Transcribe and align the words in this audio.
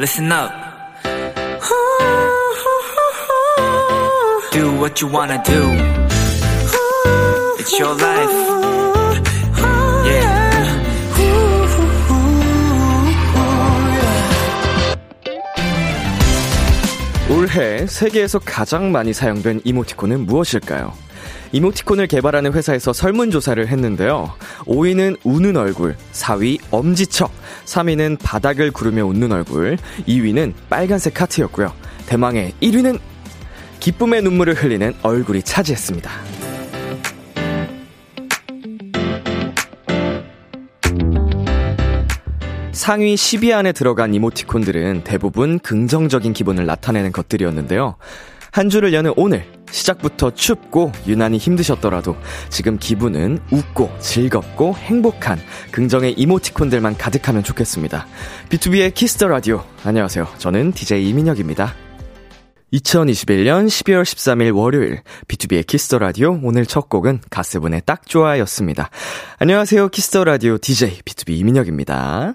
listen 0.00 0.32
up. 0.32 0.50
Do 4.50 4.72
what 4.80 4.98
you 5.02 5.12
wanna 5.12 5.42
do. 5.44 5.60
It's 7.58 7.78
your 7.78 7.94
life. 8.00 8.32
Yeah. 10.06 10.40
올해 17.30 17.86
세계에서 17.86 18.38
가장 18.38 18.90
많이 18.90 19.12
사용된 19.12 19.60
이모티콘은 19.64 20.24
무엇일까요? 20.24 20.94
이모티콘을 21.52 22.06
개발하는 22.06 22.54
회사에서 22.54 22.94
설문조사를 22.94 23.68
했는데요. 23.68 24.32
5위는 24.60 25.18
우는 25.24 25.56
얼굴, 25.58 25.96
4위 26.12 26.58
엄지척, 26.70 27.30
3위는 27.70 28.18
바닥을 28.20 28.72
구르며 28.72 29.04
웃는 29.06 29.30
얼굴, 29.32 29.78
2위는 30.06 30.52
빨간색 30.68 31.20
하트였고요. 31.20 31.72
대망의 32.06 32.54
1위는 32.60 32.98
기쁨의 33.78 34.22
눈물을 34.22 34.54
흘리는 34.54 34.92
얼굴이 35.02 35.42
차지했습니다. 35.42 36.10
상위 42.72 43.14
10위 43.14 43.52
안에 43.52 43.72
들어간 43.72 44.14
이모티콘들은 44.14 45.04
대부분 45.04 45.58
긍정적인 45.58 46.32
기분을 46.32 46.66
나타내는 46.66 47.12
것들이었는데요. 47.12 47.96
한 48.50 48.68
주를 48.68 48.92
여는 48.92 49.12
오늘 49.16 49.44
시작부터 49.70 50.32
춥고 50.32 50.92
유난히 51.06 51.38
힘드셨더라도 51.38 52.16
지금 52.48 52.78
기분은 52.78 53.40
웃고 53.50 53.90
즐겁고 54.00 54.74
행복한 54.74 55.38
긍정의 55.72 56.14
이모티콘들만 56.14 56.96
가득하면 56.96 57.42
좋겠습니다. 57.42 58.06
B2B의 58.48 58.94
키스터 58.94 59.28
라디오. 59.28 59.64
안녕하세요. 59.84 60.26
저는 60.38 60.72
DJ 60.72 61.08
이민혁입니다. 61.08 61.74
2021년 62.72 63.66
12월 63.66 64.02
13일 64.02 64.56
월요일 64.56 65.02
B2B의 65.26 65.66
키스터 65.66 65.98
라디오 65.98 66.38
오늘 66.42 66.66
첫 66.66 66.88
곡은 66.88 67.20
가스분의 67.30 67.82
딱 67.84 68.06
좋아였습니다. 68.06 68.90
안녕하세요. 69.38 69.88
키스터 69.88 70.24
라디오 70.24 70.58
DJ 70.58 71.00
B2B 71.00 71.30
이민혁입니다. 71.38 72.34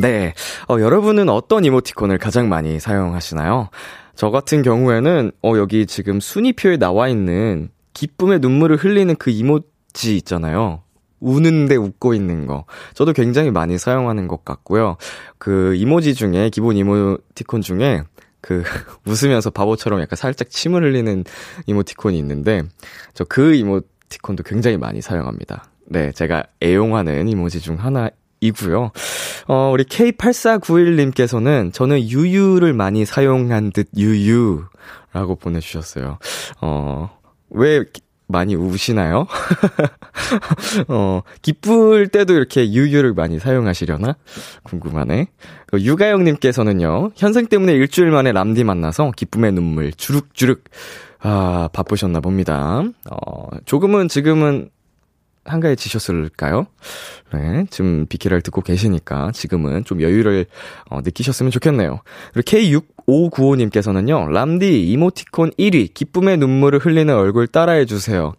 네. 0.00 0.34
어, 0.68 0.78
여러분은 0.78 1.28
어떤 1.28 1.64
이모티콘을 1.64 2.18
가장 2.18 2.48
많이 2.48 2.78
사용하시나요? 2.78 3.70
저 4.14 4.30
같은 4.30 4.62
경우에는, 4.62 5.32
어, 5.42 5.52
여기 5.56 5.86
지금 5.86 6.20
순위표에 6.20 6.76
나와 6.76 7.08
있는 7.08 7.70
기쁨의 7.94 8.40
눈물을 8.40 8.76
흘리는 8.76 9.14
그 9.16 9.30
이모지 9.30 10.16
있잖아요. 10.18 10.82
우는데 11.20 11.76
웃고 11.76 12.14
있는 12.14 12.46
거. 12.46 12.64
저도 12.94 13.12
굉장히 13.12 13.50
많이 13.50 13.76
사용하는 13.78 14.26
것 14.28 14.44
같고요. 14.44 14.96
그 15.38 15.74
이모지 15.74 16.14
중에, 16.14 16.48
기본 16.50 16.76
이모티콘 16.76 17.60
중에, 17.60 18.02
그, 18.40 18.62
웃으면서 19.06 19.50
바보처럼 19.50 20.00
약간 20.00 20.16
살짝 20.16 20.48
침을 20.50 20.82
흘리는 20.82 21.24
이모티콘이 21.66 22.18
있는데, 22.18 22.62
저 23.14 23.24
그 23.24 23.54
이모티콘도 23.54 24.44
굉장히 24.44 24.76
많이 24.78 25.02
사용합니다. 25.02 25.64
네, 25.86 26.12
제가 26.12 26.44
애용하는 26.62 27.28
이모지 27.28 27.60
중 27.60 27.76
하나 27.76 28.08
이고요. 28.40 28.90
어, 29.48 29.70
우리 29.72 29.84
K8491님께서는 29.84 31.72
저는 31.72 32.08
유유를 32.08 32.72
많이 32.72 33.04
사용한 33.04 33.72
듯 33.72 33.88
유유라고 33.96 35.36
보내주셨어요. 35.40 36.18
어, 36.60 37.10
왜 37.50 37.84
많이 38.30 38.54
우시나요? 38.54 39.26
어, 40.88 41.22
기쁠 41.42 42.08
때도 42.08 42.34
이렇게 42.34 42.72
유유를 42.72 43.12
많이 43.12 43.38
사용하시려나? 43.38 44.16
궁금하네. 44.62 45.26
그 45.66 45.80
유가영님께서는요, 45.80 47.10
현생 47.16 47.46
때문에 47.46 47.72
일주일 47.72 48.10
만에 48.10 48.32
람디 48.32 48.64
만나서 48.64 49.12
기쁨의 49.16 49.52
눈물 49.52 49.92
주룩주룩, 49.92 50.64
아, 51.22 51.68
바쁘셨나 51.72 52.20
봅니다. 52.20 52.82
어, 53.10 53.48
조금은 53.64 54.08
지금은 54.08 54.70
한가해지셨을까요? 55.44 56.66
네, 57.32 57.64
지금 57.70 58.06
비키라를 58.06 58.42
듣고 58.42 58.60
계시니까 58.60 59.32
지금은 59.32 59.84
좀 59.84 60.02
여유를 60.02 60.46
어, 60.90 61.00
느끼셨으면 61.00 61.50
좋겠네요. 61.50 62.00
그리고 62.32 62.84
K6595님께서는요, 63.06 64.30
람디 64.30 64.90
이모티콘 64.90 65.50
1위, 65.52 65.94
기쁨의 65.94 66.36
눈물을 66.38 66.78
흘리는 66.80 67.14
얼굴 67.14 67.46
따라해주세요. 67.46 68.34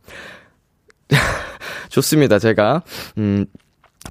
좋습니다. 1.89 2.39
제가, 2.39 2.83
음, 3.17 3.45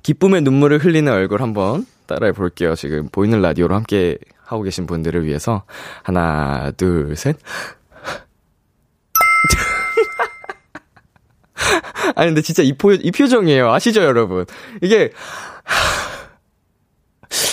기쁨의 0.03 0.43
눈물을 0.43 0.78
흘리는 0.78 1.11
얼굴 1.12 1.43
한번 1.43 1.87
따라해 2.07 2.33
볼게요. 2.33 2.75
지금 2.75 3.09
보이는 3.09 3.41
라디오로 3.41 3.75
함께 3.75 4.19
하고 4.43 4.62
계신 4.62 4.87
분들을 4.87 5.25
위해서. 5.25 5.62
하나, 6.03 6.72
둘, 6.77 7.15
셋. 7.17 7.37
아니, 12.16 12.28
근데 12.28 12.43
진짜 12.43 12.62
이, 12.62 12.72
표, 12.72 12.93
이 12.93 13.10
표정이에요. 13.10 13.72
아시죠, 13.72 14.03
여러분? 14.03 14.47
이게, 14.82 15.12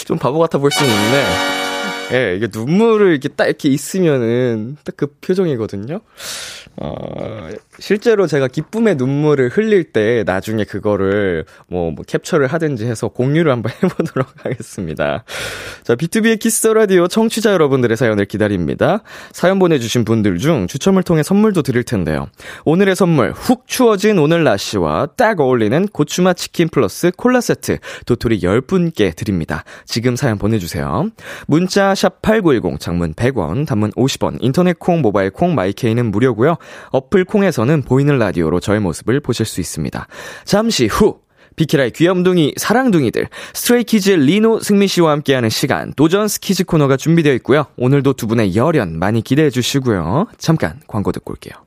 좀 0.05 0.17
바보 0.17 0.39
같아 0.39 0.57
보일 0.57 0.71
수는 0.71 0.91
있는데, 0.91 1.56
예, 2.11 2.35
이게 2.35 2.47
눈물을 2.51 3.11
이렇게 3.11 3.29
딱 3.29 3.45
이렇게 3.45 3.69
있으면은 3.69 4.77
딱 4.83 4.97
그 4.97 5.07
표정이거든요. 5.21 6.01
어, 6.79 7.49
실제로 7.79 8.27
제가 8.27 8.47
기쁨의 8.47 8.95
눈물을 8.95 9.49
흘릴 9.49 9.85
때 9.85 10.23
나중에 10.25 10.63
그거를 10.63 11.45
뭐, 11.67 11.91
뭐 11.91 12.03
캡처를 12.05 12.47
하든지 12.47 12.85
해서 12.85 13.07
공유를 13.07 13.51
한번 13.51 13.71
해보도록 13.83 14.27
하겠습니다. 14.43 15.23
자, 15.83 15.95
B2B의 15.95 16.39
키스 16.39 16.67
라디오 16.67 17.07
청취자 17.07 17.51
여러분들의 17.51 17.95
사연을 17.95 18.25
기다립니다. 18.25 19.01
사연 19.31 19.59
보내주신 19.59 20.03
분들 20.05 20.37
중 20.39 20.67
추첨을 20.67 21.03
통해 21.03 21.23
선물도 21.23 21.61
드릴 21.61 21.83
텐데요. 21.83 22.27
오늘의 22.65 22.95
선물, 22.95 23.31
훅 23.31 23.67
추워진 23.67 24.19
오늘 24.19 24.43
날씨와 24.43 25.09
딱 25.15 25.39
어울리는 25.39 25.87
고추맛 25.87 26.37
치킨 26.37 26.69
플러스 26.69 27.11
콜라 27.15 27.41
세트 27.41 27.77
도토리 28.05 28.41
10분께 28.41 29.15
드립니다. 29.15 29.63
지금 29.85 30.15
사연 30.15 30.37
보내주세요. 30.37 31.09
문자 31.47 31.93
샵 31.97 32.21
8910 32.21 32.79
장문 32.79 33.13
100원, 33.15 33.65
단문 33.65 33.91
50원, 33.91 34.37
인터넷 34.39 34.77
콩, 34.77 35.01
모바일 35.01 35.31
콩, 35.31 35.55
my 35.55 35.71
K는 35.71 36.11
무료고요. 36.11 36.57
어플 36.91 37.25
콩에서는 37.25 37.81
보이는 37.81 38.17
라디오로 38.17 38.59
저의 38.59 38.79
모습을 38.79 39.19
보실 39.19 39.45
수 39.45 39.59
있습니다. 39.59 40.07
잠시 40.45 40.85
후 40.85 41.19
비키라의 41.55 41.91
귀염둥이 41.91 42.53
사랑둥이들 42.55 43.27
Stray 43.53 43.82
Kids의 43.82 44.17
리노 44.17 44.59
승민 44.59 44.87
씨와 44.87 45.11
함께하는 45.13 45.49
시간 45.49 45.91
도전 45.95 46.27
스키즈 46.27 46.65
코너가 46.65 46.97
준비되어 46.97 47.33
있고요. 47.35 47.65
오늘도 47.77 48.13
두 48.13 48.27
분의 48.27 48.55
열연 48.55 48.99
많이 48.99 49.21
기대해 49.21 49.49
주시고요. 49.49 50.27
잠깐 50.37 50.79
광고 50.87 51.11
듣고 51.11 51.31
올게요. 51.31 51.66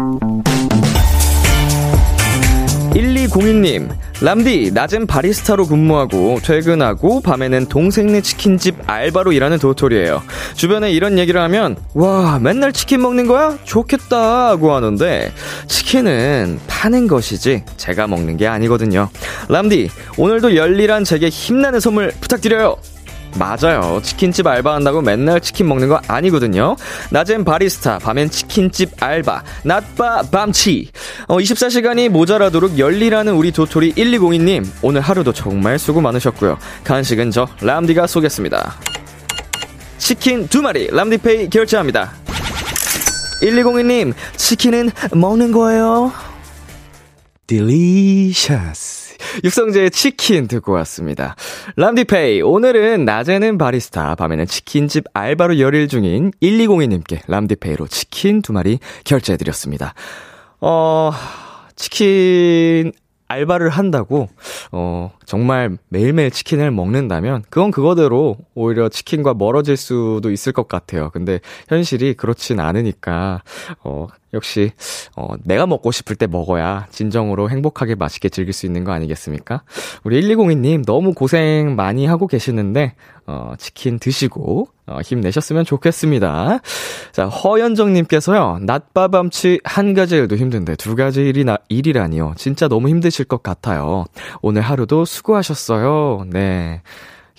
1202님, 3.31 3.89
람디, 4.21 4.71
낮엔 4.73 5.07
바리스타로 5.07 5.65
근무하고 5.67 6.39
퇴근하고 6.43 7.21
밤에는 7.21 7.67
동생네 7.67 8.21
치킨집 8.21 8.75
알바로 8.87 9.31
일하는 9.31 9.57
도토리예요. 9.57 10.21
주변에 10.55 10.91
이런 10.91 11.17
얘기를 11.17 11.39
하면 11.41 11.77
와, 11.93 12.39
맨날 12.39 12.73
치킨 12.73 13.01
먹는 13.01 13.27
거야? 13.27 13.57
좋겠다 13.63 14.49
하고 14.49 14.73
하는데 14.73 15.31
치킨은 15.67 16.59
파는 16.67 17.07
것이지 17.07 17.63
제가 17.77 18.07
먹는 18.07 18.35
게 18.35 18.47
아니거든요. 18.47 19.09
람디, 19.47 19.89
오늘도 20.17 20.55
열일한 20.57 21.05
제게 21.05 21.29
힘나는 21.29 21.79
선물 21.79 22.11
부탁드려요. 22.19 22.75
맞아요. 23.37 23.99
치킨집 24.03 24.45
알바한다고 24.45 25.01
맨날 25.01 25.39
치킨 25.41 25.67
먹는 25.67 25.87
거 25.87 25.99
아니거든요. 26.07 26.75
낮엔 27.11 27.43
바리스타, 27.45 27.99
밤엔 27.99 28.29
치킨집 28.29 29.01
알바, 29.01 29.43
낮바 29.63 30.23
밤치. 30.31 30.91
어, 31.27 31.37
24시간이 31.37 32.09
모자라도록 32.09 32.77
열리라는 32.77 33.33
우리 33.33 33.51
도토리 33.51 33.93
1202님. 33.93 34.65
오늘 34.81 35.01
하루도 35.01 35.33
정말 35.33 35.79
수고 35.79 36.01
많으셨고요. 36.01 36.57
간식은 36.83 37.31
저 37.31 37.47
람디가 37.61 38.07
쏘겠습니다. 38.07 38.75
치킨 39.97 40.47
두 40.47 40.61
마리 40.61 40.87
람디페이 40.87 41.49
결제합니다. 41.49 42.13
1202님, 43.41 44.13
치킨은 44.37 44.91
먹는 45.13 45.51
거예요? 45.51 46.11
딜리셔스. 47.47 48.90
육성재의 49.43 49.91
치킨 49.91 50.47
듣고 50.47 50.71
왔습니다. 50.73 51.35
람디페이, 51.75 52.41
오늘은 52.41 53.05
낮에는 53.05 53.57
바리스타, 53.57 54.15
밤에는 54.15 54.45
치킨집 54.45 55.05
알바로 55.13 55.59
열일 55.59 55.87
중인 55.87 56.31
1202님께 56.41 57.21
람디페이로 57.27 57.87
치킨 57.87 58.41
두 58.41 58.53
마리 58.53 58.79
결제해드렸습니다. 59.03 59.93
어, 60.59 61.11
치킨 61.75 62.91
알바를 63.27 63.69
한다고, 63.69 64.27
어, 64.71 65.11
정말 65.25 65.77
매일매일 65.87 66.31
치킨을 66.31 66.71
먹는다면, 66.71 67.43
그건 67.49 67.71
그거대로 67.71 68.35
오히려 68.53 68.89
치킨과 68.89 69.33
멀어질 69.35 69.77
수도 69.77 70.31
있을 70.31 70.51
것 70.51 70.67
같아요. 70.67 71.09
근데 71.11 71.39
현실이 71.69 72.15
그렇진 72.15 72.59
않으니까, 72.59 73.41
어, 73.83 74.07
역시, 74.33 74.71
어, 75.15 75.33
내가 75.43 75.67
먹고 75.67 75.91
싶을 75.91 76.15
때 76.15 76.27
먹어야 76.27 76.87
진정으로 76.91 77.49
행복하게 77.49 77.95
맛있게 77.95 78.29
즐길 78.29 78.53
수 78.53 78.65
있는 78.65 78.83
거 78.83 78.91
아니겠습니까? 78.91 79.63
우리 80.03 80.21
1202님 80.21 80.85
너무 80.85 81.13
고생 81.13 81.75
많이 81.75 82.05
하고 82.05 82.27
계시는데, 82.27 82.95
어, 83.27 83.53
치킨 83.57 83.99
드시고, 83.99 84.67
어, 84.87 84.99
힘내셨으면 85.03 85.65
좋겠습니다. 85.65 86.59
자, 87.11 87.27
허연정님께서요, 87.27 88.59
낮바밤치 88.61 89.61
한 89.63 89.93
가지 89.93 90.15
일도 90.15 90.37
힘든데 90.37 90.75
두 90.75 90.95
가지 90.95 91.21
일이 91.21 91.43
나, 91.43 91.57
일이라니요. 91.69 92.33
진짜 92.37 92.67
너무 92.67 92.89
힘드실 92.89 93.25
것 93.25 93.43
같아요. 93.43 94.05
오늘 94.41 94.61
하루도 94.61 95.05
수고하셨어요. 95.05 96.25
네. 96.29 96.81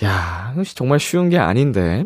야, 0.04 0.54
정말 0.74 0.98
쉬운 0.98 1.28
게 1.28 1.38
아닌데. 1.38 2.04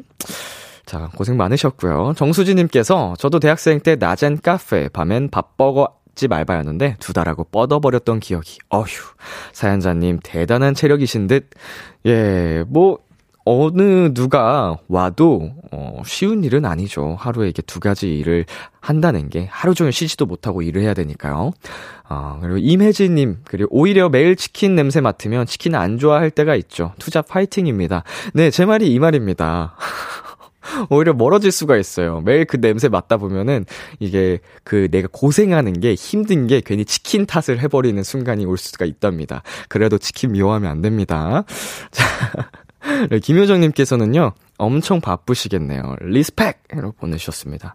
자, 0.87 1.11
고생 1.17 1.37
많으셨고요. 1.37 2.15
정수진님께서 2.17 3.15
저도 3.19 3.41
대학생 3.41 3.81
때 3.81 3.97
낮엔 3.97 4.39
카페, 4.43 4.89
밤엔 4.89 5.31
밥버거 5.31 5.89
집 6.15 6.33
알바였는데 6.33 6.97
두 7.01 7.13
달하고 7.13 7.45
뻗어버렸던 7.45 8.21
기억이. 8.21 8.59
어휴, 8.71 8.87
사연자님 9.53 10.21
대단한 10.23 10.75
체력이신 10.75 11.27
듯. 11.27 11.51
예, 12.07 12.65
뭐 12.69 12.99
어느 13.45 14.13
누가 14.13 14.77
와도 14.89 15.53
어, 15.71 16.03
쉬운 16.05 16.43
일은 16.43 16.65
아니죠. 16.65 17.17
하루에 17.19 17.49
이게 17.49 17.63
두 17.63 17.79
가지 17.79 18.19
일을 18.19 18.45
한다는 18.81 19.29
게 19.29 19.47
하루 19.51 19.75
종일 19.75 19.93
쉬지도 19.93 20.27
못하고 20.27 20.63
일을 20.63 20.83
해야 20.83 20.95
되니까요. 20.95 21.53
어, 22.09 22.39
그리고 22.41 22.59
임혜진님 22.59 23.39
그리고 23.45 23.69
오히려 23.71 24.09
매일 24.09 24.35
치킨 24.35 24.75
냄새 24.75 25.01
맡으면 25.01 25.47
치킨 25.47 25.75
안 25.75 25.99
좋아할 25.99 26.31
때가 26.31 26.57
있죠. 26.57 26.93
투자 26.99 27.23
파이팅입니다. 27.23 28.03
네, 28.35 28.51
제 28.51 28.65
말이 28.65 28.93
이 28.93 28.99
말입니다. 28.99 29.77
오히려 30.91 31.13
멀어질 31.13 31.51
수가 31.51 31.77
있어요. 31.77 32.21
매일 32.21 32.45
그 32.45 32.61
냄새 32.61 32.89
맡다 32.89 33.17
보면은 33.17 33.65
이게 33.99 34.41
그 34.65 34.89
내가 34.91 35.09
고생하는 35.11 35.81
게 35.81 35.95
힘든 35.95 36.47
게 36.47 36.61
괜히 36.65 36.85
치킨 36.85 37.27
탓을 37.27 37.61
해버리는 37.61 38.03
순간이 38.03 38.45
올 38.45 38.59
수가 38.59 38.85
있답니다. 38.85 39.43
그래도 39.69 39.99
치킨 39.99 40.33
미워하면 40.33 40.71
안 40.71 40.83
됩니다. 40.83 41.45
자. 41.91 42.05
네, 43.11 43.19
김효정님께서는요, 43.19 44.33
엄청 44.59 45.01
바쁘시겠네요. 45.01 45.97
Respect! 46.03 46.63
이라고 46.73 46.93
보내주셨습니다. 46.93 47.75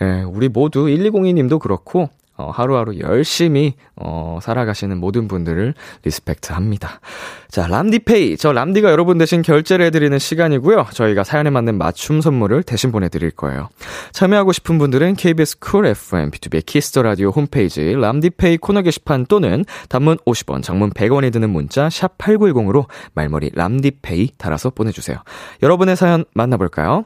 예, 0.00 0.22
우리 0.22 0.48
모두 0.48 0.86
1202님도 0.86 1.58
그렇고, 1.58 2.08
어, 2.36 2.50
하루하루 2.50 2.98
열심히, 2.98 3.74
어, 3.94 4.40
살아가시는 4.42 4.98
모든 4.98 5.28
분들을 5.28 5.74
Respect 6.04 6.52
합니다. 6.52 7.00
자, 7.48 7.68
람디페이. 7.68 8.36
저 8.36 8.52
람디가 8.52 8.90
여러분 8.90 9.18
대신 9.18 9.42
결제를 9.42 9.86
해드리는 9.86 10.18
시간이고요. 10.18 10.86
저희가 10.92 11.22
사연에 11.22 11.50
맞는 11.50 11.78
맞춤 11.78 12.20
선물을 12.20 12.64
대신 12.64 12.90
보내드릴 12.90 13.30
거예요. 13.30 13.68
참여하고 14.12 14.52
싶은 14.52 14.78
분들은 14.78 15.14
KBS 15.14 15.60
쿨 15.60 15.86
FM, 15.86 16.32
B2B 16.32 16.66
키스터 16.66 17.02
라디오 17.02 17.30
홈페이지 17.30 17.94
람디페이 17.94 18.56
코너 18.56 18.82
게시판 18.82 19.26
또는 19.26 19.64
단문 19.88 20.16
50원, 20.26 20.62
장문 20.62 20.90
100원이 20.90 21.32
드는 21.32 21.50
문자 21.50 21.88
샵 21.88 22.18
8910으로 22.18 22.86
말머리 23.14 23.50
람디페이 23.54 24.32
달아서 24.38 24.70
보내주세요. 24.70 25.18
여러분의 25.62 25.94
사연 25.94 26.24
만나볼까요? 26.34 27.04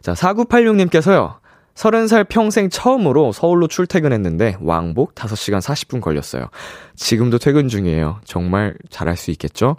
자, 0.00 0.12
4986님께서요. 0.12 1.39
30살 1.80 2.28
평생 2.28 2.68
처음으로 2.68 3.32
서울로 3.32 3.66
출퇴근했는데 3.66 4.58
왕복 4.60 5.14
5시간 5.14 5.60
40분 5.62 6.02
걸렸어요. 6.02 6.48
지금도 6.94 7.38
퇴근 7.38 7.68
중이에요. 7.68 8.20
정말 8.24 8.76
잘할 8.90 9.16
수 9.16 9.30
있겠죠? 9.30 9.76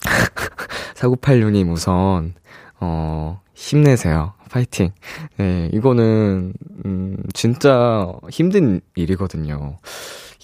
4986님 0.96 1.70
우선 1.70 2.34
어 2.80 3.40
힘내세요. 3.54 4.32
파이팅. 4.50 4.90
네, 5.36 5.70
이거는 5.72 6.54
음 6.84 7.16
진짜 7.32 8.12
힘든 8.30 8.80
일이거든요. 8.96 9.78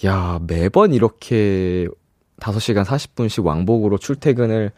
야, 0.05 0.39
매번 0.47 0.93
이렇게 0.93 1.87
5시간 2.39 2.85
40분씩 2.85 3.43
왕복으로 3.43 3.97
출퇴근을 3.97 4.71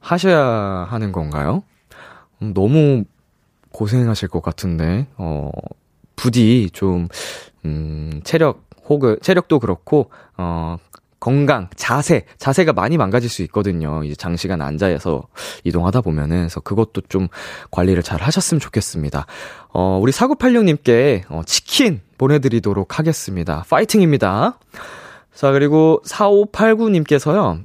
하셔야 0.00 0.86
하는 0.88 1.12
건가요? 1.12 1.62
음, 2.42 2.54
너무 2.54 3.04
고생하실 3.74 4.28
것 4.28 4.42
같은데, 4.42 5.08
어, 5.16 5.50
부디 6.16 6.70
좀, 6.72 7.08
음, 7.64 8.20
체력, 8.22 8.62
혹은, 8.88 9.18
체력도 9.20 9.58
그렇고, 9.58 10.10
어, 10.36 10.76
건강, 11.18 11.68
자세, 11.74 12.26
자세가 12.38 12.74
많이 12.74 12.98
망가질 12.98 13.30
수 13.30 13.42
있거든요. 13.44 14.04
이제 14.04 14.14
장시간 14.14 14.60
앉아서 14.60 15.26
이동하다 15.64 16.02
보면은. 16.02 16.40
그래서 16.40 16.60
그것도 16.60 17.00
좀 17.08 17.28
관리를 17.70 18.02
잘 18.02 18.20
하셨으면 18.20 18.60
좋겠습니다. 18.60 19.26
어, 19.72 19.98
우리 20.00 20.12
4986님께 20.12 21.22
어, 21.30 21.40
치킨 21.46 22.02
보내드리도록 22.18 22.98
하겠습니다. 22.98 23.64
파이팅입니다. 23.70 24.58
자, 25.34 25.52
그리고 25.52 26.02
4589님께서요. 26.04 27.62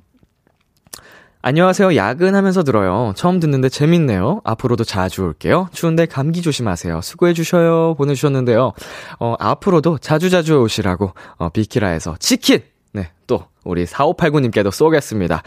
안녕하세요. 1.42 1.96
야근하면서 1.96 2.64
들어요. 2.64 3.14
처음 3.16 3.40
듣는데 3.40 3.70
재밌네요. 3.70 4.42
앞으로도 4.44 4.84
자주 4.84 5.24
올게요. 5.24 5.70
추운데 5.72 6.06
감기 6.06 6.42
조심하세요. 6.42 7.00
수고해주셔요. 7.00 7.96
보내주셨는데요. 7.96 8.74
어, 9.20 9.36
앞으로도 9.40 10.00
자주자주 10.00 10.60
오시라고, 10.60 11.14
어, 11.38 11.50
비키라에서 11.50 12.18
치킨! 12.20 12.60
네, 12.92 13.12
또, 13.26 13.46
우리 13.64 13.86
4589님께도 13.86 14.70
쏘겠습니다. 14.70 15.44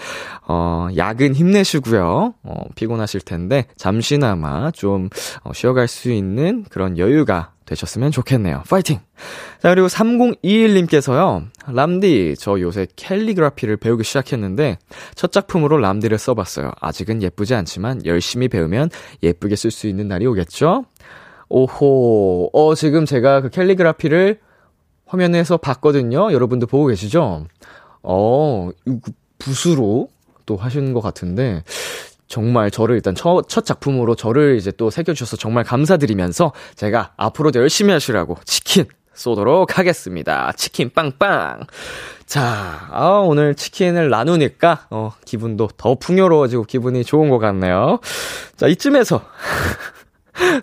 어, 0.49 0.89
야근 0.97 1.35
힘내시고요. 1.35 2.35
어, 2.43 2.55
피곤하실 2.75 3.21
텐데, 3.21 3.67
잠시나마 3.77 4.71
좀, 4.71 5.11
어, 5.43 5.53
쉬어갈 5.53 5.89
수 5.89 6.11
있는 6.11 6.65
그런 6.71 6.97
여유가 6.97 7.52
되셨으면 7.67 8.11
좋겠네요. 8.11 8.63
파이팅! 8.69 9.01
자, 9.61 9.71
그리고 9.71 9.87
3021님께서요. 9.87 11.47
람디, 11.67 12.35
저 12.39 12.61
요새 12.61 12.87
캘리그라피를 12.97 13.77
배우기 13.77 14.05
시작했는데, 14.05 14.79
첫 15.15 15.33
작품으로 15.33 15.79
람디를 15.79 16.19
써봤어요. 16.19 16.73
아직은 16.81 17.23
예쁘지 17.23 17.55
않지만, 17.55 18.05
열심히 18.07 18.49
배우면 18.49 18.91
예쁘게 19.23 19.57
쓸 19.57 19.71
수 19.71 19.87
있는 19.87 20.09
날이 20.09 20.27
오겠죠? 20.27 20.85
오호, 21.49 22.51
어, 22.53 22.75
지금 22.75 23.05
제가 23.05 23.43
그 23.43 23.51
캘리그라피를 23.51 24.41
화면에서 25.07 25.59
봤거든요. 25.59 26.33
여러분도 26.33 26.67
보고 26.67 26.87
계시죠? 26.87 27.47
어, 28.03 28.71
붓으로 29.39 30.09
또 30.47 30.57
하시는 30.57 30.93
것 30.95 31.01
같은데, 31.01 31.63
정말 32.33 32.71
저를 32.71 32.95
일단 32.95 33.15
첫, 33.15 33.47
첫 33.47 33.67
작품으로 33.67 34.15
저를 34.15 34.57
이제 34.57 34.73
또 34.79 34.89
새겨주셔서 34.89 35.37
정말 35.37 35.65
감사드리면서 35.65 36.53
제가 36.77 37.13
앞으로도 37.19 37.61
열심히 37.61 37.93
하시라고 37.93 38.39
치킨 38.47 38.87
쏘도록 39.13 39.77
하겠습니다. 39.77 40.51
치킨 40.57 40.89
빵빵! 40.95 41.67
자, 42.25 42.89
아, 42.91 43.21
오늘 43.23 43.55
치킨을 43.55 44.09
나누니까, 44.09 44.87
어, 44.89 45.13
기분도 45.27 45.69
더 45.77 45.95
풍요로워지고 45.95 46.65
기분이 46.65 47.05
좋은 47.05 47.29
것 47.29 47.39
같네요. 47.39 47.99
자, 48.57 48.67
이쯤에서. 48.67 49.21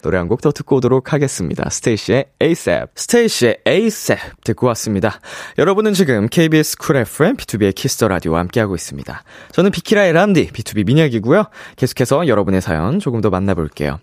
노래 0.01 0.17
한 0.17 0.27
곡 0.27 0.41
더 0.41 0.51
듣고 0.51 0.77
오도록 0.77 1.13
하겠습니다. 1.13 1.69
STAYC의 1.69 2.25
ASAP. 2.41 2.87
STAYC의 2.95 3.57
ASAP 3.67 4.21
듣고 4.43 4.67
왔습니다. 4.67 5.19
여러분은 5.57 5.93
지금 5.93 6.27
KBS 6.27 6.77
쿨 6.77 6.97
FM 6.97 7.35
B2B의 7.37 7.75
키스터 7.75 8.07
라디오와 8.07 8.39
함께하고 8.39 8.75
있습니다. 8.75 9.23
저는 9.51 9.71
비키라의 9.71 10.13
람디, 10.13 10.47
BTOB 10.51 10.85
민혁이고요. 10.85 11.45
계속해서 11.75 12.27
여러분의 12.27 12.61
사연 12.61 12.99
조금 12.99 13.21
더 13.21 13.29
만나볼게요. 13.29 13.99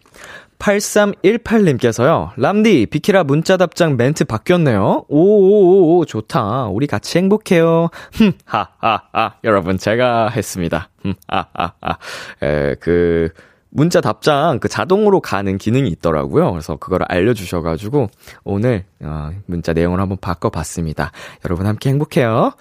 8318님께서요. 0.58 2.30
람디, 2.37 2.87
비키라 2.87 3.25
문자 3.25 3.56
답장 3.56 3.96
멘트 3.96 4.25
바뀌었네요. 4.25 5.04
오오오오, 5.08 6.04
좋다. 6.06 6.66
우리 6.66 6.87
같이 6.87 7.18
행복해요. 7.18 7.88
흠, 8.14 8.32
하, 8.46 8.68
하, 8.78 9.02
하. 9.12 9.35
여러분, 9.44 9.76
제가 9.78 10.28
했습니다. 10.30 10.88
흠, 11.02 11.14
하, 11.28 11.46
하, 11.52 11.73
하. 11.80 11.99
에, 12.42 12.75
그, 12.80 13.28
문자 13.76 14.00
답장 14.00 14.59
그 14.59 14.68
자동으로 14.68 15.21
가는 15.21 15.59
기능이 15.59 15.90
있더라고요. 15.90 16.50
그래서 16.50 16.76
그걸 16.76 17.00
알려주셔가지고 17.06 18.09
오늘 18.42 18.85
어, 19.00 19.30
문자 19.45 19.75
내용을 19.75 20.00
한번 20.00 20.16
바꿔봤습니다. 20.18 21.12
여러분 21.45 21.66
함께 21.66 21.90
행복해요. 21.90 22.52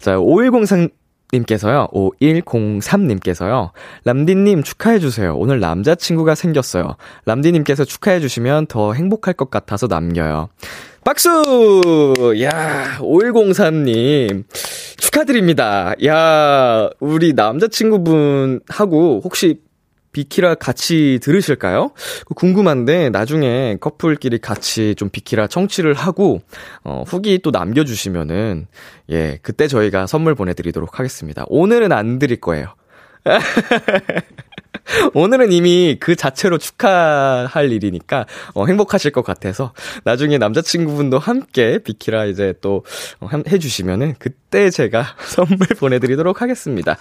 자, 0.00 0.18
5103 0.18 0.88
님께서요, 1.34 1.88
5103님께서요, 1.92 3.70
람디님 4.04 4.62
축하해주세요. 4.62 5.34
오늘 5.36 5.60
남자친구가 5.60 6.34
생겼어요. 6.34 6.96
람디님께서 7.24 7.84
축하해주시면 7.84 8.66
더 8.66 8.92
행복할 8.92 9.32
것 9.34 9.50
같아서 9.50 9.86
남겨요. 9.86 10.48
박수! 11.04 12.12
야, 12.42 12.98
5103님. 12.98 14.44
축하드립니다. 14.98 15.94
야, 16.04 16.88
우리 17.00 17.32
남자친구분하고 17.32 19.22
혹시 19.24 19.60
비키라 20.12 20.54
같이 20.54 21.18
들으실까요? 21.22 21.92
궁금한데 22.36 23.10
나중에 23.10 23.76
커플끼리 23.80 24.38
같이 24.38 24.94
좀 24.94 25.08
비키라 25.08 25.46
청취를 25.46 25.94
하고 25.94 26.42
어, 26.84 27.02
후기 27.06 27.38
또 27.42 27.50
남겨주시면은 27.50 28.66
예 29.10 29.38
그때 29.42 29.68
저희가 29.68 30.06
선물 30.06 30.34
보내드리도록 30.34 30.98
하겠습니다. 30.98 31.44
오늘은 31.48 31.92
안 31.92 32.18
드릴 32.18 32.40
거예요. 32.40 32.74
오늘은 35.14 35.52
이미 35.52 35.96
그 35.98 36.16
자체로 36.16 36.58
축하할 36.58 37.72
일이니까 37.72 38.26
어, 38.54 38.66
행복하실 38.66 39.12
것 39.12 39.22
같아서 39.22 39.72
나중에 40.04 40.38
남자친구분도 40.38 41.18
함께 41.18 41.78
비키라 41.78 42.24
이제 42.26 42.54
또 42.60 42.84
어, 43.20 43.28
해주시면은 43.48 44.14
그때 44.18 44.70
제가 44.70 45.04
선물 45.24 45.58
보내드리도록 45.78 46.42
하겠습니다. 46.42 46.96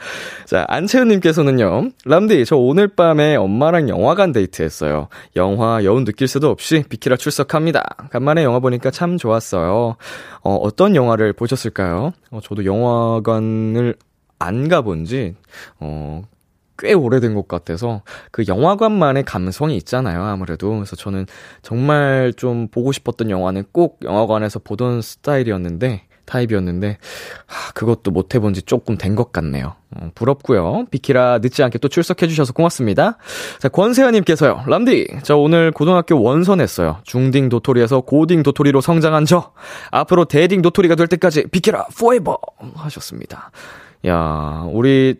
자 0.46 0.66
안채은님께서는요 0.68 1.90
람디 2.06 2.46
저 2.46 2.56
오늘 2.56 2.88
밤에 2.88 3.36
엄마랑 3.36 3.90
영화관 3.90 4.32
데이트했어요. 4.32 5.08
영화 5.36 5.84
여운 5.84 6.06
느낄 6.06 6.28
수도 6.28 6.50
없이 6.50 6.84
비키라 6.88 7.18
출석합니다. 7.18 7.84
간만에 8.12 8.44
영화 8.44 8.60
보니까 8.60 8.92
참 8.92 9.18
좋았어요. 9.18 9.96
어, 10.44 10.56
어떤 10.56 10.96
영화를 10.96 11.34
보셨을까요? 11.34 12.14
어, 12.32 12.40
저도 12.42 12.66
영화관을 12.66 13.96
안 14.40 14.68
가본 14.68 15.06
지, 15.06 15.36
어, 15.80 16.24
꽤 16.82 16.94
오래된 16.94 17.36
것 17.36 17.48
같아서 17.48 18.02
그 18.32 18.44
영화관만의 18.48 19.24
감성이 19.24 19.78
있잖아요. 19.78 20.24
아무래도. 20.24 20.72
그래서 20.74 20.96
저는 20.96 21.28
정말 21.62 22.34
좀 22.36 22.68
보고 22.68 22.92
싶었던 22.92 23.30
영화는 23.30 23.66
꼭 23.72 24.00
영화관에서 24.04 24.60
보던 24.60 25.02
스타일이었는데, 25.02 26.08
타입이었는데, 26.26 26.98
하, 27.46 27.72
그것도 27.74 28.10
못 28.12 28.34
해본 28.34 28.54
지 28.54 28.62
조금 28.64 28.98
된 28.98 29.16
것 29.16 29.32
같네요. 29.32 29.76
어, 29.96 30.10
부럽고요. 30.16 30.86
비키라 30.90 31.40
늦지 31.40 31.62
않게 31.62 31.78
또 31.80 31.88
출석해 31.88 32.28
주셔서 32.28 32.54
고맙습니다. 32.54 33.18
자, 33.60 33.68
권세현님께서요. 33.70 34.64
람디, 34.66 35.08
저 35.24 35.36
오늘 35.38 35.72
고등학교 35.72 36.22
원서 36.22 36.56
냈어요. 36.56 37.00
중딩 37.04 37.50
도토리에서 37.50 38.02
고딩 38.02 38.44
도토리로 38.44 38.82
성장한 38.82 39.26
저. 39.26 39.52
앞으로 39.92 40.26
대딩 40.26 40.62
도토리가 40.62 40.96
될 40.96 41.08
때까지 41.08 41.48
비키라 41.52 41.86
포에버 42.00 42.38
하셨습니다. 42.76 43.52
야, 44.08 44.66
우리 44.72 45.20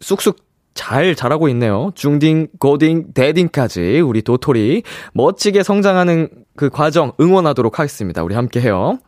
쑥쑥 0.00 0.36
잘 0.80 1.14
자라고 1.14 1.50
있네요. 1.50 1.92
중딩, 1.94 2.48
고딩, 2.58 3.12
대딩까지 3.12 4.00
우리 4.00 4.22
도토리 4.22 4.82
멋지게 5.12 5.62
성장하는 5.62 6.30
그 6.56 6.70
과정 6.70 7.12
응원하도록 7.20 7.78
하겠습니다. 7.78 8.22
우리 8.22 8.34
함께 8.34 8.62
해요. 8.62 8.98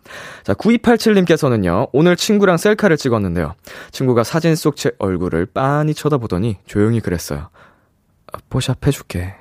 자, 0.44 0.52
9287님께서는요. 0.52 1.88
오늘 1.94 2.14
친구랑 2.14 2.58
셀카를 2.58 2.98
찍었는데요. 2.98 3.54
친구가 3.90 4.22
사진 4.22 4.54
속 4.54 4.76
제 4.76 4.90
얼굴을 4.98 5.46
빤히 5.46 5.94
쳐다보더니 5.94 6.58
조용히 6.66 7.00
그랬어요. 7.00 7.48
포샵 8.50 8.86
해줄게. 8.86 9.34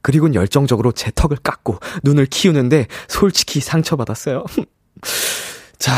그리곤 0.00 0.34
열정적으로 0.34 0.92
제 0.92 1.10
턱을 1.14 1.36
깎고 1.42 1.78
눈을 2.04 2.24
키우는데 2.24 2.86
솔직히 3.06 3.60
상처받았어요. 3.60 4.46
자, 5.78 5.92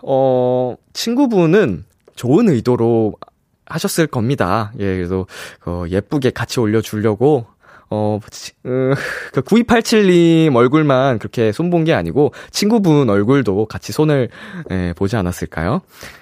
어, 0.00 0.76
친구분은 0.94 1.84
좋은 2.16 2.48
의도로 2.48 3.16
하셨을 3.66 4.06
겁니다. 4.06 4.72
예, 4.78 4.96
그래서, 4.96 5.26
어, 5.66 5.84
예쁘게 5.88 6.30
같이 6.30 6.60
올려주려고, 6.60 7.46
어, 7.90 8.18
음, 8.66 8.94
그 9.32 9.42
9287님 9.42 10.54
얼굴만 10.56 11.18
그렇게 11.18 11.52
손본 11.52 11.84
게 11.84 11.94
아니고, 11.94 12.32
친구분 12.50 13.08
얼굴도 13.08 13.66
같이 13.66 13.92
손을, 13.92 14.28
예, 14.70 14.94
보지 14.96 15.16
않았을까요? 15.16 15.80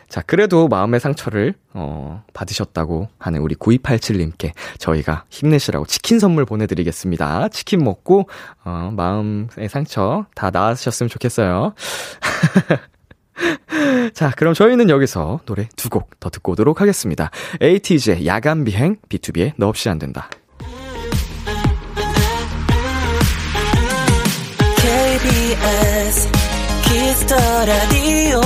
자, 0.08 0.20
그래도 0.20 0.68
마음의 0.68 1.00
상처를, 1.00 1.54
어, 1.72 2.22
받으셨다고 2.34 3.08
하는 3.18 3.40
우리 3.40 3.54
9287님께 3.54 4.52
저희가 4.78 5.25
힘내시라고 5.30 5.87
치킨 5.87 6.18
선물 6.18 6.44
보내드리겠습니다. 6.44 7.49
치킨 7.49 7.82
먹고, 7.82 8.28
어, 8.64 8.92
마음의 8.94 9.68
상처 9.70 10.26
다 10.34 10.50
나으셨으면 10.50 11.08
좋겠어요. 11.08 11.72
자, 14.15 14.31
그럼 14.37 14.55
저희는 14.55 14.91
여기서 14.91 15.41
노래 15.47 15.69
두 15.77 15.89
곡 15.89 16.11
더 16.21 16.31
듣고 16.31 16.53
오도록 16.53 16.81
하겠습니다. 16.81 17.31
ATEEZ의 17.61 18.26
야간 18.27 18.65
비행, 18.65 18.97
BTOB의 19.09 19.52
너 19.57 19.69
없이 19.69 19.89
안 19.89 19.99
된다. 19.99 20.29
KBS 24.93 26.29
Kiss 26.85 27.13
the 27.13 27.35
Radio 27.64 28.40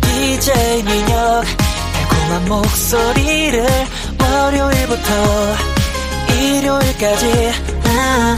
DJ 0.00 0.82
민혁 0.84 1.44
달콤한 1.92 2.48
목소리를 2.48 3.66
월요일부터 4.20 5.54
일요일까지 6.34 7.50
아, 7.84 8.36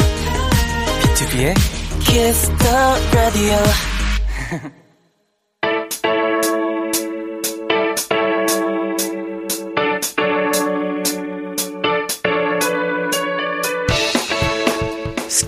B2B의 1.03 1.55
키스터 2.01 2.97
라디오 3.15 3.57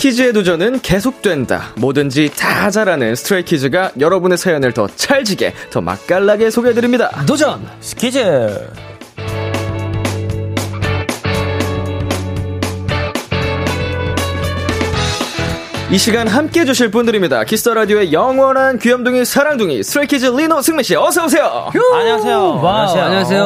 스키즈의 0.05 0.35
도전은 0.35 0.81
계속된다. 0.83 1.73
뭐든지 1.77 2.31
다 2.37 2.71
잘하는 2.71 3.15
Stray 3.15 3.50
Kids가 3.50 3.93
여러분의 3.99 4.37
사연을 4.37 4.73
더 4.73 4.87
찰지게, 4.87 5.55
더 5.71 5.81
맛깔나게 5.81 6.51
소개해드립니다. 6.51 7.25
도전 7.25 7.67
스키즈 7.81 8.69
이 15.95 15.99
시간 15.99 16.27
함께 16.27 16.63
해주실 16.63 16.91
분들입니다. 16.91 17.45
Kiss 17.45 17.61
the 17.61 17.73
Radio의 17.73 18.13
영원한 18.13 18.81
귀염둥이 18.81 19.25
사랑둥이 19.25 19.85
Stray 19.85 20.08
Kids 20.08 20.27
리노 20.27 20.61
승민 20.61 20.83
씨 20.83 20.97
어서 20.97 21.25
오세요. 21.25 21.69
안녕하세요 21.95 22.37
Wow, 22.61 22.81
안녕하세요. 22.89 23.05
안녕하세요 23.05 23.45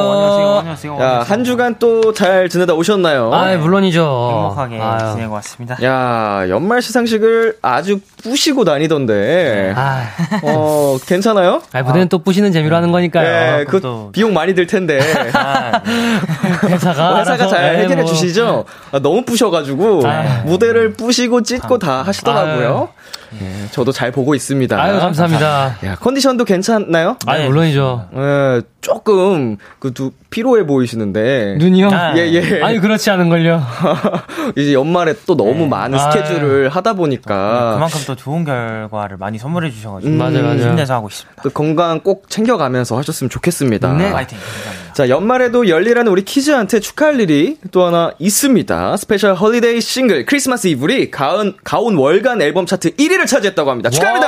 안녕하세요 0.57 0.97
야, 0.99 1.23
한 1.27 1.43
주간 1.43 1.77
또 1.77 2.11
잘 2.11 2.49
지내다 2.49 2.73
오셨나요? 2.73 3.31
아, 3.31 3.55
물론이죠. 3.55 4.01
행복하게 4.31 4.79
아유. 4.81 5.11
지내고 5.13 5.33
왔습니다 5.35 5.77
야, 5.83 6.49
연말 6.49 6.81
시상식을 6.81 7.57
아주 7.61 7.99
뿌시고 8.23 8.65
다니던데. 8.65 9.73
아, 9.77 10.07
어, 10.41 10.97
괜찮아요? 11.05 11.61
아, 11.71 11.83
무대는 11.83 12.09
또 12.09 12.17
부시는 12.23 12.51
재미로 12.51 12.75
하는 12.75 12.91
거니까요. 12.91 13.57
네, 13.59 13.65
그 13.65 13.79
그것도- 13.79 14.11
비용 14.11 14.33
많이 14.33 14.55
들 14.55 14.65
텐데. 14.65 14.99
아, 15.33 15.81
회사가. 16.65 17.11
어, 17.11 17.15
회사가 17.19 17.33
알아서, 17.35 17.47
잘 17.47 17.73
네, 17.75 17.83
해결해 17.83 18.01
뭐. 18.01 18.05
주시죠? 18.05 18.65
아, 18.91 18.99
너무 18.99 19.23
뿌셔 19.23 19.51
가지고, 19.51 20.01
아유. 20.07 20.27
무대를 20.45 20.93
뿌시고 20.93 21.43
찢고 21.43 21.77
다 21.77 22.01
하시더라고요. 22.01 22.38
예, 23.41 23.67
저도 23.71 23.91
잘 23.91 24.11
보고 24.11 24.33
있습니다. 24.33 24.81
아유, 24.81 24.99
감사합니다. 24.99 25.77
야, 25.85 25.95
컨디션도 25.95 26.45
괜찮나요? 26.45 27.15
아, 27.27 27.37
네. 27.37 27.47
물론이죠. 27.47 28.07
예, 28.15 28.61
조금, 28.81 29.57
그, 29.77 29.93
두, 29.93 30.11
피로해 30.31 30.65
보이시는데. 30.65 31.57
눈이요? 31.59 31.89
아, 31.91 32.17
예, 32.17 32.21
예. 32.33 32.61
아니, 32.63 32.79
그렇지 32.79 33.09
않은걸요. 33.11 33.61
이제 34.57 34.73
연말에 34.73 35.13
또 35.27 35.37
너무 35.37 35.67
많은 35.67 35.99
아유. 35.99 36.11
스케줄을 36.11 36.69
하다 36.69 36.93
보니까. 36.93 37.73
그만큼 37.75 37.99
또 38.07 38.15
좋은 38.15 38.43
결과를 38.45 39.17
많이 39.17 39.37
선물해 39.37 39.69
주셔가지고 39.69 40.11
음, 40.11 40.17
맞아요, 40.17 40.41
맞아요. 40.41 40.61
힘내서 40.69 40.95
하고 40.95 41.07
있습니다 41.09 41.43
또 41.43 41.49
건강 41.51 41.99
꼭 41.99 42.29
챙겨가면서 42.29 42.97
하셨으면 42.97 43.29
좋겠습니다. 43.29 43.93
네 43.93 44.11
파이팅 44.11 44.37
감사합니다 44.39 44.88
자, 44.99 45.07
연말에도 45.07 45.69
열일하는 45.69 46.11
우리 46.11 46.25
키즈한테 46.25 46.81
축하할 46.81 47.21
일이 47.21 47.55
또 47.71 47.85
하나 47.85 48.11
있습니다. 48.19 48.97
Special 48.97 49.33
Holiday 49.33 49.79
싱글 49.79 50.25
Christmas 50.25 50.67
EveL이 50.67 51.09
가온, 51.09 51.55
가온 51.63 51.95
월간 51.95 52.41
앨범 52.41 52.65
차트 52.65 52.97
1위를 52.97 53.25
차지했다고 53.25 53.71
합니다. 53.71 53.89
축하합니다! 53.91 54.27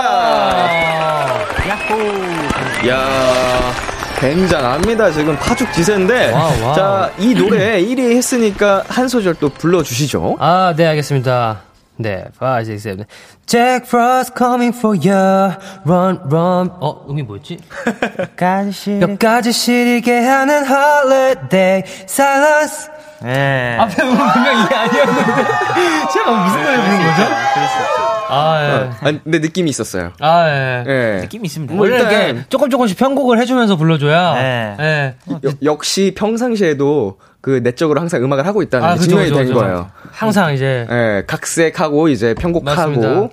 야호! 1.68 2.88
야 2.88 3.74
굉장합니다. 4.18 5.12
지금 5.12 5.36
파죽 5.36 5.74
지세인데. 5.74 6.32
Wow, 6.32 6.63
wow. 6.63 6.74
자, 6.74 7.12
이 7.20 7.34
노래 7.34 7.84
1위 7.84 8.16
했으니까 8.16 8.86
한 8.88 9.10
소절 9.10 9.36
또 9.42 9.50
불러주시죠. 9.50 10.38
아, 10.40 10.74
네, 10.78 10.88
알겠습니다. 10.88 11.63
네, 12.01 12.25
5, 12.39 12.62
6, 12.67 12.79
7. 12.79 13.05
Jack 13.46 13.86
Frost 13.88 14.34
coming 14.38 14.75
for 14.75 14.96
you. 14.98 15.53
Run, 15.86 16.20
run. 16.31 16.70
어, 16.79 17.05
음이 17.10 17.24
뭐였지? 17.24 17.60
시. 18.72 19.01
여기까지 19.01 19.51
시리게 19.51 20.20
하는 20.25 20.65
holiday. 20.65 21.84
Silence. 22.03 22.89
예. 23.24 23.77
앞에 23.79 24.01
음은 24.03 24.17
분명 24.34 24.65
이게 24.65 24.75
아니었는데. 24.75 25.43
제가 26.13 26.31
무슨 26.31 26.63
노래 26.63 26.77
부른 26.77 26.98
거죠? 27.05 28.11
아, 28.32 28.64
예. 28.64 29.08
아, 29.08 29.20
근데 29.24 29.40
느낌이 29.40 29.70
있었어요. 29.70 30.12
아, 30.20 30.48
예. 30.50 30.84
예. 30.88 31.22
느낌 31.22 31.44
있습니다. 31.46 31.74
뭐 31.74 31.84
원래 31.86 31.98
일단- 31.98 32.12
이렇게 32.14 32.46
조금 32.50 32.70
조금씩 32.70 32.98
편곡을 32.98 33.40
해주면서 33.40 33.76
불러줘야. 33.76 34.34
네. 34.36 34.76
예. 34.80 35.16
여- 35.48 35.54
역시 35.64 36.14
평상시에도 36.16 37.18
그 37.42 37.60
내적으로 37.64 38.00
항상 38.00 38.24
음악을 38.24 38.46
하고 38.46 38.62
있다는 38.62 38.88
아, 38.88 38.94
게 38.94 39.00
증명이 39.02 39.32
된. 39.32 39.52
거예요. 39.52 39.90
항상 40.12 40.54
이제. 40.54 40.86
예, 40.92 41.24
각색하고 41.26 42.10
이제 42.10 42.36
편곡하고. 42.36 43.32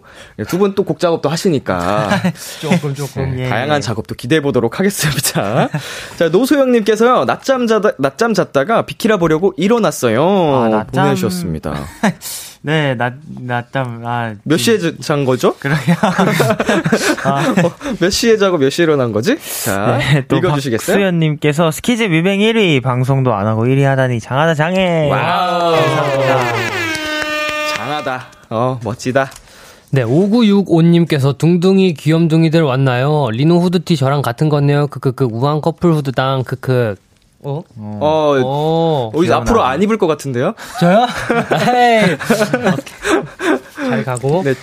두 0.48 0.58
분 0.58 0.74
또 0.74 0.82
곡 0.84 0.98
작업도 0.98 1.28
하시니까 1.28 2.08
조금, 2.62 2.94
조금. 2.94 3.38
예. 3.38 3.50
다양한 3.50 3.82
작업도 3.82 4.14
기대해 4.14 4.40
보도록 4.40 4.78
하겠습니다. 4.80 5.68
자, 6.16 6.28
노소영님께서요, 6.30 7.26
낮잠 7.26 7.66
자다, 7.66 7.90
낮잠 7.98 8.32
잤다가 8.32 8.86
비키라 8.86 9.18
보려고 9.18 9.52
일어났어요. 9.58 10.22
아, 10.24 10.68
낮잠. 10.70 11.04
보내주셨습니다. 11.04 11.74
네, 12.68 12.94
나, 12.96 13.14
낮잠, 13.40 14.02
아. 14.04 14.34
몇 14.44 14.58
시에 14.58 14.78
자- 14.78 14.92
잔 15.00 15.24
거죠? 15.24 15.54
그러게요. 15.58 15.96
아, 17.24 17.54
어, 17.64 17.72
몇 17.98 18.10
시에 18.10 18.36
자고 18.36 18.58
몇 18.58 18.68
시에 18.68 18.82
일어난 18.82 19.10
거지? 19.10 19.38
자, 19.64 19.96
네, 19.96 20.26
또 20.28 20.36
읽어주시겠어요? 20.36 20.94
박수연님께서 20.94 21.70
스키즈 21.70 22.02
뮤뱅 22.02 22.40
1위 22.40 22.82
방송도 22.82 23.32
안 23.32 23.46
하고 23.46 23.64
1위 23.64 23.84
하다니 23.84 24.20
장하다 24.20 24.52
장해. 24.52 25.08
Wow. 25.10 25.76
감사합니다. 25.76 26.38
장하다. 27.74 28.26
어, 28.50 28.80
멋지다. 28.84 29.30
네, 29.90 30.04
5965님께서 30.04 31.38
둥둥이 31.38 31.94
귀염둥이들 31.94 32.60
왔나요? 32.62 33.30
리노 33.30 33.60
후드티 33.60 33.96
저랑 33.96 34.20
같은 34.20 34.50
거네요. 34.50 34.88
크크크, 34.88 35.26
우린 35.32 35.62
커플 35.62 35.94
후드당, 35.94 36.44
크크. 36.44 36.96
어? 37.44 37.62
어, 37.76 37.98
어. 38.00 39.10
어, 39.14 39.18
이제 39.18 39.26
귀여워, 39.26 39.42
앞으로. 39.42 39.62
안 39.62 39.80
입을 39.82 39.96
것 39.96 40.06
같은데요? 40.06 40.54
저요? 40.80 41.06
에이. 41.76 42.16
잘 43.88 44.04
가고. 44.04 44.42
네. 44.42 44.54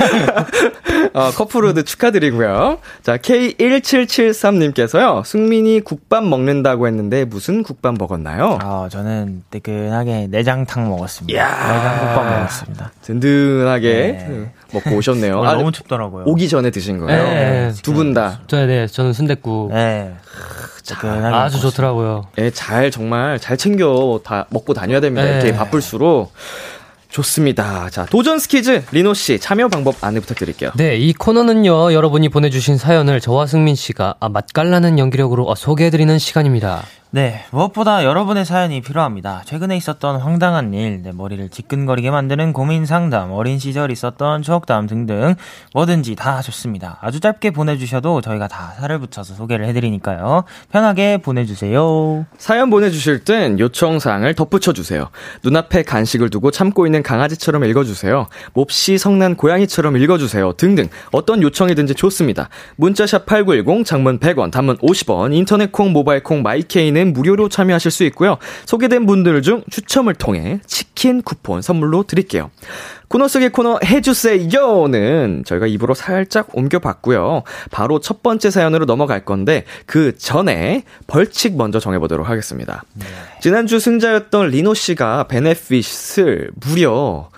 어, 1.14 1.30
커플우드 1.30 1.84
축하드리고요. 1.84 2.78
자, 3.02 3.16
K1773님께서요, 3.16 5.24
승민이 5.24 5.80
국밥 5.80 6.24
먹는다고 6.24 6.86
했는데 6.86 7.24
무슨 7.24 7.62
국밥 7.62 7.96
먹었나요? 7.98 8.58
아, 8.60 8.88
저는 8.90 9.44
뜨끈하게 9.50 10.28
내장탕 10.30 10.88
먹었습니다. 10.88 11.42
내장국밥 11.42 12.24
먹었습니다. 12.26 12.92
든든하게 13.02 13.88
네. 14.28 14.52
먹고 14.72 14.96
오셨네요. 14.96 15.42
아, 15.44 15.54
너무 15.54 15.72
춥더라고요. 15.72 16.24
오기 16.26 16.48
전에 16.48 16.70
드신 16.70 16.98
거예요? 16.98 17.22
네. 17.22 17.72
두분 17.82 18.14
다. 18.14 18.40
저, 18.46 18.66
네, 18.66 18.86
저는 18.86 19.12
순댓국. 19.12 19.72
네. 19.72 20.14
뜨끈하게 20.84 21.34
아주. 21.36 21.60
좋더라고요. 21.60 22.26
예, 22.38 22.50
잘 22.50 22.90
정말 22.90 23.38
잘 23.38 23.56
챙겨 23.56 24.20
다 24.24 24.46
먹고 24.50 24.74
다녀야 24.74 25.00
됩니다. 25.00 25.24
네. 25.24 25.32
이렇게 25.34 25.52
바쁠수록 25.56 26.32
좋습니다. 27.10 27.90
자, 27.90 28.06
도전 28.06 28.38
스키즈 28.38 28.84
리노 28.92 29.14
씨 29.14 29.38
참여 29.38 29.68
방법 29.68 29.96
안내 30.02 30.20
부탁드릴게요. 30.20 30.70
네, 30.76 30.96
이 30.96 31.12
코너는요, 31.12 31.92
여러분이 31.92 32.28
보내주신 32.28 32.78
사연을 32.78 33.20
저와 33.20 33.46
승민 33.46 33.74
씨가 33.74 34.14
아, 34.20 34.28
맛깔나는 34.28 34.98
연기력으로 34.98 35.48
어, 35.48 35.54
소개해드리는 35.54 36.18
시간입니다. 36.18 36.82
네, 37.12 37.44
무엇보다 37.50 38.04
여러분의 38.04 38.44
사연이 38.44 38.80
필요합니다. 38.80 39.42
최근에 39.44 39.76
있었던 39.76 40.20
황당한 40.20 40.72
일, 40.72 41.02
내 41.02 41.10
머리를 41.10 41.48
지끈거리게 41.48 42.12
만드는 42.12 42.52
고민 42.52 42.86
상담, 42.86 43.32
어린 43.32 43.58
시절 43.58 43.90
있었던 43.90 44.42
추억담 44.42 44.86
등등 44.86 45.34
뭐든지 45.74 46.14
다 46.14 46.40
좋습니다. 46.40 46.98
아주 47.00 47.18
짧게 47.18 47.50
보내주셔도 47.50 48.20
저희가 48.20 48.46
다 48.46 48.74
살을 48.78 49.00
붙여서 49.00 49.34
소개를 49.34 49.66
해드리니까요. 49.66 50.44
편하게 50.70 51.16
보내주세요. 51.16 52.26
사연 52.38 52.70
보내주실 52.70 53.24
땐 53.24 53.58
요청사항을 53.58 54.34
덧붙여주세요. 54.34 55.08
눈앞에 55.42 55.82
간식을 55.82 56.30
두고 56.30 56.52
참고 56.52 56.86
있는 56.86 57.02
강아지처럼 57.02 57.64
읽어주세요. 57.64 58.28
몹시 58.52 58.98
성난 58.98 59.34
고양이처럼 59.34 59.96
읽어주세요. 59.96 60.52
등등 60.52 60.88
어떤 61.10 61.42
요청이든지 61.42 61.96
좋습니다. 61.96 62.50
문자샵 62.76 63.26
8910, 63.26 63.84
장문 63.84 64.20
100원, 64.20 64.52
단문 64.52 64.78
50원, 64.78 65.34
인터넷 65.34 65.72
콩, 65.72 65.90
모바일 65.90 66.22
콩, 66.22 66.42
마이케이 66.42 66.99
는 67.00 67.12
무료로 67.12 67.48
참여하실 67.48 67.90
수 67.90 68.04
있고요. 68.04 68.36
소개된 68.66 69.06
분들 69.06 69.40
중 69.42 69.62
추첨을 69.70 70.14
통해 70.14 70.60
치킨 70.66 71.22
쿠폰 71.22 71.62
선물로 71.62 72.04
드릴게요. 72.04 72.50
코너 73.08 73.26
속의 73.26 73.50
코너 73.50 73.78
해주세요는 73.84 75.42
저희가 75.46 75.66
입으로 75.66 75.94
살짝 75.94 76.48
옮겨봤고요. 76.52 77.42
바로 77.70 77.98
첫 78.00 78.22
번째 78.22 78.50
사연으로 78.50 78.84
넘어갈 78.86 79.24
건데 79.24 79.64
그 79.86 80.16
전에 80.16 80.84
벌칙 81.06 81.56
먼저 81.56 81.80
정해보도록 81.80 82.28
하겠습니다. 82.28 82.84
지난주 83.40 83.80
승자였던 83.80 84.50
리노 84.50 84.74
씨가 84.74 85.24
베네핏을 85.24 86.52
무려 86.54 87.30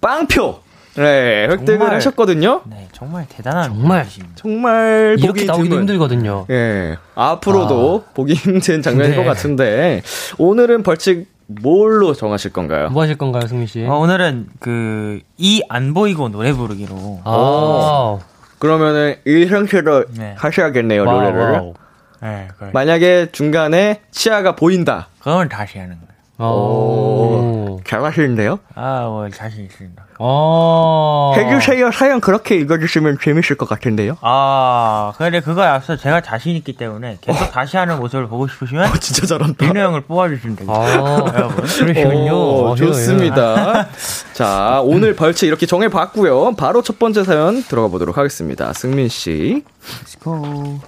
빵표 0.00 0.63
네, 0.96 1.46
획득을 1.50 1.78
정말. 1.78 1.94
하셨거든요. 1.96 2.60
네, 2.66 2.88
정말 2.92 3.26
대단한 3.28 3.64
정말. 3.70 4.00
분이십니다. 4.02 4.34
정말 4.36 5.16
이렇게 5.18 5.26
보기 5.28 5.44
나오기도 5.46 5.68
드문 5.70 5.78
힘들거든요. 5.80 6.46
예. 6.50 6.96
앞으로도 7.14 8.04
보기 8.14 8.34
힘든 8.34 8.80
장면일 8.82 9.12
네. 9.12 9.16
것 9.16 9.24
같은데 9.24 10.02
오늘은 10.38 10.82
벌칙 10.84 11.26
뭘로 11.46 12.14
정하실 12.14 12.52
건가요? 12.52 12.88
뭐 12.90 13.02
하실 13.02 13.18
건가요, 13.18 13.46
승민 13.46 13.66
씨? 13.66 13.84
어, 13.84 13.96
오늘은 13.96 14.46
그, 14.60 15.20
이 15.36 15.60
안 15.68 15.92
보이고 15.92 16.28
노래 16.30 16.52
부르기로. 16.52 17.20
아, 17.24 18.18
그러면은 18.58 19.16
이 19.26 19.44
형태로 19.46 20.04
네. 20.16 20.34
하셔야겠네요, 20.38 21.04
wow, 21.04 21.20
노래를. 21.20 21.40
Wow. 21.52 21.74
네, 22.22 22.48
그걸, 22.52 22.70
만약에 22.72 23.28
중간에 23.32 24.00
치아가 24.10 24.56
보인다. 24.56 25.08
그걸 25.18 25.48
다시 25.50 25.78
하는 25.78 25.96
거예요. 26.38 26.50
오. 26.50 27.63
잘하시는데요? 27.84 28.58
아, 28.74 29.04
뭐, 29.06 29.28
자신 29.30 29.64
있습니다. 29.64 30.04
어. 30.18 31.34
해주세요. 31.36 31.90
사연 31.90 32.20
그렇게 32.20 32.56
읽어주시면 32.56 33.18
재밌을 33.20 33.56
것 33.56 33.68
같은데요? 33.68 34.16
아, 34.20 35.12
근데 35.16 35.40
그거에 35.40 35.66
앞서 35.66 35.96
제가 35.96 36.20
자신 36.20 36.54
있기 36.56 36.76
때문에 36.76 37.18
계속 37.20 37.50
다시 37.50 37.76
하는 37.76 37.98
모습을 37.98 38.28
보고 38.28 38.46
싶으시면 38.46 38.86
어, 38.90 38.92
진짜 39.00 39.26
잘한다. 39.26 39.66
민호 39.66 39.80
형을 39.80 40.00
뽑아주시면 40.02 40.56
되겠습니다. 40.56 41.44
아. 41.44 41.48
그러시군요. 41.48 42.32
오, 42.34 42.66
어, 42.68 42.74
좋습니다. 42.76 43.88
자, 44.32 44.80
오늘 44.84 45.14
벌칙 45.16 45.48
이렇게 45.48 45.66
정해봤고요. 45.66 46.54
바로 46.56 46.82
첫 46.82 46.98
번째 46.98 47.24
사연 47.24 47.62
들어가 47.64 47.88
보도록 47.88 48.16
하겠습니다. 48.16 48.72
승민 48.72 49.08
씨. 49.08 49.64
Let's 50.04 50.22
go. 50.22 50.80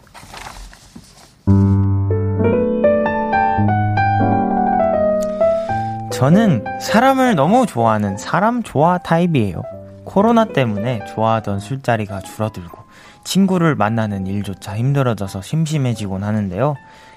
저는 6.16 6.64
사람을 6.80 7.34
너무 7.34 7.66
좋아하는 7.66 8.16
사람 8.16 8.62
좋아 8.62 8.96
타입이에요. 8.96 9.60
코로나 10.04 10.46
때문에 10.46 11.04
좋아하던 11.04 11.60
술자리가 11.60 12.20
줄어들고 12.20 12.78
친구를 13.24 13.74
만나는 13.74 14.26
일조차 14.26 14.78
힘들어져서 14.78 15.42
심심해지곤 15.42 16.24
하는데요. 16.24 16.74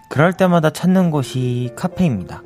그럴 0.10 0.34
때마다 0.34 0.70
찾는 0.72 1.12
곳이 1.12 1.72
카페입니다. 1.78 2.44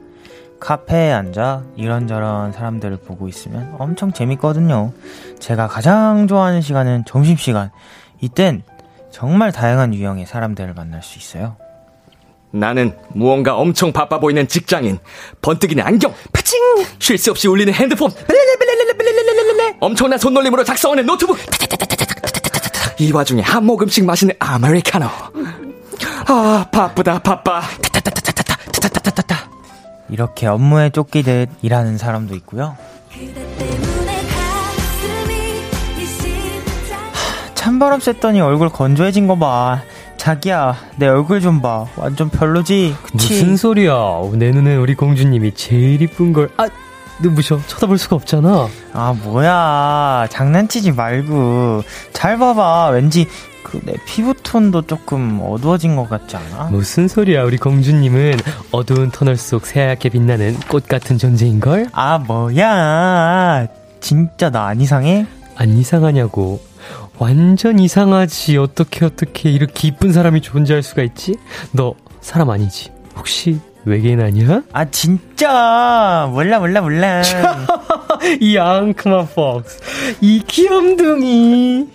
카페에 0.59 1.11
앉아 1.11 1.63
이런저런 1.75 2.51
사람들을 2.51 2.97
보고 2.97 3.27
있으면 3.27 3.75
엄청 3.79 4.13
재밌거든요. 4.13 4.93
제가 5.39 5.67
가장 5.67 6.27
좋아하는 6.27 6.61
시간은 6.61 7.05
점심시간. 7.05 7.71
이땐 8.21 8.61
정말 9.09 9.51
다양한 9.51 9.95
유형의 9.95 10.27
사람들을 10.27 10.75
만날 10.75 11.01
수 11.01 11.17
있어요. 11.17 11.55
나는 12.55 12.95
무언가 13.09 13.55
엄청 13.55 13.91
바빠 13.91 14.19
보이는 14.19 14.47
직장인, 14.47 14.99
번뜩이는 15.41 15.83
안경, 15.83 16.13
파칭! 16.31 16.59
쉴 16.99 17.17
새 17.17 17.31
없이 17.31 17.47
울리는 17.47 17.73
핸드폰, 17.73 18.11
엄청난 19.79 20.19
손놀림으로 20.19 20.63
작성하는 20.63 21.03
노트북, 21.03 21.35
이 22.99 23.11
와중에 23.11 23.41
한 23.41 23.65
모금씩 23.65 24.05
마시는 24.05 24.35
아메리카노. 24.37 25.07
아, 26.27 26.65
바쁘다, 26.71 27.17
바빠. 27.19 27.63
이렇게 30.09 30.45
업무에 30.45 30.91
쫓기듯 30.91 31.49
일하는 31.63 31.97
사람도 31.97 32.35
있고요. 32.35 32.77
찬바람 37.55 37.99
쐈더니 37.99 38.41
얼굴 38.41 38.69
건조해진 38.69 39.25
거 39.25 39.39
봐. 39.39 39.81
자기야, 40.27 40.77
내 40.95 41.07
얼굴 41.07 41.41
좀 41.41 41.61
봐. 41.61 41.85
완전 41.97 42.29
별로지? 42.29 42.95
그치? 43.03 43.33
무슨 43.33 43.57
소리야? 43.57 43.93
내 44.35 44.51
눈엔 44.51 44.79
우리 44.79 44.95
공주님이 44.95 45.53
제일 45.53 46.01
이쁜 46.01 46.31
걸. 46.31 46.49
아, 46.55 46.65
눈부셔. 47.21 47.59
쳐다볼 47.67 47.97
수가 47.97 48.15
없잖아. 48.15 48.69
아, 48.93 49.13
뭐야. 49.21 50.27
장난치지 50.29 50.93
말고. 50.93 51.83
잘 52.13 52.37
봐봐. 52.37 52.91
왠지 52.91 53.27
그 53.63 53.81
내 53.83 53.95
피부톤도 54.05 54.83
조금 54.83 55.41
어두워진 55.43 55.97
것 55.97 56.07
같지 56.07 56.37
않아? 56.37 56.69
무슨 56.71 57.09
소리야? 57.09 57.43
우리 57.43 57.57
공주님은 57.57 58.37
어두운 58.71 59.11
터널 59.11 59.35
속 59.35 59.65
새하얗게 59.65 60.07
빛나는 60.07 60.57
꽃 60.69 60.87
같은 60.87 61.17
존재인 61.17 61.59
걸? 61.59 61.87
아, 61.91 62.17
뭐야. 62.19 63.67
진짜 63.99 64.49
나 64.49 64.67
안 64.67 64.79
이상해? 64.79 65.25
안 65.57 65.69
이상하냐고. 65.77 66.61
완전 67.19 67.79
이상하지. 67.79 68.57
어떻게 68.57 69.05
어떻게 69.05 69.49
이렇게 69.51 69.87
이쁜 69.87 70.11
사람이 70.11 70.41
존재할 70.41 70.83
수가 70.83 71.03
있지? 71.03 71.35
너 71.71 71.93
사람 72.21 72.49
아니지? 72.49 72.91
혹시 73.15 73.59
외계인 73.85 74.21
아니야? 74.21 74.63
아, 74.71 74.85
진짜. 74.85 76.29
몰라, 76.31 76.59
몰라, 76.59 76.81
몰라. 76.81 77.21
이 78.39 78.57
앙크마 78.57 79.25
폭스. 79.25 79.79
이 80.21 80.41
귀염둥이. 80.47 81.89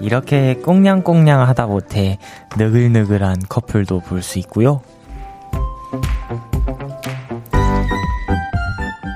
이렇게 0.00 0.54
꽁냥꽁냥 0.56 1.42
하다 1.46 1.66
못해 1.66 2.18
느글느글한 2.56 3.42
커플도 3.48 4.00
볼 4.00 4.22
수 4.22 4.38
있고요. 4.40 4.80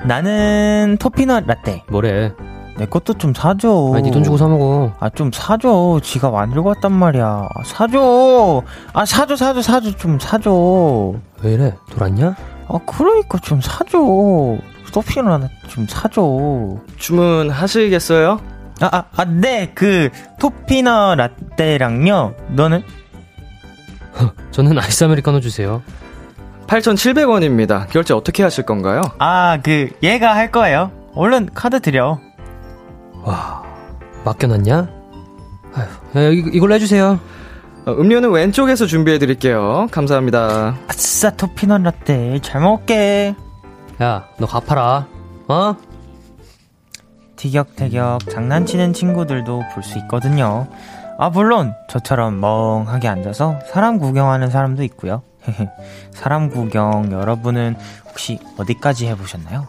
나는 0.07 0.97
토피넛 0.99 1.45
라떼. 1.45 1.83
뭐래? 1.89 2.31
내 2.79 2.85
것도 2.85 3.15
좀 3.15 3.33
사줘. 3.33 3.91
아니, 3.93 4.03
네돈 4.03 4.23
주고 4.23 4.37
사 4.37 4.47
먹어. 4.47 4.93
아, 5.01 5.09
좀 5.09 5.31
사줘. 5.33 5.99
지가 6.01 6.29
만들고 6.29 6.69
왔단 6.69 6.93
말이야. 6.93 7.25
아, 7.25 7.63
사줘. 7.65 8.63
아, 8.93 9.05
사줘, 9.05 9.35
사줘, 9.35 9.61
사줘. 9.61 9.97
좀 9.97 10.17
사줘. 10.17 11.13
왜 11.43 11.53
이래? 11.53 11.75
돌았냐? 11.91 12.35
아, 12.69 12.79
그러니까 12.85 13.37
좀 13.39 13.59
사줘. 13.59 13.97
토피넛 14.93 15.27
하나 15.29 15.49
좀 15.67 15.85
사줘. 15.89 16.21
주문하시겠어요? 16.95 18.39
아, 18.79 18.89
아, 18.95 19.03
아, 19.13 19.25
네. 19.25 19.73
그, 19.75 20.09
토피넛 20.39 21.17
라떼랑요. 21.17 22.33
너는? 22.51 22.81
저는 24.51 24.79
아이스 24.79 25.03
아메리카노 25.03 25.41
주세요. 25.41 25.81
8,700원입니다. 26.67 27.89
결제 27.89 28.13
어떻게 28.13 28.41
하실 28.41 28.65
건가요? 28.65 29.01
아, 29.19 29.57
그, 29.61 29.89
얘가 30.01 30.33
할 30.33 30.49
거예요. 30.49 30.91
얼른 31.13 31.49
카드 31.53 31.81
드려. 31.81 32.19
와, 33.23 33.63
맡겨놨냐? 34.25 34.87
아휴, 35.73 36.19
에, 36.19 36.33
이, 36.33 36.43
이걸로 36.53 36.73
해주세요. 36.75 37.19
어, 37.85 37.91
음료는 37.91 38.31
왼쪽에서 38.31 38.85
준비해 38.85 39.17
드릴게요. 39.19 39.87
감사합니다. 39.91 40.77
아싸, 40.87 41.29
토피넛 41.31 41.81
라떼. 41.81 42.39
잘 42.41 42.61
먹을게. 42.61 43.35
야, 44.01 44.25
너 44.37 44.45
갚아라. 44.47 45.07
어? 45.47 45.75
티격태격 47.35 48.29
장난치는 48.29 48.93
친구들도 48.93 49.63
볼 49.73 49.83
수 49.83 49.97
있거든요. 49.99 50.67
아, 51.17 51.29
물론, 51.29 51.73
저처럼 51.89 52.39
멍하게 52.39 53.07
앉아서 53.07 53.59
사람 53.71 53.97
구경하는 53.99 54.49
사람도 54.49 54.83
있고요. 54.83 55.21
사람 56.11 56.49
구경 56.49 57.11
여러분은 57.11 57.75
혹시 58.07 58.39
어디까지 58.57 59.07
해보셨나요? 59.07 59.67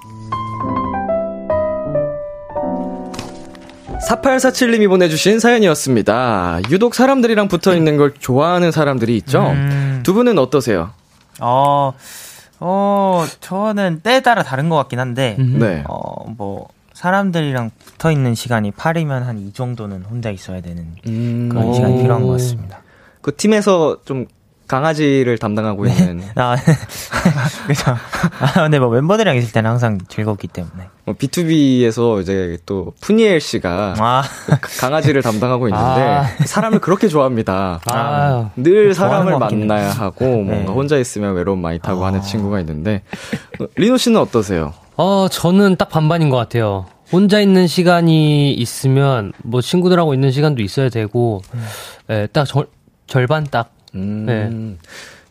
4847님이 4.08 4.88
보내주신 4.88 5.38
사연이었습니다. 5.40 6.60
유독 6.70 6.94
사람들이랑 6.94 7.48
붙어 7.48 7.74
있는 7.74 7.96
걸 7.96 8.14
좋아하는 8.18 8.72
사람들이 8.72 9.16
있죠? 9.18 9.42
음. 9.50 10.00
두 10.02 10.14
분은 10.14 10.38
어떠세요? 10.38 10.90
어, 11.40 11.92
어, 12.60 13.26
저는 13.40 14.00
때에 14.02 14.20
따라 14.20 14.42
다른 14.42 14.68
것 14.68 14.76
같긴 14.76 14.98
한데, 14.98 15.36
음. 15.38 15.58
네. 15.58 15.84
어, 15.88 16.28
뭐, 16.30 16.68
사람들이랑 16.94 17.70
붙어 17.84 18.10
있는 18.10 18.34
시간이 18.34 18.72
8이면 18.72 19.22
한 19.22 19.38
이 19.38 19.52
정도는 19.52 20.02
혼자 20.02 20.30
있어야 20.30 20.60
되는 20.60 20.86
음, 21.06 21.48
그런 21.50 21.66
오. 21.68 21.72
시간이 21.74 22.02
필요한 22.02 22.26
것 22.26 22.32
같습니다. 22.32 22.82
그 23.22 23.34
팀에서 23.36 23.98
좀 24.04 24.26
강아지를 24.70 25.36
담당하고 25.36 25.84
있는 25.86 26.22
아, 26.36 26.54
그죠. 27.66 27.96
아, 28.38 28.62
근데 28.62 28.78
뭐 28.78 28.88
멤버들이랑 28.90 29.34
있을 29.34 29.52
때는 29.52 29.68
항상 29.68 29.98
즐겁기 30.06 30.46
때문에. 30.46 30.84
어, 31.06 31.12
B2B에서 31.12 32.22
이제 32.22 32.56
또 32.66 32.92
푸니엘 33.00 33.40
씨가 33.40 33.94
아, 33.98 34.22
강아지를 34.78 35.22
담당하고 35.22 35.66
있는데 35.66 35.84
아. 35.84 36.24
사람을 36.44 36.78
그렇게 36.78 37.08
좋아합니다. 37.08 37.80
아, 37.86 38.50
늘 38.54 38.94
사람을 38.94 39.40
만나야 39.40 39.90
하고 39.90 40.24
뭔가 40.24 40.54
네. 40.54 40.64
혼자 40.66 40.98
있으면 40.98 41.34
외로움 41.34 41.60
많이 41.60 41.80
타고 41.80 42.04
아. 42.04 42.06
하는 42.06 42.22
친구가 42.22 42.60
있는데 42.60 43.02
어, 43.60 43.66
리노 43.74 43.96
씨는 43.96 44.20
어떠세요? 44.20 44.72
어, 44.96 45.26
저는 45.28 45.76
딱 45.76 45.88
반반인 45.88 46.30
것 46.30 46.36
같아요. 46.36 46.86
혼자 47.10 47.40
있는 47.40 47.66
시간이 47.66 48.52
있으면, 48.52 49.32
뭐, 49.42 49.60
친구들하고 49.60 50.14
있는 50.14 50.30
시간도 50.30 50.62
있어야 50.62 50.90
되고, 50.90 51.42
예, 52.08 52.28
딱 52.32 52.44
절, 52.44 52.68
절반 53.08 53.42
딱. 53.50 53.72
음, 53.94 54.26
네. 54.26 54.76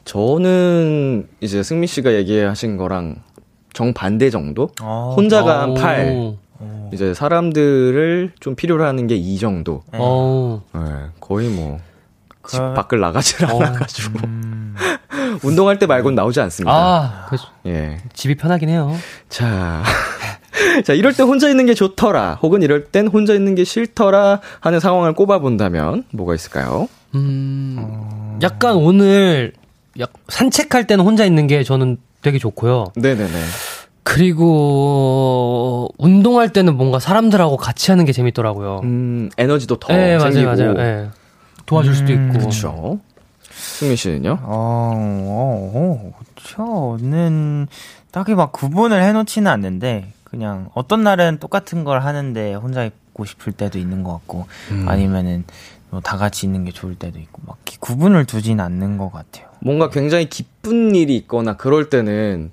저는 0.05 1.27
이제 1.41 1.61
승미 1.63 1.87
씨가 1.87 2.13
얘기하신 2.13 2.77
거랑 2.77 3.17
정반대 3.73 4.29
정도? 4.29 4.69
어, 4.81 5.13
혼자가 5.15 5.61
한 5.61 5.69
오. 5.71 5.73
8. 5.75 6.33
이제 6.91 7.13
사람들을 7.13 8.31
좀 8.39 8.55
필요로 8.55 8.83
하는 8.83 9.07
게 9.07 9.15
2 9.15 9.37
정도. 9.37 9.83
네. 9.93 9.99
어, 10.01 10.61
네, 10.73 10.79
거의 11.19 11.49
뭐. 11.49 11.79
집 12.47 12.57
그- 12.57 12.73
밖을 12.73 12.99
나가질 12.99 13.45
어. 13.45 13.49
않아가지고. 13.61 14.19
음, 14.25 14.75
운동할 15.43 15.77
때 15.77 15.85
말고는 15.85 16.15
나오지 16.15 16.41
않습니다. 16.41 16.73
아, 16.73 17.27
그, 17.29 17.37
예. 17.67 17.99
집이 18.13 18.35
편하긴 18.35 18.69
해요. 18.69 18.91
자. 19.29 19.83
자, 20.85 20.93
이럴 20.93 21.13
때 21.13 21.23
혼자 21.23 21.49
있는 21.49 21.65
게 21.65 21.73
좋더라. 21.73 22.39
혹은 22.41 22.61
이럴 22.61 22.85
땐 22.85 23.07
혼자 23.07 23.33
있는 23.33 23.55
게 23.55 23.63
싫더라 23.63 24.41
하는 24.59 24.79
상황을 24.79 25.13
꼽아본다면 25.13 26.05
뭐가 26.11 26.35
있을까요? 26.35 26.87
음, 27.15 28.37
약간 28.41 28.75
오늘, 28.75 29.53
약, 29.99 30.11
산책할 30.27 30.87
때는 30.87 31.03
혼자 31.05 31.25
있는 31.25 31.47
게 31.47 31.63
저는 31.63 31.97
되게 32.21 32.37
좋고요. 32.37 32.85
네네네. 32.95 33.31
그리고, 34.03 35.89
운동할 35.97 36.49
때는 36.51 36.75
뭔가 36.75 36.99
사람들하고 36.99 37.57
같이 37.57 37.91
하는 37.91 38.05
게 38.05 38.11
재밌더라고요. 38.11 38.81
음, 38.83 39.29
에너지도 39.37 39.77
더 39.77 39.93
네, 39.93 40.17
생기고. 40.19 40.45
맞아요, 40.45 40.73
맞아요. 40.73 40.87
예. 40.87 41.09
도와줄 41.65 41.95
수도 41.95 42.13
음, 42.13 42.29
있고. 42.29 42.39
그렇죠. 42.39 42.99
승민 43.51 43.95
씨는요? 43.95 44.39
어, 44.43 44.93
어, 44.95 46.11
어, 46.11 46.11
저는 46.43 47.67
딱히 48.11 48.33
막 48.33 48.51
구분을 48.51 49.03
해놓지는 49.03 49.51
않는데, 49.51 50.11
그냥 50.29 50.69
어떤 50.75 51.03
날은 51.03 51.37
똑같은 51.39 51.83
걸 51.83 52.01
하는데 52.01 52.53
혼자 52.55 52.83
있고 52.85 53.25
싶을 53.25 53.53
때도 53.53 53.79
있는 53.79 54.03
것 54.03 54.11
같고, 54.13 54.45
음. 54.71 54.87
아니면은 54.87 55.43
뭐 55.89 56.01
다 56.01 56.17
같이 56.17 56.45
있는 56.45 56.65
게 56.65 56.71
좋을 56.71 56.95
때도 56.95 57.17
있고, 57.19 57.41
막 57.47 57.57
기- 57.65 57.77
구분을 57.79 58.25
두진 58.25 58.59
않는 58.59 58.97
것 58.97 59.11
같아요. 59.11 59.47
뭔가 59.61 59.89
굉장히 59.89 60.29
기쁜 60.29 60.93
일이 60.95 61.15
있거나 61.17 61.57
그럴 61.57 61.89
때는 61.89 62.51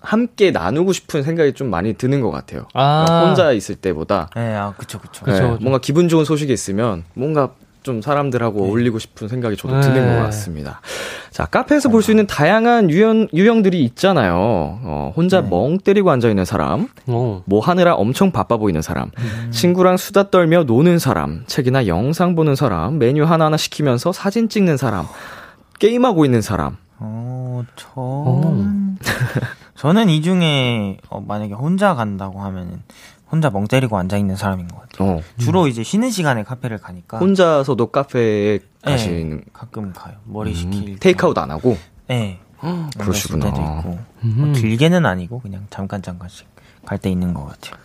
함께 0.00 0.50
나누고 0.50 0.92
싶은 0.92 1.22
생각이 1.22 1.52
좀 1.52 1.68
많이 1.70 1.92
드는 1.94 2.20
것 2.22 2.30
같아요. 2.30 2.66
아. 2.74 3.04
그러니까 3.04 3.26
혼자 3.28 3.52
있을 3.52 3.76
때보다 3.76 4.30
네, 4.34 4.54
아, 4.54 4.74
그쵸, 4.76 4.98
그쵸. 4.98 5.24
네, 5.26 5.32
그쵸. 5.32 5.58
뭔가 5.60 5.78
기분 5.78 6.08
좋은 6.08 6.24
소식이 6.24 6.52
있으면 6.52 7.04
뭔가 7.14 7.52
좀 7.82 8.00
사람들하고 8.02 8.64
어울리고 8.64 8.98
싶은 8.98 9.28
생각이 9.28 9.56
저도 9.56 9.80
드는 9.80 9.94
네. 10.06 10.16
것 10.16 10.22
같습니다. 10.24 10.80
자, 11.30 11.46
카페에서 11.46 11.88
볼 11.88 12.02
수 12.02 12.10
있는 12.10 12.26
다양한 12.26 12.90
유형, 12.90 13.26
유형들이 13.32 13.82
있잖아요. 13.84 14.34
어, 14.36 15.12
혼자 15.16 15.40
네. 15.40 15.48
멍 15.48 15.78
때리고 15.78 16.10
앉아있는 16.10 16.44
사람, 16.44 16.88
어. 17.06 17.42
뭐 17.46 17.60
하느라 17.60 17.94
엄청 17.94 18.30
바빠 18.32 18.56
보이는 18.56 18.82
사람, 18.82 19.10
친구랑 19.50 19.96
수다 19.96 20.30
떨며 20.30 20.64
노는 20.64 20.98
사람, 20.98 21.44
책이나 21.46 21.86
영상 21.86 22.34
보는 22.34 22.54
사람, 22.54 22.98
메뉴 22.98 23.24
하나하나 23.24 23.56
시키면서 23.56 24.12
사진 24.12 24.48
찍는 24.48 24.76
사람, 24.76 25.06
게임하고 25.78 26.24
있는 26.24 26.42
사람. 26.42 26.76
어, 26.98 27.64
저는, 27.76 28.98
저는 29.76 30.08
이 30.08 30.22
중에, 30.22 30.98
어, 31.08 31.20
만약에 31.20 31.54
혼자 31.54 31.94
간다고 31.94 32.40
하면은, 32.40 32.82
혼자 33.32 33.48
멍 33.48 33.66
때리고 33.66 33.96
앉아 33.96 34.18
있는 34.18 34.36
사람인 34.36 34.68
것 34.68 34.82
같아요. 34.82 35.08
어, 35.16 35.20
주로 35.38 35.66
이제 35.66 35.82
쉬는 35.82 36.10
시간에 36.10 36.42
카페를 36.44 36.76
가니까. 36.78 37.16
혼자서도 37.18 37.86
카페에 37.86 38.58
네, 38.58 38.90
가시는 38.92 39.42
가끔 39.54 39.92
가요. 39.94 40.16
머리 40.24 40.50
음, 40.50 40.54
식힐. 40.54 40.98
테이크아웃 40.98 41.36
안 41.38 41.50
하고 41.50 41.78
네. 42.08 42.38
그러시구나. 42.98 43.46
때도 43.46 43.56
있고. 43.60 43.98
음. 44.24 44.34
뭐 44.36 44.52
길게는 44.52 45.04
아니고, 45.06 45.40
그냥 45.40 45.66
잠깐 45.70 46.02
잠깐씩 46.02 46.46
갈 46.84 46.98
때 46.98 47.10
있는 47.10 47.32
것 47.32 47.46
같아요. 47.46 47.80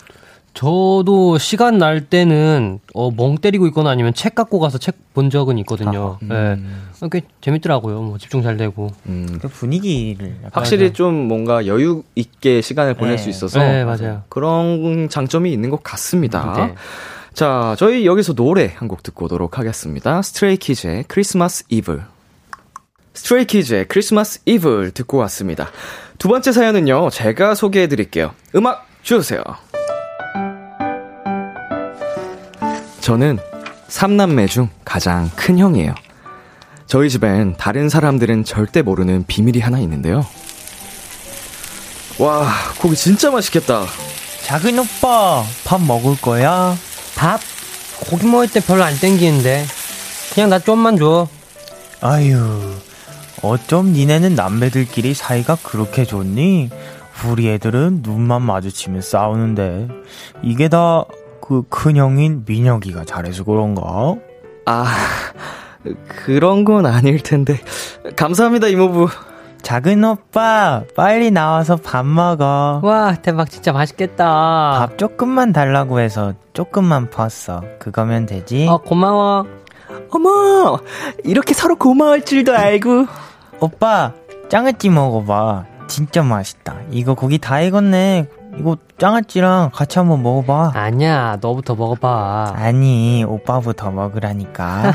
저도 0.61 1.37
시간 1.37 1.77
날 1.77 2.01
때는 2.01 2.79
어, 2.95 3.11
멍 3.11 3.37
때리고 3.37 3.67
있거나 3.67 3.91
아니면 3.91 4.15
책 4.15 4.33
갖고 4.33 4.59
가서 4.59 4.79
책 4.79 4.95
본 5.13 5.31
적은 5.31 5.57
있거든요. 5.59 6.19
예. 6.31 6.57
어, 7.01 7.07
꽤 7.11 7.21
재밌더라고요. 7.41 8.01
뭐 8.03 8.17
집중 8.19 8.43
잘 8.43 8.55
되고. 8.57 8.91
음, 9.07 9.39
그 9.41 9.47
분위기를. 9.47 10.35
약간 10.43 10.51
확실히 10.53 10.93
좀 10.93 11.13
뭔가 11.27 11.65
여유 11.65 12.03
있게 12.13 12.61
시간을 12.61 12.93
보낼 12.93 13.15
네. 13.15 13.17
수 13.23 13.29
있어서 13.29 13.57
네, 13.59 13.83
맞아요. 13.83 14.21
그런 14.29 15.09
장점이 15.09 15.51
있는 15.51 15.71
것 15.71 15.81
같습니다. 15.83 16.53
네. 16.55 16.75
자, 17.33 17.75
저희 17.79 18.05
여기서 18.05 18.33
노래 18.33 18.71
한 18.75 18.87
곡 18.87 19.01
듣고 19.03 19.25
오도록 19.25 19.57
하겠습니다. 19.57 20.21
스트레이키즈의 20.21 21.05
크리스마스 21.07 21.63
이블. 21.69 22.03
스트레이키즈의 23.15 23.87
크리스마스 23.87 24.41
이블 24.45 24.91
듣고 24.91 25.17
왔습니다. 25.17 25.69
두 26.19 26.27
번째 26.27 26.51
사연은요, 26.51 27.09
제가 27.09 27.55
소개해 27.55 27.87
드릴게요. 27.87 28.31
음악 28.55 28.85
주세요. 29.01 29.41
저는 33.07 33.39
3남매 33.87 34.49
중 34.49 34.67
가장 34.83 35.31
큰 35.33 35.57
형이에요. 35.57 35.95
저희 36.87 37.09
집엔 37.09 37.55
다른 37.55 37.87
사람들은 37.87 38.43
절대 38.43 38.81
모르는 38.81 39.23
비밀이 39.27 39.61
하나 39.61 39.79
있는데요. 39.79 40.25
와, 42.19 42.51
고기 42.81 42.97
진짜 42.97 43.31
맛있겠다. 43.31 43.85
작은 44.43 44.77
오빠, 44.79 45.41
밥 45.63 45.81
먹을 45.81 46.19
거야? 46.19 46.75
밥? 47.15 47.39
고기 48.01 48.27
먹을 48.27 48.51
때 48.51 48.59
별로 48.59 48.83
안 48.83 48.93
땡기는데. 48.99 49.65
그냥 50.33 50.49
나 50.49 50.59
좀만 50.59 50.97
줘. 50.97 51.29
아유, 52.01 52.75
어쩜 53.41 53.93
니네는 53.93 54.35
남매들끼리 54.35 55.13
사이가 55.13 55.59
그렇게 55.63 56.03
좋니? 56.03 56.71
우리 57.25 57.47
애들은 57.51 58.01
눈만 58.03 58.41
마주치면 58.41 59.01
싸우는데. 59.01 59.87
이게 60.43 60.67
다 60.67 61.05
그 61.47 61.63
큰형인 61.69 62.43
민혁이가 62.45 63.05
잘해서 63.05 63.43
그런가? 63.45 64.15
아, 64.65 64.85
그런 66.25 66.65
건 66.65 66.85
아닐 66.85 67.23
텐데. 67.23 67.59
감사합니다, 68.17 68.67
이모부. 68.67 69.07
작은 69.61 70.03
오빠, 70.03 70.83
빨리 70.95 71.31
나와서 71.31 71.77
밥 71.77 72.05
먹어. 72.05 72.81
와, 72.83 73.15
대박 73.15 73.49
진짜 73.49 73.71
맛있겠다. 73.71 74.25
밥 74.79 74.97
조금만 74.97 75.53
달라고 75.53 75.99
해서 75.99 76.33
조금만 76.53 77.09
퍼왔어. 77.09 77.63
그거면 77.79 78.25
되지? 78.25 78.67
어, 78.69 78.77
고마워. 78.77 79.45
어머, 80.11 80.79
이렇게 81.23 81.53
서로 81.53 81.75
고마울 81.75 82.23
줄도 82.25 82.53
알고. 82.55 83.07
오빠, 83.61 84.13
짱아찌 84.49 84.89
먹어봐. 84.89 85.65
진짜 85.87 86.23
맛있다. 86.23 86.75
이거 86.91 87.13
고기 87.13 87.37
다 87.37 87.61
익었네. 87.61 88.27
이거 88.59 88.77
짱아찌랑 88.97 89.71
같이 89.73 89.99
한번 89.99 90.23
먹어봐. 90.23 90.71
아니야, 90.73 91.37
너부터 91.41 91.75
먹어봐. 91.75 92.53
아니, 92.55 93.23
오빠부터 93.27 93.91
먹으라니까. 93.91 94.93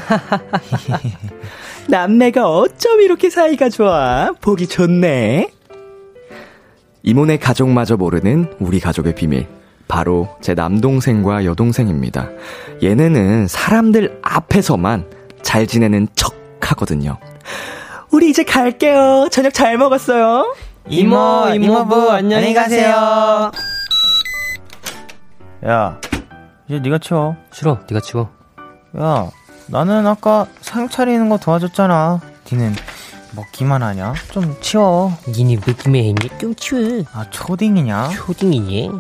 남매가 1.88 2.48
어쩜 2.48 3.01
이렇게 3.01 3.31
사이가 3.31 3.68
좋아? 3.68 4.33
보기 4.40 4.66
좋네. 4.66 5.51
이모네 7.05 7.38
가족마저 7.38 7.96
모르는 7.96 8.53
우리 8.59 8.81
가족의 8.81 9.14
비밀. 9.14 9.46
바로 9.88 10.29
제 10.40 10.55
남동생과 10.55 11.44
여동생입니다. 11.44 12.29
얘네는 12.83 13.46
사람들 13.46 14.20
앞에서만 14.22 15.05
잘 15.42 15.66
지내는 15.66 16.09
척 16.14 16.35
하거든요. 16.61 17.18
우리 18.11 18.31
이제 18.31 18.44
갈게요. 18.44 19.29
저녁 19.31 19.53
잘 19.53 19.77
먹었어요. 19.77 20.55
이모, 20.88 21.49
이모부, 21.55 22.11
안녕히 22.11 22.53
가세요. 22.55 23.51
야, 25.66 25.99
이제 26.68 26.81
네가 26.81 26.99
치워. 26.99 27.37
싫어, 27.53 27.79
네가 27.88 28.01
치워. 28.01 28.31
야, 28.99 29.31
나는 29.68 30.07
아까 30.07 30.47
상 30.61 30.88
차리는 30.88 31.29
거 31.29 31.38
도와줬잖아. 31.38 32.21
니는 32.51 32.75
먹기만 33.35 33.83
하냐? 33.83 34.14
좀 34.33 34.57
치워. 34.61 35.12
니네 35.29 35.61
느낌에 35.66 36.01
했니? 36.01 36.29
좀 36.38 36.55
치워. 36.55 36.81
아, 37.12 37.25
초딩이냐? 37.31 38.11
초딩이니? 38.11 38.90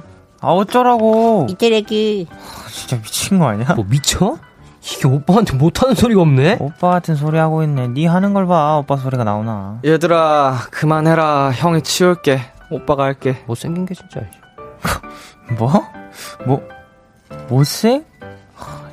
아, 0.40 0.48
어쩌라고. 0.48 1.46
이때래기. 1.50 2.28
아, 2.30 2.68
진짜 2.68 2.96
미친 3.02 3.38
거 3.38 3.48
아니야? 3.48 3.74
뭐 3.74 3.84
미쳐? 3.88 4.38
이게 4.84 5.06
오빠한테 5.06 5.56
못하는 5.56 5.94
소리가 5.94 6.20
없네? 6.22 6.56
오빠 6.60 6.90
같은 6.90 7.14
소리 7.14 7.38
하고 7.38 7.62
있네. 7.62 7.88
네 7.88 8.06
하는 8.06 8.34
걸 8.34 8.46
봐. 8.46 8.78
오빠 8.78 8.96
소리가 8.96 9.22
나오나. 9.24 9.78
얘들아, 9.84 10.58
그만해라. 10.70 11.52
형이 11.52 11.82
치울게. 11.82 12.40
오빠가 12.70 13.04
할게. 13.04 13.42
못생긴 13.46 13.86
게 13.86 13.94
진짜. 13.94 14.20
뭐? 15.56 15.70
뭐, 16.46 16.62
못생? 17.48 18.04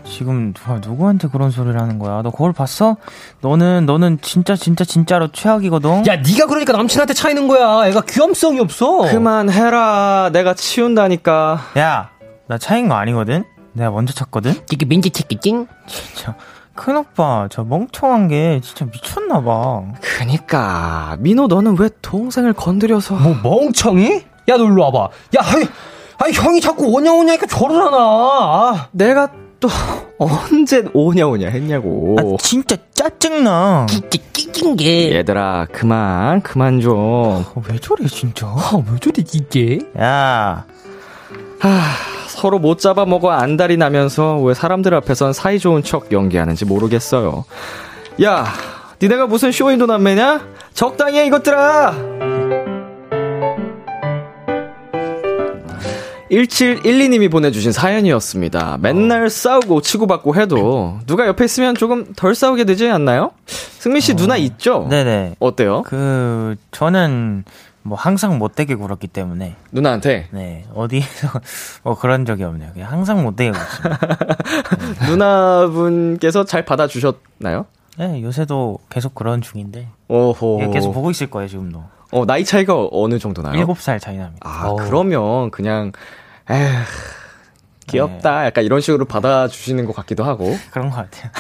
지금 0.06 0.54
누가 0.54 0.80
누구한테 0.80 1.28
그런 1.28 1.52
소리를 1.52 1.80
하는 1.80 2.00
거야? 2.00 2.22
너 2.24 2.32
거울 2.32 2.52
봤어? 2.52 2.98
너는 3.42 3.86
너는 3.86 4.18
진짜 4.22 4.56
진짜 4.56 4.84
진짜로 4.84 5.28
최악이거든. 5.32 6.06
야, 6.08 6.16
네가 6.18 6.48
그러니까 6.48 6.74
남친한테 6.74 7.14
차이는 7.14 7.48
거야. 7.48 7.88
애가 7.88 8.02
귀염성이 8.02 8.60
없어. 8.60 9.04
그만해라. 9.04 10.32
내가 10.34 10.56
치운다니까. 10.56 11.60
야, 11.78 12.10
나 12.48 12.58
차인 12.58 12.88
거 12.90 12.96
아니거든. 12.96 13.46
내가 13.74 13.92
먼저 13.92 14.14
찼거든. 14.14 14.54
이게 14.72 14.86
민지 14.86 15.10
체크징? 15.10 15.68
진짜 15.88 16.36
큰 16.76 16.98
오빠 16.98 17.48
저 17.52 17.64
멍청한 17.64 18.28
게 18.30 18.60
진짜 18.64 18.86
미쳤나 18.86 19.42
봐. 19.42 19.84
그니까 20.02 21.18
민호 21.20 21.48
너는 21.48 21.78
왜 21.80 21.90
동생을 22.02 22.54
건드려서 22.54 23.16
뭐 23.16 23.36
멍청이? 23.44 24.24
야, 24.50 24.58
너 24.58 24.64
일로 24.66 24.84
와봐. 24.84 25.00
야, 25.38 25.42
아니, 25.44 25.66
아니 26.18 26.34
형이 26.34 26.62
자꾸 26.62 26.86
오냐 26.86 27.12
오냐 27.14 27.34
니까 27.34 27.46
저러잖아. 27.48 27.98
아. 27.98 28.88
내가 28.92 29.30
또 29.60 29.68
언제 30.18 30.86
오냐 30.94 31.28
오냐 31.28 31.50
했냐고. 31.50 32.16
아, 32.20 32.24
진짜 32.42 32.78
짜증나. 32.94 33.86
진짜 33.90 34.18
찢긴 34.34 34.76
게. 34.78 35.14
얘들아 35.16 35.68
그만 35.72 36.42
그만 36.42 36.80
좀. 36.82 36.96
어, 36.98 37.46
왜 37.70 37.78
저래 37.80 38.08
진짜? 38.08 38.48
아, 38.48 38.72
왜 38.90 38.98
저래 39.00 39.16
이게? 39.18 39.80
야, 40.00 40.66
하, 41.60 41.82
서로 42.28 42.58
못 42.60 42.80
잡아먹어 42.80 43.32
안달이 43.32 43.78
나면서 43.78 44.40
왜 44.40 44.54
사람들 44.54 44.94
앞에선 44.94 45.34
사이좋은 45.34 45.84
척 45.84 46.12
연기하는지 46.12 46.66
모르겠어요. 46.66 47.44
야, 48.24 48.46
니네가 49.02 49.28
무슨 49.28 49.52
쇼윈도 49.52 49.86
남매냐? 49.86 50.42
적당히 50.74 51.20
해 51.20 51.26
이것들아! 51.28 52.20
1712님이 56.32 57.30
보내주신 57.32 57.72
사연이었습니다. 57.72 58.78
맨날 58.82 59.30
싸우고 59.30 59.82
치고받고 59.82 60.36
해도 60.36 61.00
누가 61.08 61.26
옆에 61.26 61.46
있으면 61.46 61.76
조금 61.76 62.14
덜 62.16 62.36
싸우게 62.36 62.66
되지 62.66 62.88
않나요? 62.88 63.32
승민 63.48 64.00
씨 64.02 64.12
어, 64.12 64.16
누나 64.16 64.38
있죠? 64.38 64.86
네네. 64.90 65.36
어때요? 65.40 65.82
그 65.84 66.56
저는 66.72 67.46
뭐 67.82 67.98
항상 67.98 68.38
못되게 68.38 68.76
굴었기 68.76 69.08
때문에 69.08 69.56
누나한테 69.72 70.28
네 70.32 70.66
어디에서 70.74 71.30
뭐 71.84 71.98
그런 71.98 72.26
적이 72.26 72.44
없네요. 72.44 72.72
그냥 72.74 72.92
항상 72.92 73.24
못되게 73.24 73.52
굴었어요. 73.52 73.94
누나분께서 75.10 76.46
잘 76.46 76.66
받아주셨나요? 76.66 77.66
네 77.98 78.22
요새도 78.22 78.80
계속 78.90 79.16
그런 79.16 79.42
중인데 79.42 79.90
오호. 80.08 80.60
예, 80.64 80.68
계속 80.68 80.94
보고 80.94 81.10
있을 81.12 81.30
거예요 81.30 81.48
지금도. 81.48 81.84
어, 82.12 82.26
나이 82.26 82.44
차이가 82.44 82.88
어느 82.92 83.20
정도 83.20 83.42
나요? 83.42 83.56
일곱 83.56 83.80
살 83.80 84.00
차이 84.00 84.18
납니다. 84.18 84.40
아, 84.48 84.68
어우. 84.70 84.78
그러면 84.78 85.52
그냥, 85.52 85.92
에휴, 86.50 86.68
귀엽다. 87.88 88.46
약간 88.48 88.64
이런 88.64 88.82
식으로 88.82 89.06
받아주시는 89.06 89.86
것 89.86 89.96
같기도 89.96 90.24
하고. 90.24 90.58
그런 90.72 90.90
것 90.90 90.96
같아요. 90.96 91.32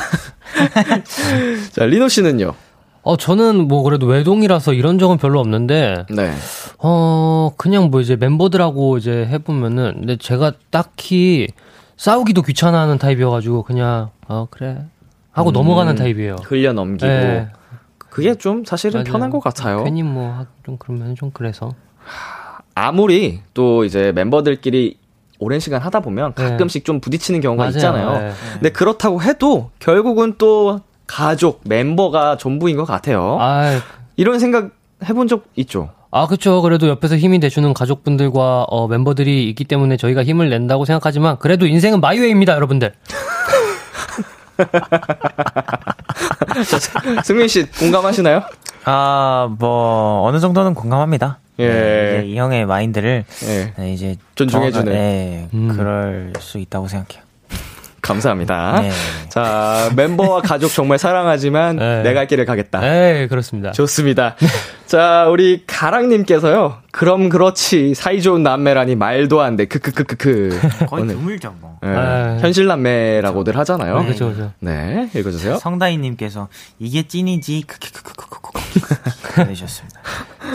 자, 1.72 1.86
리노 1.86 2.08
씨는요? 2.08 2.54
어, 3.02 3.16
저는 3.18 3.68
뭐 3.68 3.84
그래도 3.84 4.06
외동이라서 4.08 4.74
이런 4.74 5.00
적은 5.00 5.18
별로 5.18 5.40
없는데, 5.40 6.06
네. 6.10 6.32
어, 6.80 7.52
그냥 7.58 7.90
뭐 7.90 8.02
이제 8.02 8.16
멤버들하고 8.16 8.98
이제 8.98 9.26
해보면은, 9.26 9.94
근데 10.00 10.18
제가 10.18 10.54
딱히 10.70 11.48
싸우기도 11.98 12.42
귀찮아하는 12.42 12.98
타입이어가지고, 12.98 13.64
그냥, 13.64 14.10
어, 14.28 14.48
그래. 14.50 14.86
하고 15.32 15.52
음, 15.52 15.54
넘어가는 15.54 15.96
타입이에요. 15.96 16.36
흘려 16.44 16.74
넘기고. 16.74 17.08
네. 17.08 17.48
그게 17.98 18.36
좀 18.36 18.66
사실은 18.66 19.02
맞아요. 19.04 19.12
편한 19.14 19.30
것 19.30 19.40
같아요. 19.40 19.84
괜히 19.84 20.04
뭐, 20.04 20.32
하- 20.34 20.46
좀 20.66 20.76
그러면 20.78 21.16
좀 21.16 21.32
그래서. 21.34 21.72
아무리 22.76 23.42
또 23.54 23.84
이제 23.86 24.12
멤버들끼리 24.14 24.98
오랜 25.40 25.60
시간 25.60 25.82
하다 25.82 26.00
보면 26.02 26.34
네. 26.34 26.44
가끔씩 26.44 26.84
좀 26.86 27.00
부딪히는 27.00 27.40
경우가 27.42 27.64
맞아요. 27.64 27.76
있잖아요. 27.78 28.20
네. 28.20 28.32
근데 28.54 28.70
그렇다고 28.72 29.22
해도 29.22 29.70
결국은 29.80 30.36
또 30.38 30.82
가족, 31.10 31.62
멤버가 31.66 32.38
전부인 32.38 32.78
것 32.78 32.86
같아요. 32.86 33.38
아, 33.40 33.82
이런 34.16 34.38
생각 34.38 34.70
해본 35.04 35.28
적 35.28 35.46
있죠? 35.56 35.90
아, 36.12 36.28
그쵸. 36.28 36.62
그래도 36.62 36.88
옆에서 36.88 37.18
힘이 37.18 37.40
돼주는 37.40 37.74
가족분들과 37.74 38.66
어, 38.70 38.88
멤버들이 38.88 39.50
있기 39.50 39.64
때문에 39.64 39.98
저희가 39.98 40.24
힘을 40.24 40.50
낸다고 40.50 40.86
생각하지만, 40.86 41.40
그래도 41.40 41.66
인생은 41.66 42.00
my 42.00 42.09
way입니다, 42.09 42.54
여러분들. 42.54 42.94
승민 47.24 47.48
씨 47.48 47.66
공감하시나요? 47.72 48.44
아, 48.86 49.50
뭐, 49.58 50.22
어느 50.28 50.40
정도는 50.40 50.76
공감합니다. 50.76 51.40
예. 51.58 51.68
네, 51.68 52.24
이 52.28 52.38
형의 52.38 52.68
마인드를 52.68 53.26
예. 53.48 53.74
네, 53.78 53.94
이제 53.94 54.16
존중해주는. 54.36 54.94
네, 54.94 55.50
음. 55.56 55.74
그럴 55.76 56.34
수 56.40 56.60
있다고 56.60 56.88
생각해요. 56.88 57.29
감사합니다. 58.04 58.82
네. 58.82 58.92
자, 59.30 59.92
멤버와 59.96 60.42
가족 60.42 60.72
정말 60.74 60.98
사랑하지만 60.98 61.78
네. 61.78 62.04
내가 62.04 62.20
갈 62.20 62.28
길을 62.28 62.46
가겠다. 62.46 62.80
네, 62.82 63.28
그렇습니다. 63.28 63.72
좋습니다. 63.72 64.36
자, 64.90 65.28
우리 65.30 65.62
가랑님께서요. 65.68 66.78
그럼 66.90 67.30
그렇지. 67.30 67.94
사이좋은 67.94 68.42
남매라니 68.42 68.96
말도 68.96 69.40
안 69.40 69.56
돼. 69.56 69.66
크크크크크. 69.66 70.60
거의 70.90 71.04
오늘, 71.04 71.14
드물죠, 71.14 71.54
뭐. 71.62 71.78
예, 71.84 71.88
아. 71.90 72.38
현실 72.40 72.66
남매라고들 72.66 73.56
하잖아요. 73.56 74.00
네, 74.02 74.08
그죠, 74.08 74.30
그죠. 74.30 74.52
네, 74.60 75.08
읽어주세요. 75.14 75.58
성다희님께서 75.58 76.48
이게 76.80 77.04
찐이지 77.04 77.66
크크크크크크크 77.68 79.42
내셨습니다. 79.48 80.02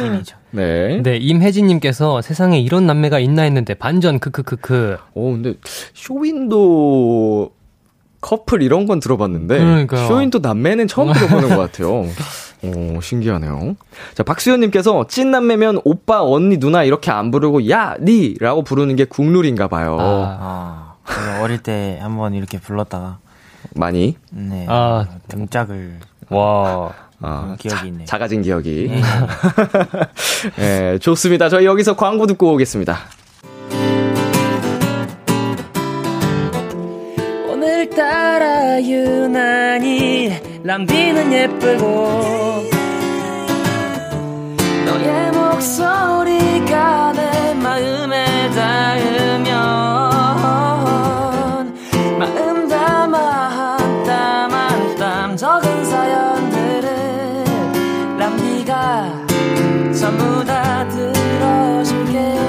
찐이죠. 0.00 0.36
네. 0.50 1.00
네, 1.00 1.16
임혜진님께서 1.16 2.20
세상에 2.20 2.58
이런 2.58 2.88
남매가 2.88 3.20
있나 3.20 3.42
했는데 3.42 3.74
반전 3.74 4.18
크크크크. 4.18 4.96
오, 5.14 5.30
근데 5.30 5.54
쇼윈도 5.94 7.52
커플 8.20 8.62
이런 8.62 8.86
건 8.86 8.98
들어봤는데 8.98 9.58
그러니까요. 9.58 10.08
쇼윈도 10.08 10.40
남매는 10.40 10.88
처음 10.88 11.12
들어보는 11.12 11.50
것 11.50 11.56
같아요. 11.58 12.06
오, 12.72 13.00
신기하네요. 13.00 13.76
자, 14.14 14.22
박수현님께서 14.22 15.06
찐 15.08 15.30
남매면 15.30 15.80
오빠, 15.84 16.22
언니, 16.22 16.58
누나 16.58 16.84
이렇게 16.84 17.10
안 17.10 17.30
부르고 17.30 17.68
야, 17.70 17.96
니 18.00 18.34
라고 18.40 18.62
부르는 18.62 18.96
게 18.96 19.04
국룰인가 19.04 19.68
봐요. 19.68 19.96
아, 20.00 20.94
제가 21.06 21.42
어릴 21.42 21.58
때 21.58 21.98
한번 22.00 22.34
이렇게 22.34 22.58
불렀다가 22.58 23.18
많이. 23.74 24.16
네 24.30 24.66
아. 24.68 25.06
등짝을 25.28 25.98
와. 26.30 26.92
아, 27.20 27.56
기억이 27.58 27.88
있네요. 27.88 28.04
작아진 28.06 28.42
기억이. 28.42 28.88
네. 28.90 29.02
네, 30.56 30.98
좋습니다. 30.98 31.48
저희 31.48 31.64
여기서 31.64 31.96
광고 31.96 32.26
듣고 32.26 32.52
오겠습니다. 32.52 32.98
오늘따라 37.48 38.82
유난히 38.82 40.53
람비는 40.64 41.30
예쁘고 41.32 42.64
너의 44.86 45.30
목소리가 45.32 47.12
내 47.12 47.52
마음에 47.54 48.24
닿으면 48.50 49.52
마음 52.18 52.66
담아 52.68 53.18
한 53.18 54.04
땀 54.04 54.52
한 54.52 54.96
땀 54.96 55.36
적은 55.36 55.84
사연들을 55.84 56.88
람비가 58.18 59.26
전부 60.00 60.42
다 60.46 60.88
들어줄게요 60.88 62.40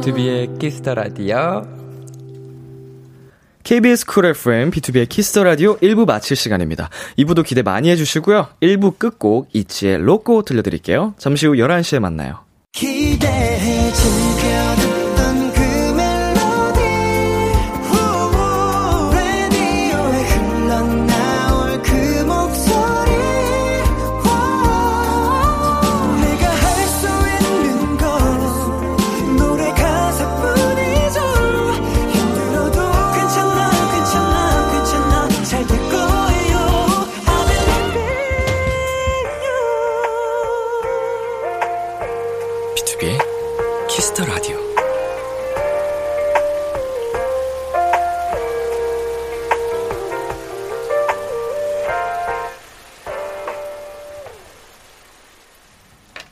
B2B의 0.00 0.58
키스터 0.60 0.94
라디오. 0.94 1.79
KBS 3.70 4.04
쿨 4.04 4.26
FM, 4.26 4.72
B2B의 4.72 5.08
키스터 5.08 5.44
라디오 5.44 5.76
1부 5.76 6.04
마칠 6.04 6.36
시간입니다. 6.36 6.90
2부도 7.18 7.44
기대 7.46 7.62
많이 7.62 7.88
해주시고요. 7.90 8.48
1부 8.60 8.98
끝곡 8.98 9.50
ITZY의 9.52 9.98
LOCO 9.98 10.42
들려드릴게요. 10.42 11.14
잠시 11.18 11.46
후 11.46 11.52
11시에 11.52 12.00
만나요. 12.00 12.40
기대해 12.72 13.92
즐겨 13.92 14.49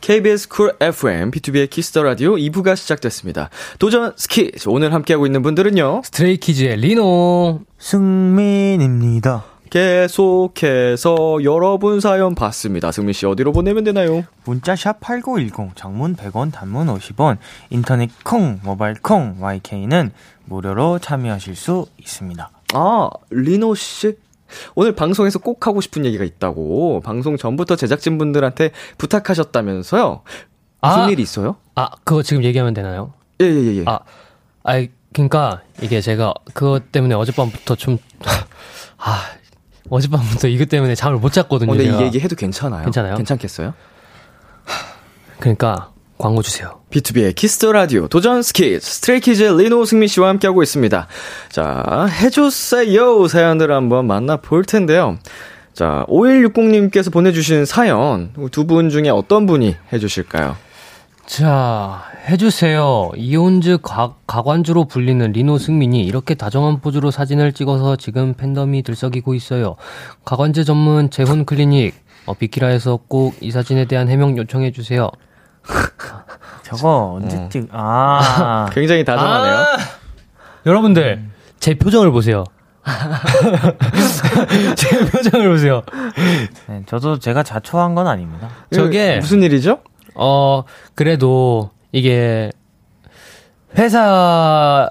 KBS 0.09 0.49
쿨 0.49 0.75
FM, 0.81 1.31
B2B의 1.31 1.69
키스터 1.69 2.03
라디오 2.03 2.37
2부가 2.37 2.77
시작됐습니다. 2.77 3.51
도전 3.79 4.15
스키즈. 4.17 4.71
오늘 4.71 4.95
함께하고 4.95 5.27
있는 5.27 5.43
분들은요. 5.43 6.01
Stray 6.03 6.37
Kids의 6.37 6.79
리노. 6.79 7.61
승민입니다. 7.77 9.45
계속해서 9.69 11.45
여러분 11.45 12.01
사연 12.01 12.35
받습니다. 12.35 12.91
승민 12.91 13.13
씨 13.13 13.27
어디로 13.27 13.53
보내면 13.53 13.85
되나요? 13.85 14.25
문자 14.47 14.75
샵 14.75 14.99
8910, 15.01 15.77
장문 15.77 16.17
100원, 16.17 16.53
단문 16.55 16.87
50원, 16.87 17.37
인터넷 17.69 18.09
콩, 18.25 18.61
모바일 18.65 18.95
콩, 19.03 19.37
마이K는 19.41 20.13
무료로 20.47 21.01
참여하실 21.01 21.55
수 21.55 21.85
있습니다. 21.99 22.51
아, 22.73 23.11
리노 23.29 23.75
씨? 23.75 24.17
오늘 24.75 24.95
방송에서 24.95 25.39
꼭 25.39 25.67
하고 25.67 25.81
싶은 25.81 26.05
얘기가 26.05 26.25
있다고 26.25 27.01
방송 27.05 27.37
전부터 27.37 27.77
제작진분들한테 27.77 28.71
부탁하셨다면서요? 28.99 30.23
무슨 30.81 31.01
아. 31.01 31.09
일 31.11 31.21
있어요? 31.21 31.57
아, 31.75 31.91
그거 32.05 32.23
지금 32.23 32.45
얘기하면 32.45 32.75
되나요? 32.75 33.13
예, 33.41 33.47
예, 33.47 33.51
예. 33.51 33.77
예. 33.79 33.85
아, 33.87 34.01
아이, 34.63 34.91
그니까, 35.13 35.63
이게 35.83 36.01
제가 36.01 36.35
그것 36.55 36.93
때문에 36.93 37.15
어젯밤부터 37.15 37.75
좀, 37.75 37.99
아, 38.99 39.21
어젯밤부터 39.91 40.49
이것 40.49 40.69
때문에 40.69 40.95
잠을 40.95 41.19
못 41.19 41.33
잤거든요. 41.33 41.73
어, 41.73 41.75
근데 41.75 41.91
제가. 41.91 42.01
이 42.01 42.05
얘기 42.05 42.21
해도 42.21 42.37
괜찮아요? 42.37 42.85
괜찮아요? 42.85 43.17
괜찮겠어요? 43.17 43.75
그러니까, 45.41 45.93
광고 46.19 46.43
주세요. 46.43 46.81
B2B의 46.91 47.35
키스터 47.35 47.73
라디오 47.73 48.09
도전 48.09 48.43
스키즈 48.43 48.81
Stray 48.81 49.15
Kids 49.15 49.43
리노 49.45 49.85
승민 49.85 50.09
씨와 50.09 50.29
함께하고 50.31 50.63
있습니다. 50.63 51.07
자, 51.51 52.09
해주세요 52.21 53.29
사연들 53.29 53.71
한번 53.73 54.07
만나볼 54.07 54.65
텐데요. 54.65 55.19
자, 55.75 56.05
5160님께서 56.09 57.13
보내주신 57.13 57.65
사연 57.65 58.33
두 58.51 58.65
분 58.67 58.91
중에 58.91 59.11
어떤 59.11 59.47
분이 59.47 59.77
해주실까요? 59.93 60.57
자, 61.25 62.03
해주세요. 62.29 63.13
이온즈 63.17 63.79
가, 63.83 64.15
가관주로 64.27 64.87
불리는 64.87 65.31
리노 65.33 65.59
승민이 65.59 66.03
이렇게 66.05 66.35
다정한 66.35 66.81
포즈로 66.81 67.11
사진을 67.11 67.53
찍어서 67.53 67.97
지금 67.97 68.35
팬덤이 68.35 68.83
들썩이고 68.83 69.35
있어요. 69.35 69.77
가관제 70.25 70.65
전문 70.65 71.11
재혼 71.11 71.45
클리닉, 71.45 71.95
어, 72.27 72.35
비키라에서 72.35 73.01
꼭 73.09 73.35
이 73.43 73.51
사진에 73.51 73.85
대한 73.85 74.09
해명 74.09 74.37
요청해주세요. 74.39 75.11
저거 76.63 77.15
언제 77.17 77.49
찍, 77.51 77.69
아. 77.73 78.69
굉장히 78.75 79.05
다정하네요. 79.05 79.55
아! 79.57 79.77
여러분들, 80.67 81.25
제 81.61 81.75
표정을 81.75 82.11
보세요. 82.11 82.45
제 84.77 84.99
표정을 85.11 85.49
보세요. 85.51 85.83
네, 86.67 86.83
저도 86.87 87.19
제가 87.19 87.43
자초한 87.43 87.95
건 87.95 88.07
아닙니다. 88.07 88.49
저게- 88.73 89.13
이거 89.13 89.21
무슨 89.21 89.43
일이죠? 89.43 89.81
어, 90.15 90.65
그래도 90.95 91.71
이게 91.93 92.51
회사가 93.77 94.91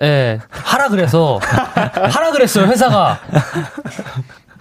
예, 0.00 0.40
하라 0.50 0.88
그래서 0.88 1.38
하라 1.42 2.32
그랬어요, 2.32 2.66
회사가. 2.66 3.20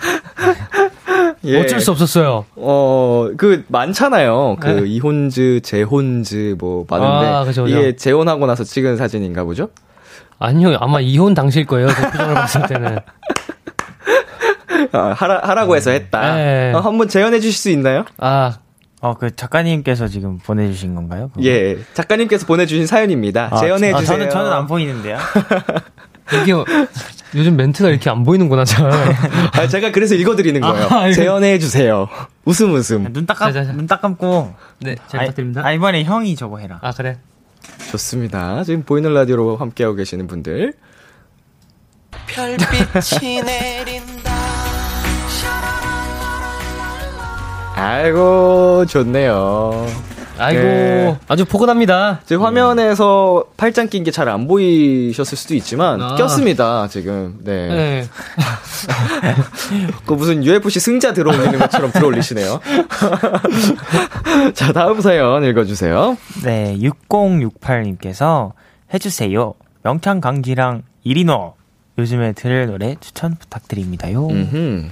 예. 1.43 1.59
어쩔 1.59 1.79
수 1.79 1.91
없었어요. 1.91 2.45
어, 2.55 3.29
그, 3.37 3.63
많잖아요. 3.67 4.57
그, 4.59 4.67
네. 4.67 4.87
이혼즈, 4.87 5.61
재혼즈, 5.63 6.55
뭐, 6.59 6.85
많은데. 6.89 7.27
아, 7.27 7.43
그죠, 7.43 7.63
그죠. 7.63 7.77
이게 7.77 7.95
재혼하고 7.95 8.45
나서 8.45 8.63
찍은 8.63 8.97
사진인가 8.97 9.43
보죠? 9.43 9.69
아니요, 10.39 10.77
아마 10.79 10.99
이혼 10.99 11.33
당시일 11.33 11.65
거예요. 11.65 11.87
그 11.87 12.11
표정을 12.11 12.33
봤을 12.35 12.67
때는. 12.67 12.99
아, 14.93 15.13
하라, 15.15 15.41
하라고 15.43 15.75
해서 15.75 15.91
했다. 15.91 16.35
네. 16.35 16.73
어, 16.73 16.79
한번 16.79 17.07
재현해 17.07 17.39
주실 17.39 17.57
수 17.59 17.69
있나요? 17.69 18.05
아, 18.17 18.57
어, 19.01 19.15
그 19.15 19.35
작가님께서 19.35 20.07
지금 20.07 20.37
보내주신 20.37 20.95
건가요? 20.95 21.29
그거? 21.29 21.43
예. 21.45 21.77
작가님께서 21.93 22.45
보내주신 22.45 22.85
사연입니다. 22.85 23.49
아, 23.51 23.57
재현해 23.57 23.93
아, 23.93 23.99
주세요. 23.99 24.17
저는, 24.17 24.29
저는 24.29 24.51
안 24.51 24.67
보이는데요. 24.67 25.17
이게 26.41 26.53
요즘 27.35 27.55
멘트가 27.55 27.89
이렇게 27.89 28.09
안 28.09 28.23
보이는구나, 28.23 28.65
잘. 28.65 28.91
아, 29.53 29.67
제가 29.67 29.91
그래서 29.91 30.15
읽어드리는 30.15 30.59
거예요. 30.59 30.87
아, 30.89 31.11
재현해 31.11 31.59
주세요. 31.59 32.07
웃음 32.45 32.73
웃음. 32.73 33.11
눈 33.13 33.25
딱, 33.25 33.35
감, 33.35 33.53
자, 33.53 33.61
자, 33.61 33.67
자. 33.67 33.73
눈딱 33.73 34.01
감고. 34.01 34.53
네, 34.79 34.95
잘 35.07 35.21
아, 35.21 35.23
부탁드립니다. 35.23 35.61
아, 35.63 35.71
이번에 35.71 36.03
형이 36.03 36.35
저거 36.35 36.57
해라. 36.57 36.79
아, 36.81 36.91
그래. 36.91 37.17
좋습니다. 37.91 38.63
지금 38.63 38.83
보이는 38.83 39.13
라디오로 39.13 39.57
함께하고 39.57 39.95
계시는 39.95 40.27
분들. 40.27 40.73
별빛이 42.27 43.41
내린다 43.43 44.31
아이고, 47.75 48.85
좋네요. 48.85 49.87
아이고, 50.41 50.61
네. 50.61 51.17
아주 51.27 51.45
포근합니다. 51.45 52.21
제 52.25 52.35
화면에서 52.35 53.45
팔짱 53.57 53.87
낀 53.89 54.03
게 54.03 54.11
잘 54.11 54.27
안 54.29 54.47
보이셨을 54.47 55.37
수도 55.37 55.53
있지만 55.55 56.01
아. 56.01 56.15
꼈습니다 56.15 56.87
지금. 56.89 57.37
네. 57.43 57.67
네. 57.69 58.05
그 60.05 60.13
무슨 60.13 60.43
UFC 60.43 60.79
승자 60.79 61.13
들어올리는 61.13 61.57
것처럼 61.59 61.91
들어올리시네요. 61.91 62.59
자 64.53 64.73
다음 64.73 65.01
사연 65.01 65.43
읽어주세요. 65.43 66.17
네, 66.43 66.77
6068님께서 66.79 68.51
해주세요. 68.93 69.53
명창 69.83 70.21
강지랑 70.21 70.83
이리노. 71.03 71.53
요즘에 71.97 72.33
들을 72.33 72.67
노래 72.67 72.95
추천 72.99 73.35
부탁드립니다요. 73.35 74.27
음흠. 74.27 74.85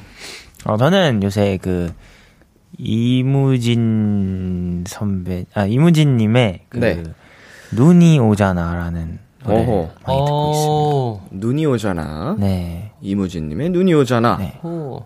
어, 0.65 0.77
저는 0.77 1.23
요새 1.23 1.57
그, 1.61 1.91
이무진 2.79 4.85
선배, 4.87 5.45
아, 5.53 5.65
이무진님의 5.65 6.61
그, 6.69 6.77
네. 6.77 7.03
눈이 7.73 8.19
오잖아라는 8.19 9.19
노래. 9.43 9.55
많이 9.55 9.65
듣고 9.65 10.51
있습니다. 10.53 10.71
오. 10.71 11.21
눈이 11.31 11.65
오잖아. 11.65 12.37
네. 12.39 12.91
이무진님의 13.01 13.69
눈이 13.71 13.93
오잖아. 13.93 14.37
네. 14.37 14.59
오. 14.63 15.03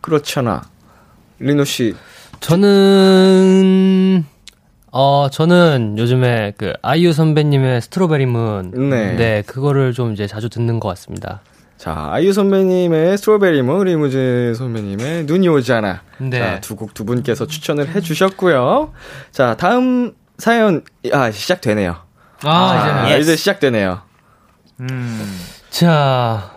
그렇잖아. 0.00 0.62
리노 1.38 1.64
씨. 1.64 1.94
저는 2.40 4.24
어 4.90 5.28
저는 5.30 5.96
요즘에 5.98 6.54
그 6.56 6.72
아이유 6.82 7.12
선배님의 7.12 7.82
strawberry 7.82 8.26
moon 8.26 8.72
네. 8.90 9.42
그거를 9.46 9.92
좀 9.92 10.12
이제 10.12 10.26
자주 10.26 10.48
듣는 10.48 10.80
것 10.80 10.88
같습니다. 10.88 11.40
자, 11.82 12.10
아이유 12.12 12.32
선배님의 12.32 13.18
strawberry 13.18 13.60
moon, 13.62 13.86
이무진 13.86 14.54
선배님의 14.54 15.24
눈이 15.24 15.48
오잖아. 15.48 16.02
네. 16.18 16.38
자, 16.38 16.60
두 16.60 16.76
곡 16.76 16.94
두 16.94 17.04
분께서 17.04 17.48
추천을 17.48 17.88
해 17.88 18.00
주셨고요. 18.00 18.92
자, 19.32 19.56
다음 19.56 20.12
사연, 20.38 20.84
아, 21.12 21.32
시작되네요. 21.32 21.96
아, 22.44 22.68
자, 22.68 22.82
이제는 23.02 23.10
예. 23.16 23.20
이제 23.20 23.34
시작되네요. 23.34 24.00
음, 24.78 25.38
자. 25.70 26.52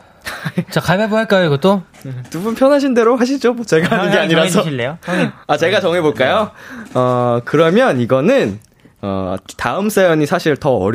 자, 0.69 0.79
가위바위보 0.79 1.17
할까요, 1.17 1.45
이것도? 1.47 1.81
두 2.29 2.41
분 2.43 2.53
편하신 2.53 2.93
대로 2.93 3.15
하시죠. 3.17 3.53
뭐 3.53 3.65
제가 3.65 3.97
하는 3.97 4.11
게 4.11 4.19
아니라서. 4.19 4.49
정해주실래요? 4.51 4.99
형님. 5.03 5.31
아, 5.47 5.57
제가 5.57 5.79
정해볼까요? 5.81 6.51
어, 6.93 7.39
그러면 7.45 7.99
이거는, 7.99 8.59
어, 9.01 9.37
다음 9.57 9.89
사연이 9.89 10.27
사실 10.27 10.55
더 10.55 10.69
어 10.75 10.91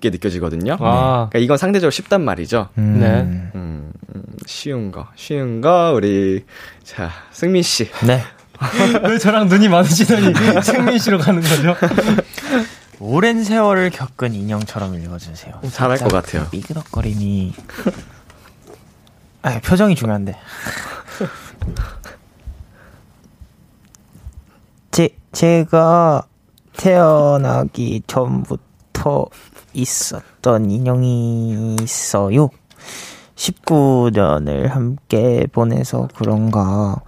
렵게 0.00 0.10
느껴지거든요. 0.10 0.76
아. 0.80 1.28
그러니까 1.30 1.38
이건 1.38 1.56
상대적으로 1.58 1.90
쉽단 1.90 2.24
말이죠. 2.24 2.68
음, 2.78 2.98
네. 2.98 3.06
음, 3.54 3.92
음, 4.14 4.22
쉬운 4.46 4.90
거, 4.90 5.06
쉬운 5.14 5.60
거, 5.60 5.92
우리, 5.94 6.44
자, 6.82 7.10
승민 7.30 7.62
씨. 7.62 7.90
네. 8.06 8.22
왜 9.08 9.18
저랑 9.18 9.48
눈이 9.48 9.68
많으시더니 9.68 10.32
승민 10.64 10.98
씨로 10.98 11.18
가는 11.18 11.40
거죠? 11.40 11.76
오랜 12.98 13.44
세월을 13.44 13.90
겪은 13.90 14.34
인형처럼 14.34 15.00
읽어주세요. 15.00 15.60
잘할 15.70 15.98
것 15.98 16.10
같아요. 16.10 16.44
그 16.44 16.50
삐그덕거림이. 16.50 17.52
아, 19.42 19.60
표정이 19.60 19.94
중요한데. 19.94 20.36
제, 24.90 25.08
제가 25.32 26.24
태어나기 26.76 28.02
전부터 28.06 29.26
있었던 29.72 30.70
인형이 30.70 31.76
있어요. 31.82 32.50
19년을 33.34 34.68
함께 34.68 35.46
보내서 35.52 36.08
그런가 36.14 37.00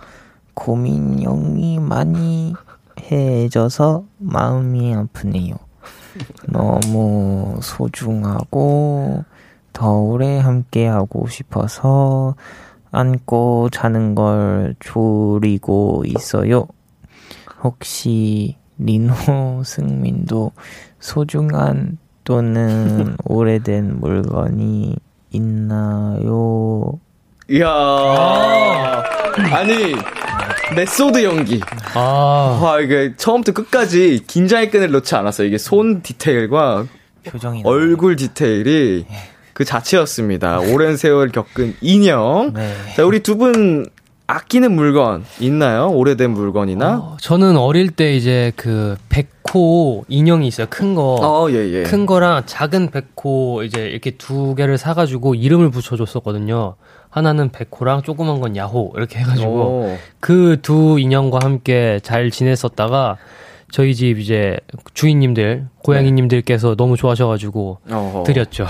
고민형이 0.54 1.78
많이 1.80 2.54
해져서 3.00 4.04
마음이 4.18 4.94
아프네요. 4.94 5.56
너무 6.48 7.58
소중하고 7.62 9.24
더 9.72 9.92
오래 9.92 10.38
함께 10.38 10.86
하고 10.86 11.26
싶어서 11.28 12.34
안고 12.90 13.70
자는 13.70 14.14
걸 14.14 14.74
줄이고 14.80 16.04
있어요. 16.06 16.66
혹시 17.62 18.56
리노 18.78 19.14
승민도 19.64 20.52
소중한 21.00 21.98
또는 22.24 23.16
오래된 23.24 24.00
물건이 24.00 24.96
있나요? 25.32 26.98
이야. 27.50 27.66
아니, 29.52 29.94
method 30.74 31.22
연기. 31.24 31.60
아. 31.94 32.60
와, 32.62 32.80
이게 32.80 33.14
처음부터 33.16 33.52
끝까지 33.52 34.24
긴장의 34.26 34.70
끈을 34.70 34.90
놓지 34.90 35.14
않았어요. 35.14 35.46
이게 35.46 35.58
손 35.58 36.02
디테일과 36.02 36.86
표정이 37.24 37.62
얼굴 37.64 38.16
디테일이 38.16 39.06
그 39.52 39.64
자체였습니다. 39.64 40.60
오랜 40.60 40.96
세월 40.96 41.30
겪은 41.30 41.76
인형. 41.80 42.52
네. 42.54 42.74
자, 42.96 43.04
우리 43.04 43.20
두 43.20 43.36
분 43.36 43.86
아끼는 44.32 44.72
물건 44.72 45.24
있나요? 45.40 45.90
오래된 45.90 46.30
물건이나? 46.30 46.98
어, 46.98 47.16
저는 47.20 47.58
어릴 47.58 47.90
때 47.90 48.16
이제 48.16 48.50
그 48.56 48.96
백호 49.10 50.06
인형이 50.08 50.46
있어요. 50.48 50.66
큰 50.70 50.94
거. 50.94 51.16
어, 51.20 51.50
예, 51.50 51.56
예. 51.56 51.82
큰 51.82 52.06
거랑 52.06 52.44
작은 52.46 52.90
백호 52.90 53.62
이제 53.64 53.88
이렇게 53.88 54.12
두 54.12 54.54
개를 54.54 54.78
사가지고 54.78 55.34
이름을 55.34 55.70
붙여줬었거든요. 55.70 56.76
하나는 57.10 57.50
백호랑 57.50 58.02
조그만 58.02 58.40
건 58.40 58.56
야호 58.56 58.94
이렇게 58.96 59.18
해가지고 59.18 59.50
오. 59.50 59.98
그두 60.20 60.98
인형과 60.98 61.40
함께 61.42 62.00
잘 62.02 62.30
지냈었다가 62.30 63.18
저희 63.70 63.94
집 63.94 64.18
이제 64.18 64.56
주인님들 64.94 65.66
고양이님들께서 65.84 66.74
너무 66.76 66.96
좋아하셔가지고 66.96 67.78
어허. 67.90 68.22
드렸죠. 68.24 68.66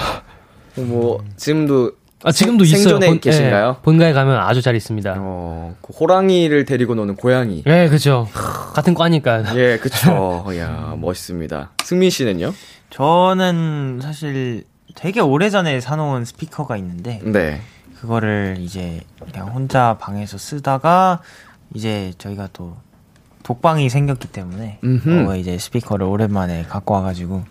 뭐, 0.74 1.22
지금도 1.36 1.92
아 2.24 2.30
지금도 2.32 2.64
생- 2.64 2.78
있어요. 2.78 2.82
생존해 2.94 3.06
본- 3.08 3.20
계신가요? 3.20 3.76
예, 3.78 3.82
본가에 3.82 4.12
가면 4.12 4.36
아주 4.38 4.62
잘 4.62 4.76
있습니다. 4.76 5.14
어, 5.18 5.74
그 5.82 5.92
호랑이를 5.92 6.64
데리고 6.64 6.94
노는 6.94 7.16
고양이. 7.16 7.62
예, 7.66 7.88
그죠. 7.88 8.28
같은 8.74 8.94
과니까. 8.94 9.44
예, 9.58 9.78
그쵸. 9.78 10.44
이야, 10.54 10.94
멋있습니다. 10.98 11.70
승민 11.84 12.10
씨는요? 12.10 12.52
저는 12.90 14.00
사실 14.02 14.64
되게 14.94 15.20
오래전에 15.20 15.80
사놓은 15.80 16.24
스피커가 16.24 16.76
있는데 16.76 17.20
네. 17.24 17.60
그거를 18.00 18.56
이제 18.60 19.00
그냥 19.32 19.48
혼자 19.48 19.96
방에서 19.98 20.36
쓰다가 20.38 21.20
이제 21.74 22.12
저희가 22.18 22.48
또 22.52 22.76
독방이 23.42 23.88
생겼기 23.88 24.28
때문에. 24.28 24.78
어, 25.28 25.34
이제 25.36 25.58
스피커를 25.58 26.06
오랜만에 26.06 26.62
갖고 26.68 26.94
와가지고 26.94 27.42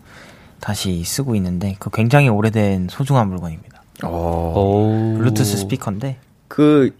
다시 0.61 1.03
쓰고 1.03 1.36
있는데 1.36 1.76
그 1.80 1.89
굉장히 1.89 2.30
오래된 2.30 2.88
소중한 2.89 3.28
물건입니다. 3.28 3.81
어, 4.08 4.54
오. 4.56 5.18
블루투스 5.18 5.58
스피커인데 5.58 6.18
그, 6.47 6.91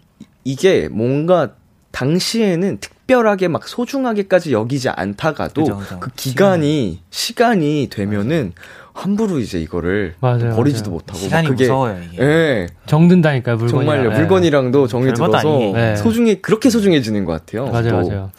이게 0.44 0.88
뭔가 0.90 1.52
당시에는 1.92 2.78
특별하게 2.80 3.48
막 3.50 3.68
소중하게까지 3.68 4.54
여기지 4.54 4.90
않다가도 4.90 5.62
그죠, 5.62 5.78
그죠. 5.78 6.00
그 6.00 6.10
기간이, 6.16 7.02
시간이 7.10 7.90
되면은 7.92 8.54
함부로 8.94 9.40
이제 9.40 9.60
이거를 9.60 10.16
맞아요, 10.20 10.56
버리지도 10.56 10.90
맞아요. 10.90 10.96
못하고. 10.96 11.20
막 11.20 11.24
시간이 11.24 11.48
그게, 11.50 11.64
무서워요 11.66 12.02
이게. 12.12 12.24
예, 12.24 12.68
정든다니까요, 12.86 13.58
물건이. 13.58 13.86
정말요. 13.86 14.12
물건이랑도 14.12 14.88
정이 14.88 15.14
들어서. 15.14 15.60
네. 15.74 15.96
소중해, 15.96 16.36
그렇게 16.36 16.70
소중해지는 16.70 17.26
것 17.26 17.34
같아요. 17.34 17.66
맞아요, 17.72 18.02
또. 18.04 18.10
맞아요. 18.10 18.32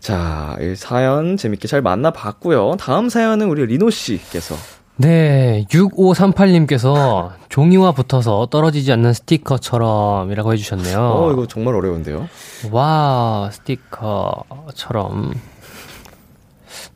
자, 0.00 0.56
이 0.60 0.74
사연 0.76 1.36
재밌게 1.36 1.66
잘 1.66 1.80
만나봤고요. 1.80 2.76
다음 2.78 3.08
사연은 3.08 3.48
우리 3.48 3.64
리노 3.66 3.90
씨께서. 3.90 4.54
네, 4.96 5.64
6538님께서 5.70 7.32
종이와 7.48 7.92
붙어서 7.92 8.46
떨어지지 8.46 8.92
않는 8.92 9.12
스티커처럼이라고 9.12 10.52
해주셨네요. 10.52 10.98
어, 11.00 11.32
이거 11.32 11.46
정말 11.46 11.74
어려운데요. 11.74 12.28
와, 12.70 13.50
스티커처럼. 13.52 15.34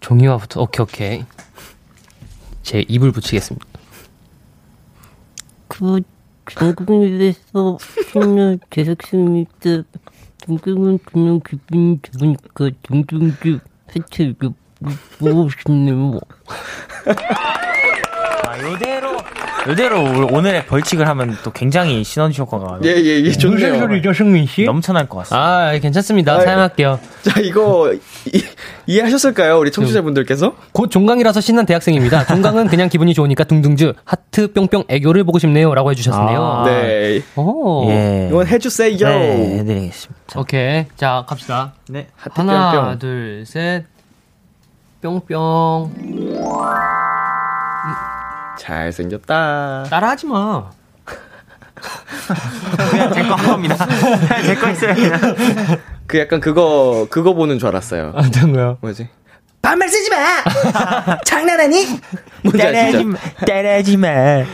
종이와 0.01 0.37
붙어, 0.39 0.63
오케이, 0.63 0.83
오케이. 0.83 1.25
제 2.63 2.85
입을 2.87 3.11
붙이겠습니다. 3.11 3.67
그 5.67 6.01
중국에서 6.47 7.79
신년 8.13 8.61
제작습니다. 8.71 9.83
중국은 10.45 10.99
그냥 11.05 11.41
기분이 11.41 11.99
좋으니까 12.03 12.71
동동주 12.85 13.59
해체 13.97 14.35
보고 15.19 15.49
싶네요. 15.51 16.21
아, 18.59 18.71
요대로 18.71 19.17
요대로 19.69 20.01
오- 20.03 20.37
오늘의 20.37 20.67
벌칙을 20.67 21.07
하면 21.09 21.37
또 21.43 21.51
굉장히 21.51 22.03
시너지 22.05 22.41
효과가 22.41 22.81
예, 22.85 22.89
예, 22.91 23.23
예, 23.25 23.31
좋네요. 23.33 24.15
승민 24.15 24.47
씨? 24.47 24.65
넘쳐날 24.65 25.09
것 25.09 25.19
같습니다. 25.19 25.69
아, 25.69 25.79
괜찮습니다. 25.79 26.37
아이. 26.37 26.45
사용할게요. 26.45 26.99
자, 27.23 27.41
이거, 27.41 27.93
이, 28.33 28.43
이해하셨을까요? 28.87 29.59
우리 29.59 29.71
청취자분들께서? 29.71 30.55
곧 30.73 30.91
종강이라서 30.91 31.41
신난 31.41 31.67
대학생입니다. 31.67 32.25
종강은 32.27 32.69
그냥 32.69 32.89
기분이 32.89 33.15
좋으니까 33.15 33.45
둥둥즈 33.45 33.93
하트 34.05 34.53
뿅뿅 34.53 34.85
애교를 34.89 35.25
보고 35.25 35.39
싶네요라고 35.39 35.91
해주셨네요. 35.91 36.43
아. 36.43 36.65
네. 36.65 37.23
오. 37.37 37.89
예. 37.91 38.29
이건 38.31 38.47
해주세요. 38.47 38.97
네, 39.09 39.59
해드리겠습니다. 39.59 40.41
오케이. 40.41 40.87
자, 40.97 41.25
갑시다. 41.29 41.75
네. 41.89 42.07
하트 42.17 42.41
하나, 42.41 42.73
뿅뿅. 42.73 42.99
둘, 42.99 43.45
셋. 43.47 43.85
뿅뿅. 45.03 45.93
잘생겼다. 48.59 49.85
따라하지 49.91 50.27
마. 50.27 50.71
그냥 52.91 53.13
제거 53.13 53.35
한 53.35 53.47
겁니다. 53.47 53.87
그냥 53.87 54.43
제거 54.45 54.71
있어요, 54.71 54.95
그냥. 54.95 55.21
그 56.07 56.19
약간 56.19 56.41
그거, 56.41 57.07
그거 57.11 57.35
보는 57.35 57.59
줄 57.59 57.69
알았어요. 57.69 58.13
어떤 58.17 58.53
거요? 58.53 58.79
뭐지? 58.81 59.09
반말 59.61 59.89
쓰지 59.89 60.09
마. 60.11 60.17
장난하니? 61.25 62.01
따라하지? 62.57 63.05
마. 63.05 63.19
따라하지 63.47 63.97
마. 63.97 64.09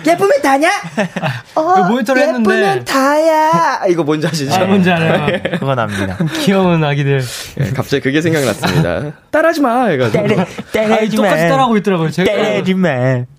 예쁘면 0.06 0.42
다냐? 0.42 0.70
어, 1.54 1.84
모니터를 1.84 2.22
했는데. 2.22 2.50
예쁘면 2.50 2.84
다야. 2.84 3.80
아, 3.82 3.86
이거 3.88 4.02
뭔지 4.02 4.26
아시죠? 4.26 4.52
아, 4.54 4.64
뭔지 4.64 4.90
알아요. 4.90 5.40
그건 5.58 5.78
압니다. 5.78 6.16
귀여운 6.40 6.82
아기들. 6.82 7.22
예, 7.60 7.70
갑자기 7.70 8.02
그게 8.02 8.20
생각났습니다. 8.22 9.12
따라하지 9.30 9.60
마! 9.60 9.86
해가지고. 9.86 10.26
따라, 10.26 10.44
따라하지 10.72 11.16
마. 11.16 11.22
똑같이 11.22 11.48
따라하고 11.48 11.76
있더라고요. 11.76 12.10
제가. 12.10 12.32
따라하지 12.32 12.74
마. 12.74 12.88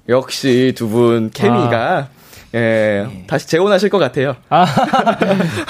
역시 0.10 0.74
두 0.76 0.88
분 0.88 1.30
케미가, 1.32 2.10
예, 2.54 3.24
다시 3.28 3.48
재혼하실 3.48 3.90
것 3.90 3.98
같아요. 3.98 4.36
아, 4.50 4.66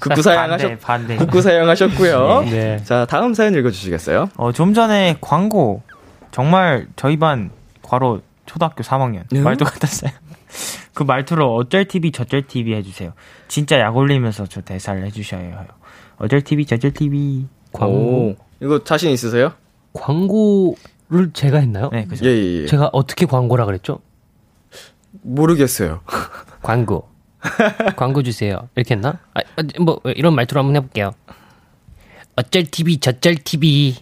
극구 0.00 0.22
사양하셨, 0.22 0.80
반대, 0.80 0.80
반대. 0.80 1.16
극구 1.16 1.42
사양하셨고요. 1.42 2.42
네. 2.50 2.82
자, 2.84 3.04
다음 3.06 3.34
사연 3.34 3.54
읽어주시겠어요? 3.54 4.30
어, 4.36 4.52
좀 4.52 4.74
전에 4.74 5.16
광고, 5.20 5.82
정말 6.30 6.86
저희 6.96 7.18
반 7.18 7.50
과로 7.82 8.20
초등학교 8.46 8.82
3학년 8.82 9.22
네? 9.30 9.40
말도 9.40 9.64
같았어요. 9.64 10.10
그 10.94 11.02
말투로 11.02 11.54
어쩔 11.56 11.84
TV 11.86 12.12
저쩔 12.12 12.46
TV 12.46 12.74
해주세요. 12.74 13.12
진짜 13.48 13.78
약 13.80 13.96
올리면서 13.96 14.46
저 14.46 14.60
대사를 14.60 15.04
해주셔야 15.06 15.40
해요. 15.40 15.64
어쩔 16.18 16.40
TV 16.42 16.64
저쩔 16.64 16.92
TV. 16.92 17.46
광고. 17.72 17.94
오, 17.94 18.36
이거 18.60 18.82
자신 18.84 19.10
있으세요? 19.10 19.52
광고 19.92 20.76
를 21.08 21.32
제가 21.32 21.58
했나요? 21.58 21.90
네, 21.92 22.04
그죠. 22.04 22.26
예, 22.26 22.30
예, 22.30 22.62
예. 22.62 22.66
제가 22.66 22.90
어떻게 22.92 23.26
광고라 23.26 23.64
그랬죠? 23.64 24.00
모르겠어요. 25.22 26.00
광고. 26.62 27.08
광고 27.94 28.22
주세요. 28.24 28.68
이렇게 28.74 28.94
했나? 28.94 29.20
아, 29.34 29.40
뭐, 29.80 30.00
이런 30.16 30.34
말투로 30.34 30.58
한번 30.60 30.76
해볼게요. 30.76 31.12
어쩔 32.34 32.64
TV, 32.64 32.98
저쩔 32.98 33.36
TV. 33.36 33.96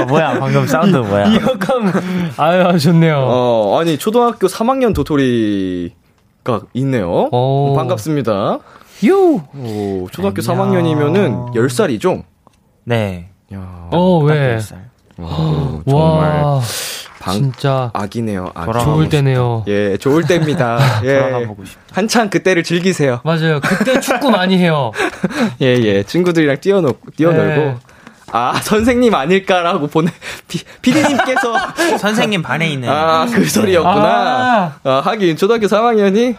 어, 0.00 0.04
뭐야, 0.06 0.38
방금 0.40 0.66
사운드 0.66 0.96
뭐야. 0.96 1.26
이역함. 1.32 1.92
아유, 2.36 2.78
좋네요. 2.80 3.16
어, 3.18 3.78
아니, 3.80 3.96
초등학교 3.96 4.48
3학년 4.48 4.92
도토리가 4.94 6.62
있네요. 6.74 7.28
오. 7.30 7.74
반갑습니다. 7.76 8.58
유! 9.04 9.40
오, 9.54 10.08
초등학교 10.10 10.42
안녕. 10.48 10.72
3학년이면은 10.72 11.54
10살이죠? 11.54 12.24
네. 12.84 13.31
야, 13.54 13.88
어, 13.90 14.24
딱 14.26 14.32
왜? 14.34 14.56
10살. 14.58 14.76
오, 15.18 15.82
정말 15.88 16.42
와, 16.42 16.60
방, 17.20 17.34
진짜 17.34 17.90
아기네요. 17.92 18.50
아기. 18.54 18.66
돌아가고 18.66 18.94
좋을 18.94 19.08
때네요. 19.08 19.64
예, 19.68 19.96
좋을 19.98 20.24
때입니다. 20.24 20.78
예. 21.04 21.46
한창 21.92 22.30
그때를 22.30 22.62
즐기세요. 22.62 23.20
맞아요. 23.24 23.60
그때 23.60 24.00
축구 24.00 24.30
많이 24.30 24.56
해요. 24.58 24.90
예, 25.60 25.66
예. 25.76 26.02
친구들이랑 26.02 26.56
뛰어놀, 26.60 26.94
뛰어놀고. 27.16 27.60
네. 27.60 27.76
아, 28.34 28.54
선생님 28.62 29.14
아닐까라고 29.14 29.88
보내, 29.88 30.10
피, 30.48 30.60
피디님께서. 30.80 31.54
선생님 32.00 32.40
반에 32.42 32.70
있는. 32.70 32.88
아, 32.88 33.26
그 33.26 33.44
소리였구나. 33.44 34.78
아, 34.82 34.90
하긴, 35.04 35.36
초등학교 35.36 35.66
3학년이. 35.66 36.34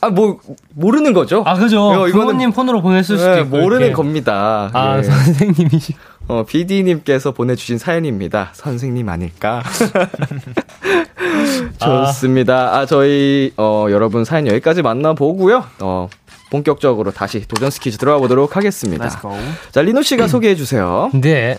아, 0.00 0.08
뭐, 0.10 0.40
모르는 0.74 1.12
거죠? 1.12 1.44
아, 1.46 1.54
그죠. 1.54 1.80
어, 1.80 2.06
이거는- 2.06 2.12
부모님 2.12 2.50
폰으로 2.52 2.82
보냈을 2.82 3.16
수도 3.18 3.36
예, 3.36 3.40
있고. 3.42 3.56
모르는 3.56 3.82
이렇게. 3.86 3.92
겁니다. 3.92 4.68
아, 4.72 4.98
예. 4.98 5.04
선생님이시. 5.04 5.94
어, 6.28 6.44
PD님께서 6.44 7.32
보내주신 7.32 7.78
사연입니다. 7.78 8.50
선생님 8.54 9.08
아닐까? 9.08 9.62
좋습니다. 11.78 12.76
아, 12.76 12.86
저희, 12.86 13.52
어, 13.56 13.86
여러분 13.90 14.24
사연 14.24 14.46
여기까지 14.46 14.82
만나보고요. 14.82 15.64
어, 15.80 16.08
본격적으로 16.50 17.10
다시 17.10 17.46
도전 17.46 17.70
스퀴즈 17.70 17.98
들어가 17.98 18.18
보도록 18.18 18.56
하겠습니다. 18.56 19.08
자, 19.70 19.82
리노 19.82 20.02
씨가 20.02 20.26
소개해 20.28 20.54
주세요. 20.54 21.10
네. 21.14 21.56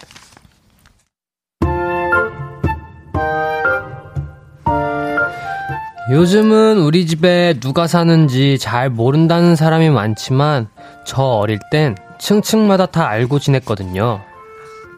요즘은 6.11 6.80
우리 6.80 7.07
집에 7.07 7.55
누가 7.59 7.88
사는지 7.88 8.57
잘 8.59 8.89
모른다는 8.89 9.55
사람이 9.55 9.89
많지만 9.89 10.68
저 11.05 11.22
어릴 11.24 11.59
땐 11.72 11.95
층층마다 12.20 12.86
다 12.88 13.07
알고 13.07 13.39
지냈거든요. 13.39 14.22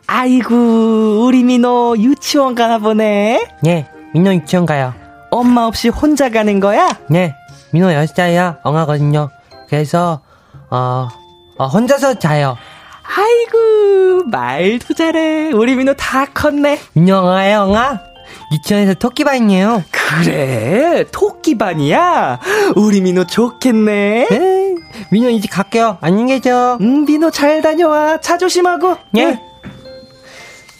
아이고, 0.07 1.25
우리 1.25 1.43
민호 1.43 1.95
유치원 1.97 2.55
가나 2.55 2.77
보네. 2.79 3.47
예, 3.65 3.87
민호 4.13 4.33
유치원 4.33 4.65
가요. 4.65 4.93
엄마 5.31 5.65
없이 5.65 5.89
혼자 5.89 6.29
가는 6.29 6.59
거야? 6.59 6.87
예, 7.13 7.35
민호 7.71 7.87
10살이야. 7.87 8.59
엉하거든요. 8.63 9.29
그래서, 9.67 10.21
어, 10.69 11.07
어, 11.57 11.67
혼자서 11.67 12.19
자요. 12.19 12.57
아이고, 13.03 14.25
말도 14.29 14.93
잘해. 14.93 15.51
우리 15.53 15.75
민호 15.75 15.95
다 15.95 16.25
컸네. 16.25 16.79
민호 16.93 17.15
엉아예요, 17.17 17.61
엉아? 17.61 17.99
유치원에서 18.51 18.93
토끼반이에요. 18.95 19.83
그래, 19.91 21.05
토끼반이야? 21.11 22.39
우리 22.75 23.01
민호 23.01 23.25
좋겠네. 23.25 24.27
에 24.31 24.75
민호 25.11 25.29
이제 25.29 25.47
갈게요. 25.51 25.97
안녕히 26.01 26.35
계세요. 26.35 26.77
음, 26.81 27.05
민호 27.05 27.31
잘 27.31 27.61
다녀와. 27.61 28.21
차 28.21 28.37
조심하고. 28.37 28.97
예. 29.17 29.39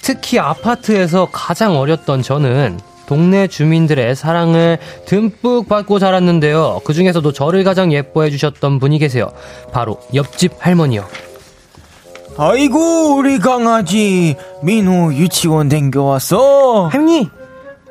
특히 0.06 0.38
아파트에서 0.38 1.30
가장 1.32 1.76
어렸던 1.78 2.22
저는 2.22 2.80
동네 3.08 3.48
주민들의 3.48 4.16
사랑을 4.16 4.78
듬뿍 5.08 5.68
받고 5.68 5.98
자랐는데요. 5.98 6.82
그 6.86 6.94
중에서도 6.94 7.32
저를 7.32 7.64
가장 7.64 7.92
예뻐해 7.92 8.30
주셨던 8.30 8.78
분이 8.78 9.00
계세요. 9.00 9.32
바로 9.72 10.00
옆집 10.14 10.54
할머니요. 10.60 11.06
아이고, 12.38 13.16
우리 13.16 13.40
강아지. 13.40 14.36
민호 14.62 15.16
유치원 15.16 15.70
댕겨왔어. 15.70 16.86
할머니, 16.86 17.28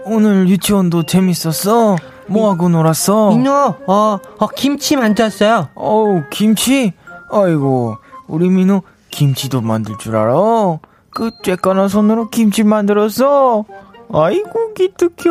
오늘 0.05 0.49
유치원도 0.49 1.07
재밌었어. 1.07 1.97
뭐하고 2.27 2.69
놀았어? 2.69 3.31
민호, 3.31 3.53
어, 3.89 4.19
어, 4.39 4.47
김치 4.55 4.95
만들었어요. 4.95 5.71
어우, 5.75 6.23
김치? 6.31 6.93
아이고, 7.33 7.97
우리 8.29 8.49
민호 8.51 8.83
김치도 9.11 9.63
만들 9.63 9.97
줄 9.99 10.15
알아? 10.15 10.79
그 11.15 11.31
쬐까나 11.31 11.89
손으로 11.89 12.29
김치 12.29 12.65
만들었어? 12.65 13.65
아이고, 14.13 14.75
기특해. 14.75 15.31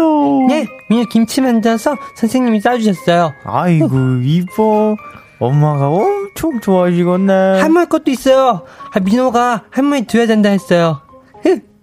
예, 0.52 0.68
민호 0.90 1.06
김치 1.10 1.42
만들어서 1.42 1.96
선생님이 2.16 2.60
싸주셨어요. 2.62 3.34
아이고, 3.46 3.88
이뻐. 4.24 4.96
엄마가 5.40 5.90
엄청 5.90 6.60
좋아하시겠네. 6.62 7.60
할머니 7.60 7.88
것도 7.88 8.12
있어요. 8.12 8.62
아, 8.94 9.00
민호가 9.00 9.64
할머니 9.70 10.06
줘야 10.08 10.26
된다 10.26 10.50
했어요. 10.50 11.02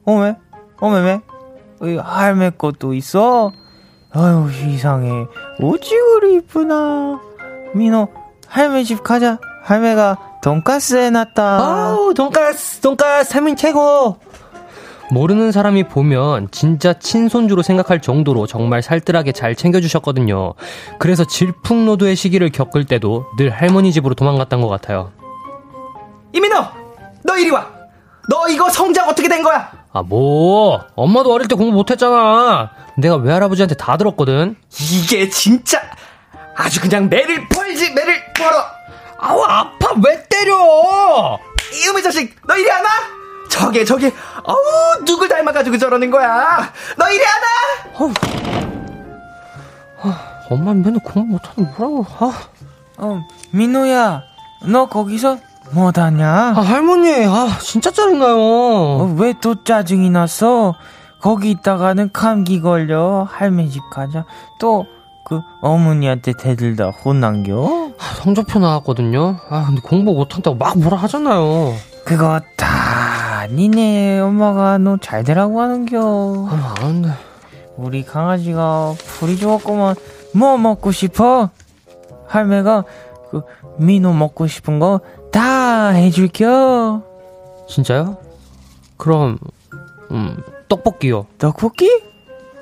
어메? 0.05 0.37
어메, 0.81 1.01
왜? 1.01 1.21
이 1.93 1.97
할매 1.97 2.53
것도 2.57 2.95
있어? 2.95 3.53
아유, 4.13 4.49
이상해. 4.67 5.27
어찌 5.63 5.95
그리 5.97 6.37
이쁘나. 6.37 7.21
민호, 7.75 8.09
할매 8.49 8.83
집 8.85 9.03
가자. 9.05 9.39
할매가 9.63 10.17
돈가스 10.43 10.97
해놨다. 10.97 11.43
아우, 11.61 12.15
돈가스, 12.15 12.81
돈가스, 12.81 13.33
할머니 13.35 13.57
최고. 13.57 14.19
모르는 15.11 15.51
사람이 15.53 15.85
보면 15.89 16.49
진짜 16.53 16.93
친손주로 16.95 17.63
생각할 17.63 18.01
정도로 18.01 18.47
정말 18.47 18.81
살뜰하게 18.81 19.33
잘 19.33 19.55
챙겨주셨거든요. 19.57 20.55
그래서 20.99 21.25
질풍노도의 21.25 22.15
시기를 22.15 22.51
겪을 22.51 22.85
때도 22.85 23.27
늘 23.37 23.51
할머니 23.51 23.93
집으로 23.93 24.15
도망갔던 24.15 24.61
것 24.61 24.69
같아요. 24.69 25.11
이민호, 26.33 26.65
너 27.25 27.37
이리 27.37 27.51
와. 27.51 27.67
너 28.29 28.49
이거 28.49 28.69
성적 28.71 29.09
어떻게 29.09 29.29
된 29.29 29.43
거야? 29.43 29.69
아, 29.93 30.03
뭐. 30.03 30.81
엄마도 30.95 31.33
어릴 31.33 31.49
때 31.49 31.57
공부 31.57 31.73
못했잖아. 31.73 32.71
내가 32.97 33.17
외할아버지한테 33.17 33.75
다 33.75 33.97
들었거든. 33.97 34.55
이게 34.81 35.29
진짜 35.29 35.81
아주 36.57 36.81
그냥 36.81 37.09
매를 37.09 37.49
펄지 37.49 37.93
매를 37.95 38.33
펄어. 38.35 38.80
아우, 39.21 39.43
아파. 39.45 39.95
왜 40.05 40.25
때려? 40.29 41.39
이음의 41.75 42.03
자식, 42.03 42.35
너 42.47 42.57
이리 42.57 42.71
안 42.71 42.83
와? 42.85 42.91
저게 43.49 43.85
저게, 43.85 44.13
어우 44.45 45.05
누굴 45.05 45.29
닮아가지고 45.29 45.77
저러는 45.79 46.11
거야? 46.11 46.73
너 46.97 47.11
이리 47.11 47.23
안 47.27 47.33
와? 47.43 48.13
엄마 50.51 50.73
맨날 50.75 51.01
공부 51.05 51.33
못하는 51.33 51.71
뭐라고. 51.77 52.07
아, 52.19 52.33
어, 52.99 53.23
민호야, 53.53 54.23
너 54.67 54.87
거기서 54.87 55.39
뭐하냐? 55.73 56.55
아, 56.57 56.61
할머니. 56.61 57.25
아, 57.27 57.57
진짜 57.61 57.91
짜증나요. 57.91 58.37
어, 58.39 59.15
왜 59.19 59.35
또 59.41 59.63
짜증이 59.63 60.11
났어? 60.11 60.75
거기 61.21 61.51
있다가는 61.51 62.11
감기 62.13 62.61
걸려. 62.61 63.29
할매 63.31 63.69
집 63.69 63.81
가자. 63.91 64.25
또, 64.59 64.87
그, 65.31 65.41
어머니한테 65.63 66.33
대들다 66.33 66.91
혼난겨? 66.91 67.93
성적표 68.17 68.59
나왔거든요. 68.59 69.37
아, 69.49 69.65
근데 69.67 69.81
공부 69.81 70.13
못한다고 70.13 70.57
막 70.57 70.77
뭐라 70.77 70.97
하잖아요. 70.99 71.73
그거 72.05 72.41
다 72.57 72.67
아니네 73.43 74.19
엄마가 74.19 74.79
너 74.79 74.97
잘 75.01 75.23
되라고 75.23 75.61
하는겨 75.61 76.49
아, 76.51 76.75
안 76.81 77.03
돼. 77.03 77.11
우리 77.77 78.05
강아지가 78.05 78.95
풀이 78.97 79.37
좋았구만 79.37 79.95
뭐 80.35 80.59
먹고 80.59 80.91
싶어? 80.91 81.51
할매가 82.27 82.85
그 83.31 83.43
민호 83.79 84.13
먹고 84.13 84.47
싶은 84.49 84.81
거 84.81 85.01
다 85.31 85.91
해줄겨 85.91 87.03
진짜요? 87.69 88.17
그럼 88.97 89.39
음 90.11 90.37
떡볶이요. 90.69 91.27
떡볶이? 91.39 91.89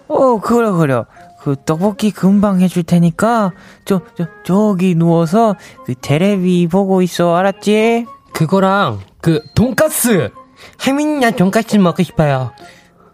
어 0.08 0.38
그래 0.38 0.70
그래 0.70 1.02
그 1.48 1.56
떡볶이 1.64 2.10
금방 2.10 2.60
해줄 2.60 2.82
테니까 2.82 3.52
저, 3.86 4.02
저 4.18 4.26
저기 4.44 4.94
누워서 4.94 5.56
그 5.86 5.94
테레비 5.94 6.68
보고 6.68 7.00
있어 7.00 7.34
알았지? 7.36 8.04
그거랑 8.34 8.98
그 9.22 9.40
돈까스. 9.54 10.28
혜민이 10.86 11.20
나 11.20 11.30
돈까스 11.30 11.76
먹고 11.76 12.02
싶어요. 12.02 12.52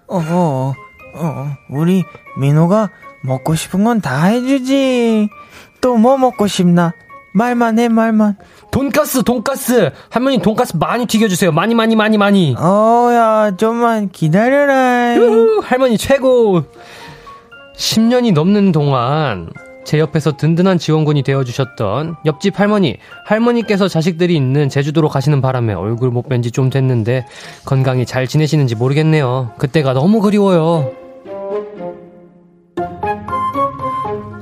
어, 0.09 0.19
어, 0.19 0.75
어, 1.17 1.47
우리 1.71 2.03
민호가 2.39 2.91
먹고 3.23 3.55
싶은 3.55 3.85
건 3.85 4.01
다 4.01 4.25
해주지. 4.25 5.29
또 5.81 5.97
뭐 5.97 6.17
먹고 6.19 6.49
싶나? 6.49 6.93
말만 7.35 7.79
해, 7.79 7.89
말만. 7.89 8.37
돈까스 8.73 9.23
돈까스. 9.23 9.93
할머니 10.11 10.39
돈까스 10.39 10.77
많이 10.79 11.07
튀겨주세요. 11.07 11.53
많이 11.53 11.75
많이 11.77 11.95
많이 11.95 12.19
많이. 12.19 12.57
어, 12.59 13.11
야, 13.13 13.53
좀만 13.57 14.11
기다려라. 14.11 15.15
할머니 15.63 15.97
최고. 15.99 16.65
10년이 17.77 18.33
넘는 18.33 18.73
동안 18.73 19.49
제 19.85 19.99
옆에서 19.99 20.37
든든한 20.37 20.79
지원군이 20.79 21.23
되어주셨던 21.23 22.17
옆집 22.25 22.59
할머니, 22.59 22.97
할머니께서 23.27 23.87
자식들이 23.89 24.35
있는 24.35 24.69
제주도로 24.71 25.09
가시는 25.09 25.43
바람에 25.43 25.75
얼굴 25.75 26.11
못 26.11 26.29
뵌 26.29 26.41
지 26.41 26.51
좀 26.53 26.71
됐는데 26.71 27.27
건강히 27.67 28.07
잘 28.07 28.27
지내시는지 28.27 28.77
모르겠네요. 28.77 29.53
그때가 29.59 29.93
너무 29.93 30.21
그리워요. 30.21 30.91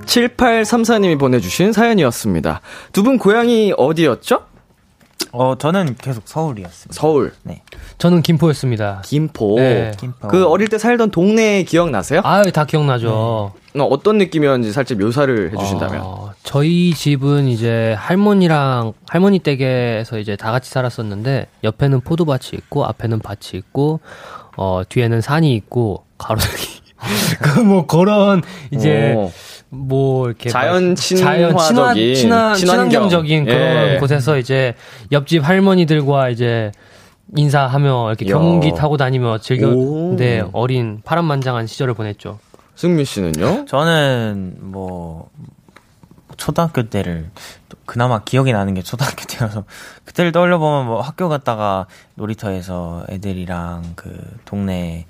7834님이 0.07 1.19
보내주신 1.19 1.73
사연이었습니다. 1.73 2.61
두 2.93 3.03
분 3.03 3.19
고향이 3.19 3.73
어디였죠? 3.77 4.41
어, 5.31 5.57
저는 5.57 5.97
계속 5.97 6.25
서울이었습니다. 6.27 7.01
서울, 7.01 7.33
저는 7.99 8.23
김포였습니다. 8.23 9.03
김포. 9.05 9.57
네. 9.57 9.93
김포. 9.99 10.29
그 10.29 10.47
어릴 10.47 10.69
때 10.69 10.79
살던 10.79 11.11
동네 11.11 11.63
기억 11.63 11.91
나세요? 11.91 12.21
아유, 12.25 12.51
다 12.53 12.65
기억나죠. 12.65 13.11
어, 13.11 13.55
어떤 13.85 14.19
느낌이었는지 14.19 14.73
살짝 14.73 14.99
묘사를 14.99 15.53
해주신다면. 15.53 16.01
어, 16.03 16.33
저희 16.43 16.93
집은 16.93 17.49
이제 17.49 17.95
할머니랑 17.99 18.93
할머니 19.09 19.39
댁에서 19.39 20.19
이제 20.19 20.37
다 20.37 20.53
같이 20.53 20.71
살았었는데 20.71 21.47
옆에는 21.65 22.01
포도밭이 22.01 22.51
있고 22.55 22.85
앞에는 22.85 23.21
밭이 23.21 23.53
있고 23.55 24.01
어 24.57 24.83
뒤에는 24.87 25.23
산이 25.23 25.55
있고 25.55 26.05
가로등이 26.19 26.83
그뭐 27.41 27.87
그런 27.87 28.43
이제 28.71 29.15
오. 29.17 29.33
뭐 29.75 30.27
이렇게 30.29 30.51
자연 30.51 30.95
친화, 30.95 31.35
친화적인, 31.35 32.15
친화, 32.15 32.55
친환경. 32.55 32.57
친환경적인 32.57 33.45
그런 33.47 33.95
예. 33.95 33.99
곳에서 33.99 34.37
이제 34.37 34.75
옆집 35.11 35.49
할머니들과 35.49 36.29
이제 36.29 36.73
인사하며 37.35 38.11
이렇게 38.11 38.29
야. 38.29 38.35
경운기 38.35 38.75
타고 38.75 38.99
다니며 38.99 39.39
즐겨 39.39 39.69
오. 39.71 40.15
네 40.17 40.45
어린 40.53 41.01
파란만장한 41.03 41.67
시절을 41.67 41.95
보냈죠. 41.95 42.39
승민 42.75 43.07
씨는요? 43.07 43.65
저는 43.65 44.59
뭐 44.61 45.31
초등학교 46.37 46.91
때를 46.91 47.31
또 47.71 47.79
그나마 47.87 48.23
기억이 48.23 48.53
나는 48.53 48.75
게 48.75 48.83
초등학교 48.83 49.25
때여서 49.25 49.65
그때를 50.05 50.33
떠올려 50.33 50.59
보면 50.59 50.85
뭐 50.85 51.01
학교 51.01 51.31
갔다가 51.31 51.87
놀이터에서 52.17 53.07
애들이랑 53.09 53.95
그 53.97 54.15
동네 54.45 55.07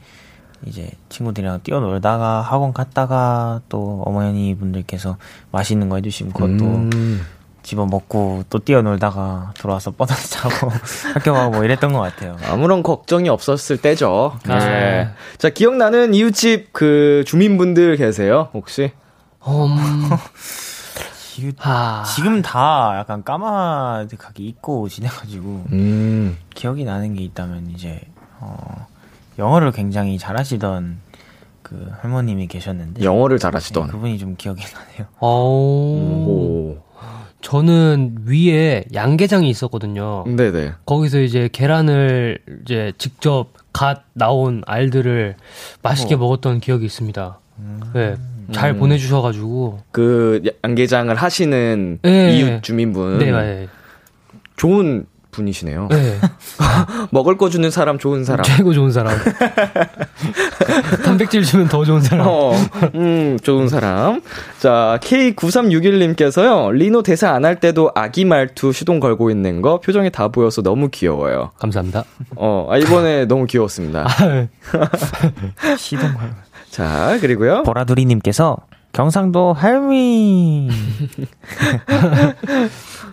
이제 0.67 0.91
친구들이랑 1.09 1.61
뛰어놀다가 1.63 2.41
학원 2.41 2.73
갔다가 2.73 3.61
또 3.69 4.03
어머니 4.07 4.55
분들께서 4.55 5.17
맛있는 5.51 5.89
거 5.89 5.97
해주시면 5.97 6.33
그것도 6.33 6.65
음. 6.65 7.27
집어 7.63 7.87
먹고 7.87 8.43
또 8.51 8.59
뛰어놀다가 8.59 9.53
돌아와서 9.59 9.93
뻗어서 9.93 10.29
자고 10.29 10.71
학교 11.15 11.33
가고 11.33 11.51
뭐 11.53 11.65
이랬던 11.65 11.93
것 11.93 12.01
같아요. 12.01 12.37
아무런 12.49 12.83
걱정이 12.83 13.29
없었을 13.29 13.77
때죠. 13.77 14.37
아. 14.49 14.59
네. 14.59 15.09
자, 15.39 15.49
기억나는 15.49 16.13
이웃집 16.15 16.73
그 16.73 17.23
주민분들 17.27 17.97
계세요? 17.97 18.49
혹시? 18.53 18.93
음, 19.47 20.11
지금- 21.35 21.53
아, 21.61 22.05
지금 22.15 22.43
다 22.43 22.95
약간 22.99 23.23
까마득하게 23.25 24.43
잊고 24.45 24.89
지내가지고 24.89 25.65
음. 25.73 26.37
기억이 26.55 26.85
나는 26.85 27.15
게 27.15 27.23
있다면 27.23 27.71
이제 27.71 28.01
어, 28.41 28.87
영어를 29.39 29.73
굉장히 29.73 30.19
잘하시던 30.19 30.99
그 31.63 31.91
할머님이 32.01 32.49
계셨는데 32.49 33.03
영어를 33.05 33.39
네, 33.39 33.43
잘하시던. 33.43 33.89
그분이 33.89 34.19
좀 34.19 34.37
기억이 34.37 34.63
나네요. 34.63 35.07
어, 35.21 35.29
오. 35.29 36.83
저는 37.41 38.19
위에 38.27 38.85
양계장이 38.95 39.49
있었거든요. 39.51 40.25
네네. 40.27 40.73
거기서 40.87 41.21
이제 41.21 41.49
계란을 41.51 42.39
이제 42.63 42.93
직접 42.99 43.49
갓 43.73 44.05
나온 44.13 44.63
알들을 44.67 45.37
맛있게 45.83 46.15
어. 46.15 46.19
먹었던 46.19 46.61
기억이 46.61 46.85
있습니다. 46.85 47.39
네, 47.95 48.17
잘 48.53 48.71
음. 48.71 48.79
보내주셔가지고. 48.79 49.81
그 49.91 50.43
양계장을 50.65 51.13
하시는 51.15 51.99
네. 52.03 52.39
이웃 52.39 52.63
주민분. 52.63 53.19
네, 53.19 53.33
네, 53.33 53.69
좋은 54.57 55.07
분이시네요. 55.33 55.89
네. 55.91 56.19
먹을 57.11 57.37
거 57.37 57.49
주는 57.51 57.69
사람 57.71 57.99
좋은 57.99 58.25
사람. 58.25 58.45
최고 58.45 58.73
좋은 58.73 58.93
사람. 58.93 59.17
단백질 61.05 61.43
주면 61.43 61.69
더 61.69 61.85
좋은 61.85 62.01
사람. 62.01 62.27
어, 62.29 62.53
음, 62.95 63.39
좋은 63.43 63.69
사람. 63.69 64.21
자, 64.61 64.99
K9361님께서요, 65.03 66.71
리노 66.73 67.03
대사 67.03 67.31
안 67.33 67.43
할 67.43 67.59
때도 67.59 67.91
아기 67.97 68.25
말투 68.25 68.73
시동 68.73 69.01
걸고 69.01 69.29
있는 69.31 69.63
거 69.63 69.81
표정이 69.81 70.11
다 70.11 70.29
보여서 70.29 70.63
너무 70.63 70.91
귀여워요. 70.91 71.51
감사합니다. 71.59 72.05
어, 72.37 72.69
아, 72.71 72.77
이번에 72.79 73.25
너무 73.27 73.47
귀여웠습니다. 73.47 74.07
시동 75.77 76.15
걸. 76.15 76.31
자, 76.71 77.19
그리고요. 77.21 77.65
보라두리님께서 77.65 78.59
경상도 78.93 79.55
할미. 79.55 80.69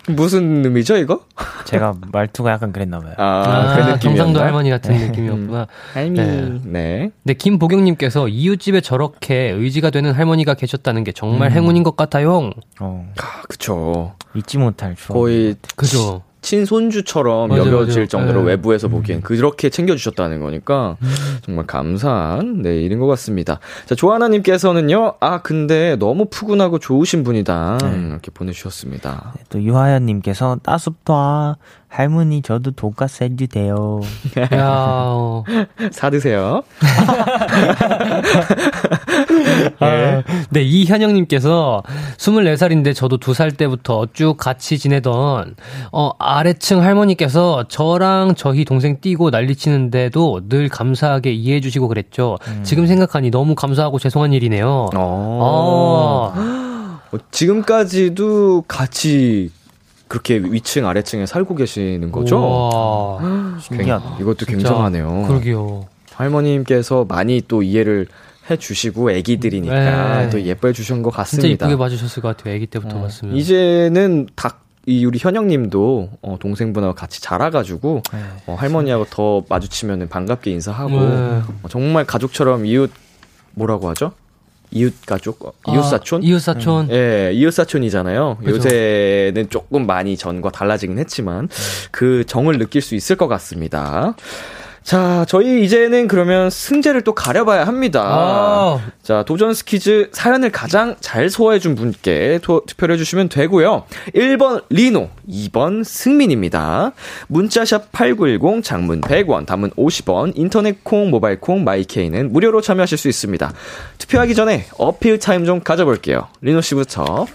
무슨 0.08 0.64
의미죠, 0.64 0.96
이거? 0.96 1.24
제가 1.66 1.94
말투가 2.12 2.50
약간 2.52 2.72
그랬나봐요. 2.72 3.14
아, 3.16 3.74
그 3.74 3.80
느낌이었나? 3.80 3.98
경상도 3.98 4.40
할머니 4.40 4.70
같은 4.70 4.94
느낌이었구나. 4.96 5.66
할미. 5.94 6.18
네. 6.18 6.60
네. 6.64 7.10
근데 7.22 7.34
김보경님께서 7.34 8.28
이웃집에 8.28 8.80
저렇게 8.80 9.50
의지가 9.50 9.90
되는 9.90 10.12
할머니가 10.12 10.54
계셨다는 10.54 11.04
게 11.04 11.12
정말 11.12 11.52
행운인 11.52 11.82
것 11.82 11.96
같아요. 11.96 12.50
어, 12.80 13.12
아, 13.20 13.42
그쵸. 13.48 14.14
잊지 14.34 14.58
못할 14.58 14.94
추억. 14.96 15.14
거의 15.14 15.56
그죠? 15.76 16.22
친손주처럼 16.42 17.48
맞아요, 17.48 17.66
여겨질 17.66 17.94
맞아요. 17.94 18.06
정도로 18.06 18.40
네. 18.42 18.46
외부에서 18.48 18.88
보기엔 18.88 19.20
그렇게 19.20 19.68
챙겨주셨다는 19.70 20.40
거니까 20.40 20.96
정말 21.42 21.66
감사한 21.66 22.62
네 22.62 22.80
일인 22.80 22.98
것 22.98 23.06
같습니다. 23.06 23.60
자 23.86 23.94
조하나님께서는요, 23.94 25.14
아 25.20 25.42
근데 25.42 25.96
너무 25.96 26.26
푸근하고 26.30 26.78
좋으신 26.78 27.24
분이다 27.24 27.78
이렇게 28.10 28.30
보내주셨습니다. 28.30 29.34
또 29.48 29.62
유하연님께서 29.62 30.58
따숩다 30.62 31.56
할머니 31.90 32.40
저도 32.40 32.70
돈가스 32.70 33.24
해주세요. 33.24 34.00
야, 34.54 34.68
어. 35.08 35.42
사드세요. 35.90 36.62
아, 39.80 40.22
네, 40.50 40.62
이현영님께서 40.62 41.82
24살인데 42.16 42.94
저도 42.94 43.18
2살 43.18 43.56
때부터 43.56 44.06
쭉 44.12 44.36
같이 44.36 44.78
지내던, 44.78 45.56
어, 45.90 46.10
아래층 46.20 46.80
할머니께서 46.80 47.64
저랑 47.66 48.36
저희 48.36 48.64
동생 48.64 49.00
뛰고 49.00 49.30
난리치는데도 49.30 50.48
늘 50.48 50.68
감사하게 50.68 51.32
이해해주시고 51.32 51.88
그랬죠. 51.88 52.38
지금 52.62 52.86
생각하니 52.86 53.32
너무 53.32 53.56
감사하고 53.56 53.98
죄송한 53.98 54.32
일이네요. 54.32 54.90
어. 54.94 56.32
어, 56.32 56.32
어, 56.36 57.18
지금까지도 57.32 58.62
같이 58.68 59.50
그렇게 60.10 60.38
위층 60.38 60.88
아래층에 60.88 61.24
살고 61.24 61.54
계시는 61.54 62.10
거죠? 62.10 62.40
와, 62.42 63.56
신기하다. 63.62 64.16
이것도 64.20 64.44
진짜. 64.44 64.52
굉장하네요. 64.54 65.26
그러게요. 65.28 65.86
할머님께서 66.14 67.04
많이 67.04 67.40
또 67.46 67.62
이해를 67.62 68.08
해주시고 68.50 69.12
애기들이니까 69.12 70.22
네. 70.22 70.30
또 70.30 70.42
예뻐해 70.42 70.72
주신 70.74 71.04
것 71.04 71.10
진짜 71.10 71.16
같습니다. 71.22 71.66
이쁘게 71.66 71.78
봐주셨을 71.78 72.22
것 72.22 72.36
같아요. 72.36 72.56
아기 72.56 72.66
때부터 72.66 72.98
어, 72.98 73.02
봤으면. 73.02 73.36
이제는 73.36 74.26
닭, 74.34 74.64
이 74.84 75.04
우리 75.04 75.16
현영님도 75.20 76.10
어, 76.22 76.36
동생분하고 76.40 76.94
같이 76.96 77.22
자라가지고 77.22 78.02
네. 78.12 78.18
어, 78.48 78.56
할머니하고 78.58 79.04
더 79.10 79.44
마주치면 79.48 80.08
반갑게 80.08 80.50
인사하고 80.50 80.90
네. 80.90 81.42
어, 81.62 81.68
정말 81.68 82.04
가족처럼 82.04 82.66
이웃 82.66 82.90
뭐라고 83.54 83.88
하죠? 83.90 84.10
이웃 84.72 84.94
가족, 85.06 85.44
어, 85.44 85.52
이웃 85.72 85.82
사촌? 85.82 86.22
아, 86.22 86.24
이웃 86.24 86.38
사촌. 86.38 86.90
예, 86.90 87.32
이웃 87.34 87.50
사촌이잖아요. 87.50 88.38
그죠. 88.44 88.56
요새는 88.56 89.48
조금 89.50 89.86
많이 89.86 90.16
전과 90.16 90.50
달라지긴 90.50 90.98
했지만 90.98 91.48
그 91.90 92.24
정을 92.26 92.58
느낄 92.58 92.80
수 92.82 92.94
있을 92.94 93.16
것 93.16 93.26
같습니다. 93.28 94.14
자, 94.82 95.24
저희 95.28 95.62
이제는 95.64 96.08
그러면 96.08 96.50
승자를 96.50 97.02
또 97.02 97.14
가려봐야 97.14 97.66
합니다. 97.66 98.02
아. 98.02 98.80
자, 99.02 99.22
도전 99.24 99.54
스키즈 99.54 100.10
사연을 100.12 100.50
가장 100.50 100.96
잘 101.00 101.30
소화해준 101.30 101.74
분께 101.74 102.40
토, 102.42 102.64
투표를 102.66 102.94
해주시면 102.94 103.28
되고요. 103.28 103.84
1번 104.14 104.64
리노, 104.70 105.10
2번 105.28 105.84
승민입니다. 105.84 106.92
문자 107.28 107.64
샵 107.64 107.92
8910, 107.92 108.64
장문 108.64 109.00
100원, 109.02 109.46
단문 109.46 109.70
50원, 109.72 110.32
인터넷 110.34 110.82
콩, 110.82 111.10
모바일 111.10 111.38
콩, 111.38 111.62
마이K는 111.62 112.32
무료로 112.32 112.60
참여하실 112.60 112.98
수 112.98 113.08
있습니다. 113.08 113.52
투표하기 113.98 114.34
전에 114.34 114.66
어필 114.78 115.18
타임 115.18 115.44
좀 115.44 115.60
가져볼게요. 115.60 116.28
리노 116.40 116.62
씨부터. 116.62 117.26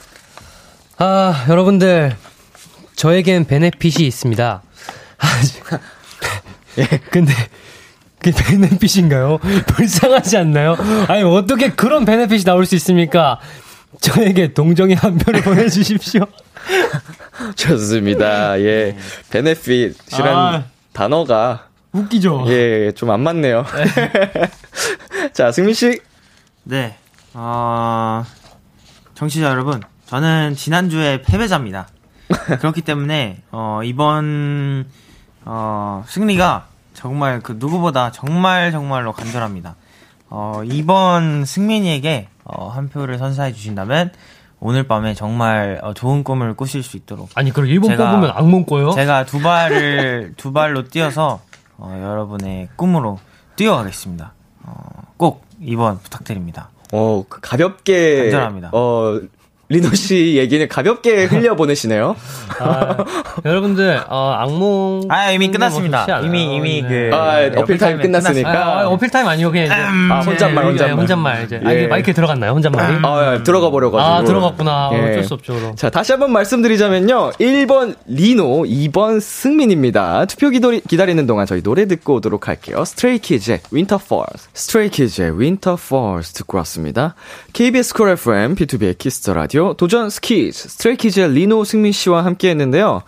아, 0.98 1.46
여러분들. 1.48 2.16
저에겐 2.96 3.46
benefit이 3.46 4.08
있습니다. 4.08 4.62
아, 6.78 6.82
예. 6.82 6.86
근데, 7.10 7.34
그게 8.20 8.32
benefit인가요? 8.44 9.38
불쌍하지 9.68 10.38
않나요? 10.38 10.76
아니, 11.08 11.24
어떻게 11.24 11.70
그런 11.72 12.06
benefit이 12.06 12.44
나올 12.44 12.66
수 12.66 12.76
있습니까? 12.76 13.40
저에게 14.02 14.54
동정의 14.54 14.96
한 14.96 15.18
표를 15.18 15.42
보내주십시오. 15.44 16.22
좋습니다. 17.56 18.60
예. 18.62 18.98
benefit이란 19.30 19.96
아. 20.36 20.64
단어가, 20.94 21.68
웃기죠? 21.92 22.46
예, 22.48 22.92
좀 22.96 23.10
안 23.12 23.22
맞네요. 23.22 23.66
자, 25.34 25.52
승민 25.52 25.74
씨. 25.74 26.00
네. 26.64 26.98
어, 27.34 28.24
청취자 29.14 29.48
여러분, 29.50 29.82
저는 30.08 30.56
지난주에 30.56 31.22
패배자입니다. 31.22 31.88
그렇기 32.60 32.82
때문에, 32.82 33.44
어, 33.52 33.82
이번, 33.84 34.88
어, 35.46 36.04
승리가 36.08 36.66
정말 36.94 37.40
그 37.42 37.56
누구보다 37.58 38.12
정말 38.12 38.72
정말로 38.72 39.12
간절합니다. 39.14 39.76
어, 40.30 40.62
이번 40.66 41.46
승민이에게, 41.46 42.30
어, 42.44 42.68
한 42.70 42.90
표를 42.90 43.18
선사해 43.18 43.54
주신다면, 43.54 44.12
오늘 44.60 44.88
밤에 44.88 45.14
정말 45.14 45.80
어, 45.84 45.94
좋은 45.94 46.24
꿈을 46.24 46.56
꾸실 46.56 46.82
수 46.82 46.98
있도록. 46.98 47.30
아니, 47.36 47.52
그럼 47.52 47.68
일본 47.70 47.92
제가- 47.92 47.98
뽑으면 48.12 48.32
악몽 48.36 48.66
꿔요? 48.66 48.92
제가 48.92 49.26
두 49.26 49.40
발을, 49.42 50.34
두 50.38 50.52
발로 50.52 50.86
뛰어서, 50.88 51.42
어, 51.78 51.96
여러분의 52.02 52.70
꿈으로 52.76 53.20
뛰어가겠습니다. 53.56 54.34
어, 54.64 54.74
꼭 55.18 55.46
이번 55.62 56.00
부탁드립니다. 56.00 56.70
어, 56.94 57.24
그 57.30 57.40
가볍게. 57.42 58.22
간절합니다. 58.24 58.70
어, 58.74 59.20
리노 59.68 59.94
씨 59.96 60.36
얘기는 60.38 60.68
가볍게 60.68 61.26
흘려보내시네요. 61.26 62.16
아, 62.60 62.98
여러분들, 63.44 64.00
어, 64.08 64.36
악몽. 64.38 65.08
아, 65.10 65.32
이미 65.32 65.50
끝났습니다. 65.50 66.20
이미, 66.24 66.56
이미 66.56 66.82
네. 66.84 67.10
그. 67.10 67.16
아, 67.16 67.40
네, 67.40 67.52
어필 67.56 67.78
타임 67.78 68.00
끝났으니까. 68.00 68.52
끝났어요. 68.52 68.80
아, 68.80 68.88
어필 68.90 69.10
타임 69.10 69.28
아니고 69.28 69.52
그냥 69.52 69.66
이제. 69.66 69.74
아, 69.76 70.22
이제 70.22 70.30
혼잣말, 70.30 70.64
이제 70.76 70.84
혼잣말. 70.84 70.98
혼잣말 71.00 71.44
이제. 71.46 71.62
아, 71.64 71.72
이게 71.72 71.84
예. 71.84 71.88
마이크에 71.88 72.14
들어갔나요? 72.14 72.52
혼잣말이? 72.52 72.98
아, 73.04 73.44
들어가 73.44 73.72
버려가지고. 73.72 74.14
아, 74.14 74.24
들어갔구나. 74.24 74.90
예. 74.94 74.98
어쩔 75.12 75.24
수 75.24 75.34
없죠, 75.34 75.56
그럼. 75.56 75.76
자, 75.76 75.90
다시 75.90 76.12
한번 76.12 76.32
말씀드리자면요. 76.32 77.32
1번 77.32 77.96
리노, 78.06 78.64
2번 78.64 79.20
승민입니다. 79.20 80.26
투표 80.26 80.50
기다리, 80.52 80.82
기다리는 80.82 81.26
동안 81.26 81.48
저희 81.48 81.62
노래 81.64 81.88
듣고 81.88 82.16
오도록 82.16 82.48
할게요. 82.48 82.86
Stray 82.86 83.18
Kids의 83.18 83.62
Winter 83.74 84.00
Falls. 84.04 84.48
Stray 84.54 84.90
Kids의 84.90 85.32
Winter 85.32 85.76
Falls 85.82 86.34
듣고 86.34 86.58
왔습니다. 86.60 87.16
KBS 87.54 87.94
쿨 87.96 88.10
FM, 88.10 88.56
B2B의 88.56 88.98
키스터 88.98 89.34
라디오, 89.34 89.55
도전 89.78 90.10
스키즈, 90.10 90.70
Stray 90.70 90.98
Kids의 90.98 91.32
리노 91.32 91.64
승민 91.64 91.92
씨와 91.92 92.26
함께 92.26 92.50
했는데요. 92.50 93.04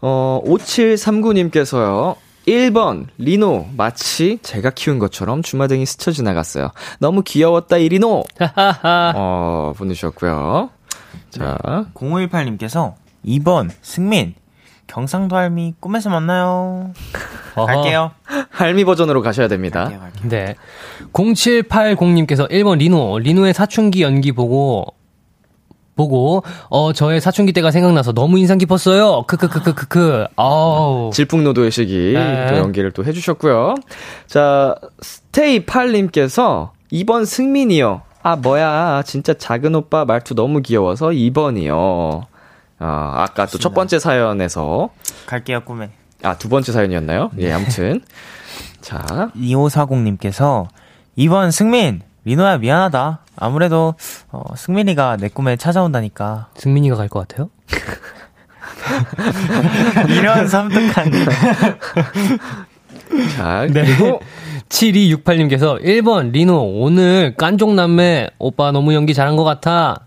어, 0.00 0.40
5739님께서요. 0.44 2.16
1번, 2.46 3.06
리노. 3.16 3.68
마치 3.76 4.38
제가 4.42 4.70
키운 4.70 4.98
것처럼 4.98 5.42
주마등이 5.42 5.86
스쳐 5.86 6.12
지나갔어요. 6.12 6.72
너무 6.98 7.22
귀여웠다, 7.22 7.78
이 7.78 7.88
리노. 7.88 8.24
어, 9.14 9.72
보내주셨고요. 9.76 10.70
자, 11.30 11.86
0518님께서 11.94 12.94
2번 13.24 13.70
승민 13.82 14.34
경상도 14.86 15.36
할미 15.36 15.74
꿈에서 15.80 16.10
만나요. 16.10 16.92
어허. 17.54 17.66
갈게요. 17.66 18.10
할미 18.50 18.84
버전으로 18.84 19.22
가셔야 19.22 19.48
됩니다. 19.48 19.84
갈게요, 19.84 20.00
갈게요. 20.00 20.28
네. 20.28 20.54
0780님께서 21.12 22.50
1번 22.50 22.78
리노, 22.78 23.20
리노의 23.20 23.54
사춘기 23.54 24.02
연기 24.02 24.32
보고, 24.32 24.86
보고, 25.96 26.42
어, 26.70 26.92
저의 26.92 27.20
사춘기 27.20 27.52
때가 27.52 27.70
생각나서 27.70 28.12
너무 28.12 28.38
인상 28.38 28.58
깊었어요. 28.58 29.22
크크크크크크. 29.26 30.26
아우. 30.36 31.10
질풍노도의 31.12 31.70
시기 31.70 32.12
네. 32.14 32.46
또 32.50 32.56
연기를 32.56 32.90
또 32.92 33.04
해주셨고요. 33.04 33.74
자, 34.26 34.74
스테이 35.00 35.66
팔님께서 35.66 36.72
2번 36.92 37.24
승민이요. 37.26 38.02
아, 38.22 38.36
뭐야. 38.36 39.02
진짜 39.04 39.34
작은 39.34 39.74
오빠 39.74 40.04
말투 40.04 40.34
너무 40.34 40.62
귀여워서 40.62 41.08
2번이요. 41.08 42.22
아, 42.80 43.12
아까 43.22 43.46
또 43.46 43.58
첫 43.58 43.72
번째 43.74 43.98
사연에서, 43.98 44.88
갈게요, 45.26 45.60
꿈에. 45.64 45.90
아, 46.22 46.36
두 46.36 46.48
번째 46.48 46.72
사연이었나요? 46.72 47.30
예, 47.38 47.52
아무튼. 47.52 48.00
자, 48.80 49.30
2540님께서 49.36 50.66
2번 51.18 51.50
승민 51.52 52.02
리노야 52.24 52.58
미안하다. 52.58 53.20
아무래도 53.36 53.94
어, 54.30 54.42
승민이가 54.56 55.16
내 55.18 55.28
꿈에 55.28 55.56
찾아온다니까. 55.56 56.48
승민이가 56.56 56.96
갈 56.96 57.08
것 57.08 57.26
같아요? 57.28 57.50
이런 60.08 60.48
섬뜩한. 60.48 61.10
자, 63.36 63.66
네. 63.70 63.84
그리고 63.84 64.20
7268님께서 64.68 65.82
1번 65.82 66.32
리노, 66.32 66.80
오늘 66.80 67.34
깐족남매 67.36 68.30
오빠 68.38 68.72
너무 68.72 68.94
연기 68.94 69.14
잘한 69.14 69.36
것 69.36 69.44
같아. 69.44 70.06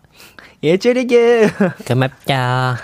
예절이게. 0.63 1.49
고맙다. 1.87 2.77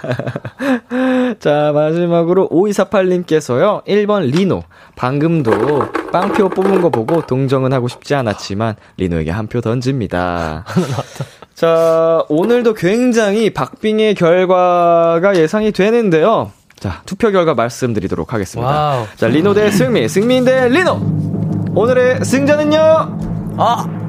자, 1.40 1.72
마지막으로 1.74 2.50
5248님께서요. 2.50 3.84
1번 3.86 4.30
리노. 4.32 4.64
방금도 4.96 5.52
빵표 6.12 6.50
뽑은 6.50 6.82
거 6.82 6.90
보고 6.90 7.22
동정은 7.26 7.74
하고 7.74 7.88
싶지 7.88 8.14
않았지만 8.16 8.76
리노에게 8.98 9.32
한 9.32 9.48
표 9.48 9.60
던집니다. 9.62 10.66
자, 11.56 12.24
오늘도 12.30 12.74
굉장히 12.76 13.52
박빙의 13.54 14.16
결과가 14.16 15.36
예상이 15.36 15.72
되는데요. 15.72 16.52
자, 16.80 17.02
투표 17.06 17.32
결과 17.32 17.54
말씀드리도록 17.54 18.34
하겠습니다. 18.34 18.70
Wow. 18.72 19.06
자, 19.16 19.28
리노 19.28 19.54
대 19.54 19.70
승민, 19.72 20.08
승민 20.08 20.46
대 20.46 20.68
리노. 20.70 21.72
오늘의 21.76 22.24
승자는요. 22.26 23.18
아 23.58 24.03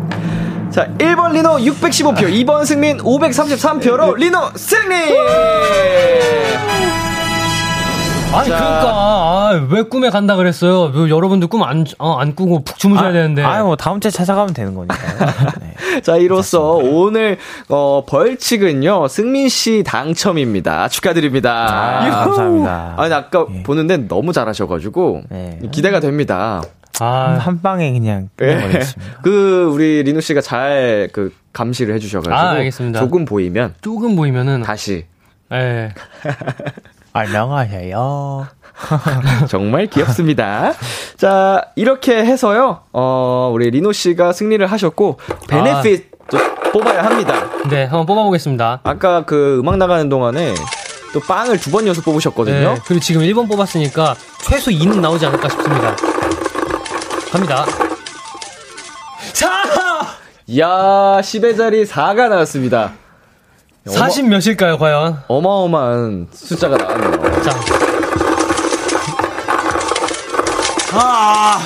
자, 0.75 0.89
1번 0.99 1.31
리노 1.31 1.51
615표, 1.59 2.23
2번 2.45 2.67
승민 2.67 2.99
533표로 2.99 4.17
리노 4.17 4.51
승리! 4.57 4.97
아니, 8.33 8.49
자. 8.49 8.57
그니까, 8.59 8.91
아, 8.93 9.67
왜 9.71 9.83
꿈에 9.83 10.11
간다 10.11 10.35
그랬어요? 10.35 10.91
왜 10.93 11.09
여러분들 11.09 11.47
꿈 11.47 11.63
안, 11.63 11.87
어, 12.01 12.17
안 12.17 12.35
꾸고 12.35 12.65
푹 12.65 12.77
주무셔야 12.77 13.13
되는데. 13.13 13.45
아유 13.45 13.63
뭐 13.63 13.77
다음 13.77 14.01
주에 14.01 14.11
찾아가면 14.11 14.53
되는 14.53 14.75
거니까요. 14.75 15.31
네. 15.61 16.01
자, 16.03 16.17
이로써 16.17 16.71
오늘, 16.73 17.39
어, 17.69 18.03
벌칙은요, 18.05 19.07
승민 19.07 19.49
씨 19.49 19.85
당첨입니다. 19.87 20.89
축하드립니다. 20.89 22.03
아, 22.03 22.25
감사합니다. 22.25 22.95
아니, 22.97 23.15
아까 23.15 23.47
예. 23.55 23.63
보는데 23.63 24.09
너무 24.09 24.33
잘하셔가지고, 24.33 25.23
네. 25.29 25.61
기대가 25.71 26.01
됩니다. 26.01 26.63
아, 27.01 27.39
한 27.41 27.61
방에 27.61 27.93
그냥 27.93 28.29
예. 28.41 28.47
끝내버리겠습니다. 28.47 29.13
그, 29.23 29.71
우리 29.73 30.03
리누 30.05 30.21
씨가 30.21 30.41
잘, 30.41 31.09
그, 31.13 31.33
감시를 31.53 31.95
해주셔가지고, 31.97 32.35
아, 32.35 32.51
알겠습니다. 32.51 33.01
조금 33.01 33.25
보이면, 33.25 33.75
조금 33.81 34.15
보이면은, 34.17 34.63
다시, 34.63 35.05
예. 35.53 35.93
안녕하세요. 37.13 38.47
정말 39.49 39.87
귀엽습니다. 39.87 40.73
자, 41.17 41.63
이렇게 41.77 42.17
해서요, 42.25 42.81
어, 42.93 43.51
우리 43.53 43.71
리노 43.71 43.93
씨가 43.93 44.33
승리를 44.33 44.65
하셨고, 44.67 45.19
베네핏도 45.49 46.39
뽑아야 46.73 47.05
합니다. 47.05 47.35
네, 47.71 47.85
한번 47.85 48.07
뽑아보겠습니다. 48.07 48.81
아까 48.83 49.25
그 49.25 49.59
음악 49.61 49.77
나가는 49.77 50.09
동안에 50.09 50.55
또 51.13 51.21
빵을 51.21 51.59
두 51.59 51.71
번 51.71 51.87
연속 51.87 52.05
뽑으셨거든요. 52.05 52.75
네, 52.75 52.81
그리고 52.87 53.01
지금 53.01 53.23
1번 53.23 53.49
뽑았으니까 53.49 54.17
최소 54.43 54.73
2는 54.73 54.99
나오지 55.01 55.25
않을까 55.27 55.49
싶습니다. 55.51 55.95
갑니다. 57.35 57.67
이야, 60.47 60.67
10의 61.21 61.57
자리 61.57 61.85
4가 61.85 62.29
나왔습니다. 62.29 62.93
어마- 63.89 63.99
40 63.99 64.27
몇일까요, 64.29 64.79
과연? 64.79 65.25
어마어마한 65.27 66.29
숫자가 66.33 66.77
나왔네요. 66.77 67.43
자. 67.43 67.51
아 70.93 71.59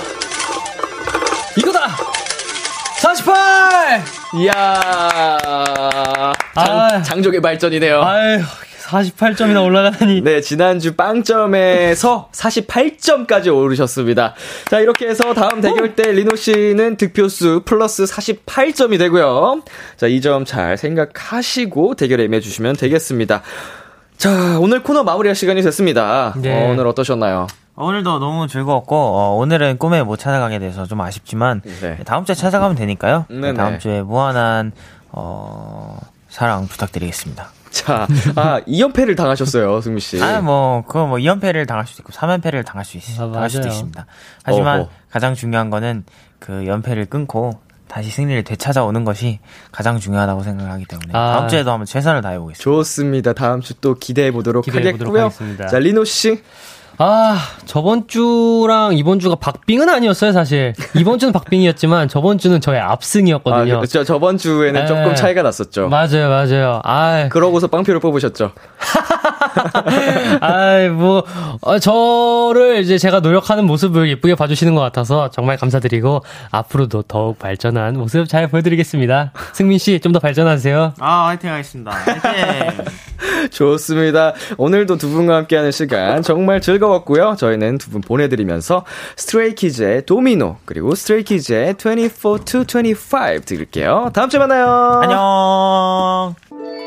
이거다! 1.58 1.80
48! 3.02 4.04
이야, 4.40 4.54
장, 6.54 6.80
아. 6.80 7.02
장족의 7.02 7.42
발전이네요. 7.42 8.02
아유, 8.02 8.40
48점이나 8.88 9.62
올라가다니. 9.64 10.22
네, 10.22 10.40
지난주 10.40 10.94
빵점에서 10.96 12.30
48점까지 12.32 13.54
오르셨습니다. 13.54 14.34
자, 14.70 14.80
이렇게 14.80 15.06
해서 15.08 15.34
다음 15.34 15.60
대결 15.60 15.94
때 15.94 16.10
리노 16.10 16.36
씨는 16.36 16.96
득표수 16.96 17.62
플러스 17.64 18.04
48점이 18.04 18.98
되고요. 18.98 19.62
자, 19.96 20.06
이 20.06 20.20
점 20.20 20.44
잘 20.44 20.76
생각하시고 20.78 21.94
대결에 21.94 22.24
임해 22.24 22.40
주시면 22.40 22.76
되겠습니다. 22.76 23.42
자, 24.16 24.58
오늘 24.58 24.82
코너 24.82 25.04
마무리할 25.04 25.36
시간이 25.36 25.62
됐습니다. 25.62 26.34
네. 26.38 26.52
어, 26.66 26.70
오늘 26.70 26.86
어떠셨나요? 26.86 27.46
오늘도 27.76 28.18
너무 28.18 28.48
즐거웠고 28.48 28.96
어, 28.96 29.36
오늘은 29.36 29.78
꿈에 29.78 30.02
못 30.02 30.16
찾아가게 30.18 30.58
돼서 30.58 30.86
좀 30.86 31.00
아쉽지만 31.00 31.60
네. 31.80 31.98
다음 32.04 32.24
주에 32.24 32.34
찾아가면 32.34 32.74
되니까요. 32.76 33.26
네네. 33.28 33.54
다음 33.54 33.78
주에 33.78 34.02
무한한 34.02 34.72
어, 35.12 35.98
사랑 36.28 36.66
부탁드리겠습니다. 36.66 37.50
자, 37.84 38.06
아, 38.36 38.60
2연패를 38.66 39.16
당하셨어요, 39.16 39.80
승미 39.80 40.00
씨. 40.00 40.22
아, 40.22 40.40
뭐, 40.40 40.82
그거 40.86 41.06
뭐, 41.06 41.18
2연패를 41.18 41.66
당할 41.66 41.86
수도 41.86 42.02
있고, 42.02 42.12
3연패를 42.12 42.64
당할 42.64 42.84
수, 42.84 42.96
있, 42.96 43.02
아, 43.20 43.30
당할 43.32 43.48
수도 43.50 43.62
맞아요. 43.62 43.72
있습니다. 43.74 44.06
하지만, 44.44 44.80
어허. 44.80 44.90
가장 45.10 45.34
중요한 45.34 45.70
거는, 45.70 46.04
그 46.38 46.66
연패를 46.66 47.06
끊고, 47.06 47.60
다시 47.88 48.10
승리를 48.10 48.44
되찾아오는 48.44 49.02
것이 49.04 49.38
가장 49.72 49.98
중요하다고 49.98 50.42
생각하기 50.42 50.84
때문에, 50.86 51.10
아. 51.14 51.32
다음 51.38 51.48
주에도 51.48 51.70
한번 51.72 51.86
최선을 51.86 52.20
다해 52.20 52.38
보겠습니다. 52.38 52.62
좋습니다. 52.62 53.32
다음 53.32 53.60
주 53.62 53.74
또 53.80 53.94
기대해 53.94 54.30
보도록 54.30 54.64
기대해 54.64 54.92
보도록 54.92 55.14
하겠고요. 55.14 55.24
하겠습니다. 55.24 55.66
자, 55.68 55.78
리노 55.78 56.04
씨. 56.04 56.42
아, 57.00 57.38
저번 57.64 58.08
주랑 58.08 58.94
이번 58.94 59.20
주가 59.20 59.36
박빙은 59.36 59.88
아니었어요, 59.88 60.32
사실. 60.32 60.72
이번 60.96 61.20
주는 61.20 61.32
박빙이었지만 61.32 62.08
저번 62.08 62.38
주는 62.38 62.60
저의 62.60 62.80
아, 62.80 62.90
압승이었거든요. 62.90 63.76
그렇죠. 63.76 64.02
저번 64.02 64.36
주에는 64.36 64.80
네. 64.80 64.86
조금 64.86 65.14
차이가 65.14 65.42
났었죠. 65.42 65.88
맞아요, 65.88 66.28
맞아요. 66.28 66.80
아, 66.82 67.28
그러고서 67.30 67.68
빵표를 67.68 68.00
뽑으셨죠. 68.00 68.50
아이, 70.40 70.88
뭐, 70.88 71.22
어, 71.60 71.78
저를 71.78 72.80
이제 72.82 72.98
제가 72.98 73.20
노력하는 73.20 73.64
모습을 73.64 74.08
예쁘게 74.10 74.34
봐주시는 74.34 74.74
것 74.74 74.80
같아서 74.80 75.30
정말 75.30 75.56
감사드리고, 75.56 76.22
앞으로도 76.50 77.02
더욱 77.02 77.38
발전한 77.38 77.96
모습 77.96 78.28
잘 78.28 78.48
보여드리겠습니다. 78.48 79.32
승민 79.52 79.78
씨, 79.78 80.00
좀 80.00 80.08
더 80.12 80.18
발전하세요. 80.18 80.94
아, 80.98 81.26
화이팅 81.26 81.50
하겠습니다. 81.50 81.90
화이팅! 81.92 82.84
좋습니다. 83.52 84.34
오늘도 84.56 84.96
두 84.98 85.08
분과 85.10 85.36
함께하는 85.36 85.70
시간 85.72 86.22
정말 86.22 86.60
즐거웠고요. 86.60 87.36
저희는 87.38 87.78
두 87.78 87.90
분 87.90 88.00
보내드리면서 88.02 88.84
스트레이키즈의 89.16 90.04
도미노 90.06 90.56
그리고 90.66 90.94
스트레이키즈의 90.94 91.74
24 91.78 92.44
to 92.44 92.64
25 92.82 93.40
드릴게요. 93.46 94.10
다음 94.12 94.28
주에 94.28 94.38
만나요. 94.38 94.66
안녕! 95.02 96.77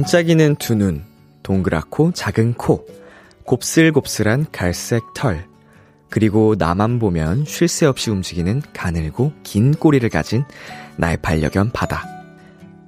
반짝이는 0.00 0.56
두 0.56 0.74
눈, 0.74 1.04
동그랗고 1.42 2.12
작은 2.12 2.54
코, 2.54 2.86
곱슬곱슬한 3.44 4.46
갈색 4.50 5.02
털, 5.14 5.46
그리고 6.08 6.54
나만 6.56 6.98
보면 6.98 7.44
쉴 7.44 7.68
새 7.68 7.84
없이 7.84 8.10
움직이는 8.10 8.62
가늘고 8.72 9.34
긴 9.42 9.74
꼬리를 9.74 10.08
가진 10.08 10.42
나의 10.96 11.18
반려견 11.18 11.72
바다. 11.72 12.06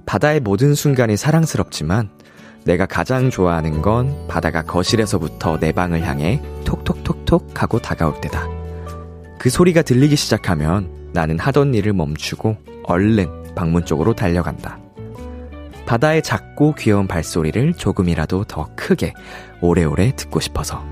바다의 0.07 0.41
모든 0.41 0.75
순간이 0.75 1.19
사랑스럽지만 1.19 2.09
내가 2.65 2.87
가장 2.87 3.29
좋아하는 3.29 3.83
건 3.83 4.27
바다가 4.27 4.63
거실에서부터 4.63 5.59
내 5.59 5.71
방을 5.71 6.07
향해 6.07 6.41
톡톡톡톡 6.65 7.63
하고 7.63 7.79
다가올 7.79 8.23
때다. 8.23 8.49
그 9.39 9.51
소리가 9.51 9.83
들리기 9.83 10.17
시작하면 10.17 11.11
나는 11.13 11.39
하던 11.39 11.75
일을 11.75 11.93
멈추고 11.93 12.57
얼른 12.85 13.55
방문 13.55 13.85
쪽으로 13.85 14.15
달려간다. 14.15 14.79
바다의 15.87 16.23
작고 16.23 16.75
귀여운 16.79 17.07
발소리를 17.07 17.75
조금이라도 17.75 18.45
더 18.45 18.69
크게 18.77 19.13
오래오래 19.61 20.15
듣고 20.17 20.41
싶어서. 20.41 20.83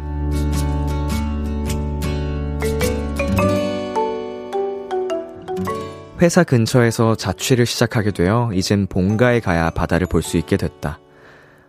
회사 6.20 6.44
근처에서 6.44 7.14
자취를 7.14 7.64
시작하게 7.64 8.10
되어 8.10 8.50
이젠 8.52 8.86
본가에 8.86 9.40
가야 9.40 9.70
바다를 9.70 10.06
볼 10.06 10.22
수 10.22 10.36
있게 10.36 10.56
됐다. 10.56 10.98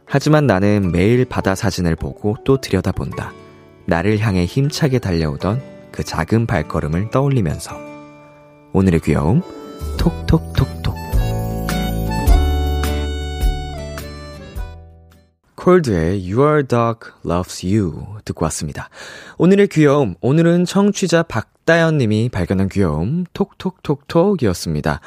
하지만 0.06 0.46
나는 0.46 0.92
매일 0.92 1.24
바다 1.24 1.56
사진을 1.56 1.96
보고 1.96 2.36
또 2.44 2.60
들여다본다. 2.60 3.32
나를 3.86 4.20
향해 4.20 4.44
힘차게 4.46 5.00
달려오던 5.00 5.62
그 5.92 6.04
작은 6.04 6.48
발걸음을 6.48 7.12
떠올리면서. 7.12 7.78
오늘의 8.74 9.00
귀여움, 9.02 9.42
톡톡톡 9.98 10.81
콜드의 15.62 16.34
Your 16.34 16.66
Dog 16.66 17.12
Loves 17.24 17.64
You 17.64 18.18
듣고 18.26 18.46
왔습니다. 18.46 18.90
오늘의 19.38 19.68
귀여움, 19.68 20.16
오늘은 20.20 20.66
청취자 20.66 21.22
박다연 21.22 22.00
님이 22.00 22.30
발견한 22.30 22.68
귀여움, 22.68 23.26
톡톡톡톡이었습니다. 23.34 25.02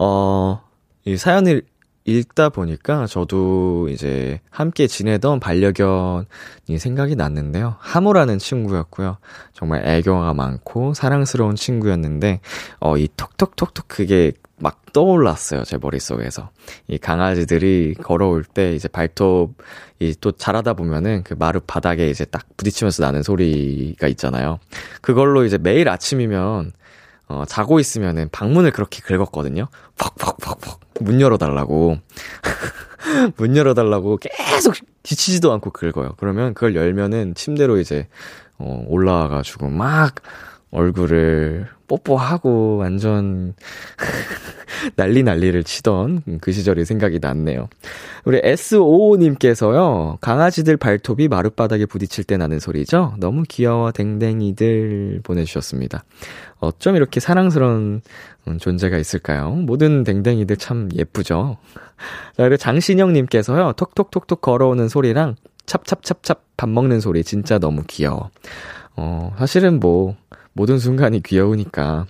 어, 0.00 0.60
이 1.04 1.16
사연을 1.16 1.62
읽다 2.04 2.48
보니까 2.48 3.06
저도 3.06 3.88
이제 3.90 4.40
함께 4.50 4.88
지내던 4.88 5.38
반려견이 5.38 6.78
생각이 6.80 7.14
났는데요. 7.14 7.76
하모라는 7.78 8.40
친구였고요. 8.40 9.18
정말 9.52 9.86
애교가 9.86 10.34
많고 10.34 10.94
사랑스러운 10.94 11.54
친구였는데, 11.54 12.40
어, 12.80 12.98
이 12.98 13.06
톡톡톡톡 13.16 13.86
그게 13.86 14.32
막 14.62 14.80
떠올랐어요. 14.92 15.64
제 15.64 15.76
머릿속에서. 15.76 16.50
이 16.86 16.96
강아지들이 16.96 17.96
걸어올 18.00 18.44
때 18.44 18.74
이제 18.74 18.86
발톱이 18.86 20.14
또 20.20 20.30
자라다 20.30 20.74
보면은 20.74 21.24
그 21.24 21.34
마룻 21.34 21.66
바닥에 21.66 22.08
이제 22.08 22.24
딱 22.24 22.46
부딪히면서 22.56 23.02
나는 23.02 23.24
소리가 23.24 24.06
있잖아요. 24.06 24.60
그걸로 25.00 25.44
이제 25.44 25.58
매일 25.58 25.88
아침이면 25.88 26.72
어, 27.28 27.44
자고 27.46 27.80
있으면은 27.80 28.28
방문을 28.30 28.70
그렇게 28.70 29.00
긁었거든요. 29.00 29.66
퍽퍽퍽퍽 29.98 30.80
문 31.00 31.20
열어달라고 31.20 31.96
문 33.36 33.56
열어달라고 33.56 34.18
계속 34.18 34.74
지치지도 35.02 35.52
않고 35.54 35.70
긁어요. 35.70 36.14
그러면 36.18 36.54
그걸 36.54 36.76
열면은 36.76 37.34
침대로 37.34 37.78
이제 37.78 38.06
어, 38.58 38.84
올라와가지고 38.86 39.70
막 39.70 40.14
얼굴을 40.72 41.68
뽀뽀하고 41.86 42.78
완전 42.78 43.54
난리 44.96 45.22
난리를 45.22 45.62
치던 45.62 46.22
그 46.40 46.50
시절이 46.50 46.86
생각이 46.86 47.18
났네요. 47.20 47.68
우리 48.24 48.40
S55님께서요, 48.40 50.18
강아지들 50.20 50.78
발톱이 50.78 51.28
마룻바닥에 51.28 51.86
부딪힐 51.86 52.24
때 52.24 52.38
나는 52.38 52.58
소리죠? 52.58 53.14
너무 53.18 53.44
귀여워, 53.46 53.92
댕댕이들 53.92 55.20
보내주셨습니다. 55.22 56.04
어쩜 56.58 56.96
이렇게 56.96 57.20
사랑스러운 57.20 58.00
음, 58.48 58.58
존재가 58.58 58.96
있을까요? 58.96 59.50
모든 59.50 60.04
댕댕이들 60.04 60.56
참 60.56 60.88
예쁘죠? 60.94 61.58
자, 62.36 62.42
그리고 62.42 62.56
장신영님께서요, 62.56 63.74
톡톡톡톡 63.74 64.40
걸어오는 64.40 64.88
소리랑 64.88 65.36
찹찹찹찹 65.66 66.36
밥 66.56 66.68
먹는 66.68 67.00
소리 67.00 67.22
진짜 67.22 67.58
너무 67.58 67.82
귀여워. 67.86 68.30
어, 68.96 69.34
사실은 69.38 69.80
뭐, 69.80 70.16
모든 70.52 70.78
순간이 70.78 71.22
귀여우니까. 71.22 72.06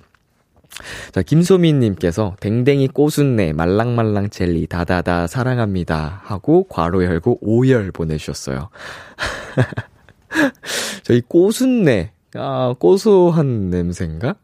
자, 1.13 1.23
김소민님께서 1.23 2.37
댕댕이 2.41 2.89
꼬순내 2.89 3.53
말랑말랑 3.53 4.31
젤리 4.31 4.67
다다다 4.69 5.27
사랑합니다 5.27 6.23
하고 6.25 6.65
괄호 6.65 7.05
열고 7.05 7.39
오열 7.43 7.93
보내주셨어요. 7.93 8.71
저희 11.03 11.21
꼬순내 11.21 12.13
아 12.35 12.75
고소한 12.79 13.69
냄새인가? 13.69 14.37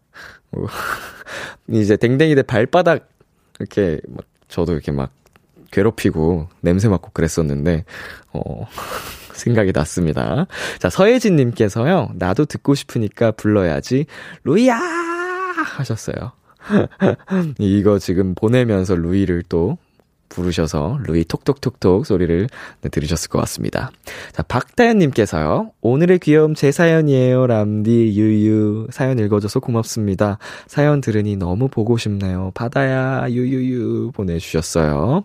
어, 0.52 0.66
이제 1.72 1.96
댕댕이 1.96 2.34
들 2.34 2.42
발바닥 2.42 3.08
이렇게 3.58 4.00
막 4.08 4.24
저도 4.48 4.72
이렇게 4.72 4.92
막 4.92 5.12
괴롭히고 5.70 6.48
냄새 6.60 6.88
맡고 6.88 7.10
그랬었는데, 7.12 7.84
어, 8.32 8.66
생각이 9.38 9.72
났습니다. 9.72 10.46
자, 10.78 10.90
서혜진님께서요, 10.90 12.10
나도 12.14 12.44
듣고 12.44 12.74
싶으니까 12.74 13.30
불러야지, 13.32 14.06
루이야! 14.44 14.76
하셨어요. 15.76 16.32
이거 17.58 17.98
지금 17.98 18.34
보내면서 18.34 18.94
루이를 18.94 19.42
또 19.48 19.78
부르셔서 20.28 20.98
루이 21.06 21.24
톡톡톡톡 21.24 22.06
소리를 22.06 22.48
네, 22.82 22.88
들으셨을 22.88 23.30
것 23.30 23.38
같습니다. 23.40 23.90
자, 24.32 24.42
박다현님께서요. 24.42 25.72
오늘의 25.80 26.18
귀여움 26.20 26.54
제 26.54 26.70
사연이에요. 26.70 27.46
람디, 27.46 27.90
유유. 27.90 28.88
사연 28.90 29.18
읽어줘서 29.18 29.60
고맙습니다. 29.60 30.38
사연 30.66 31.00
들으니 31.00 31.36
너무 31.36 31.68
보고 31.68 31.96
싶네요. 31.96 32.52
바다야, 32.54 33.26
유유유. 33.30 34.12
보내주셨어요. 34.12 35.24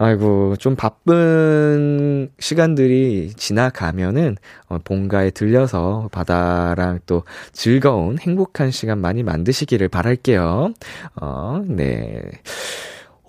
아이고, 0.00 0.54
좀 0.56 0.76
바쁜 0.76 2.30
시간들이 2.38 3.32
지나가면은, 3.36 4.36
어, 4.68 4.78
본가에 4.78 5.30
들려서 5.30 6.08
바다랑 6.12 7.00
또 7.06 7.24
즐거운 7.52 8.16
행복한 8.18 8.70
시간 8.70 9.00
많이 9.00 9.24
만드시기를 9.24 9.88
바랄게요. 9.88 10.72
어, 11.20 11.62
네. 11.66 12.22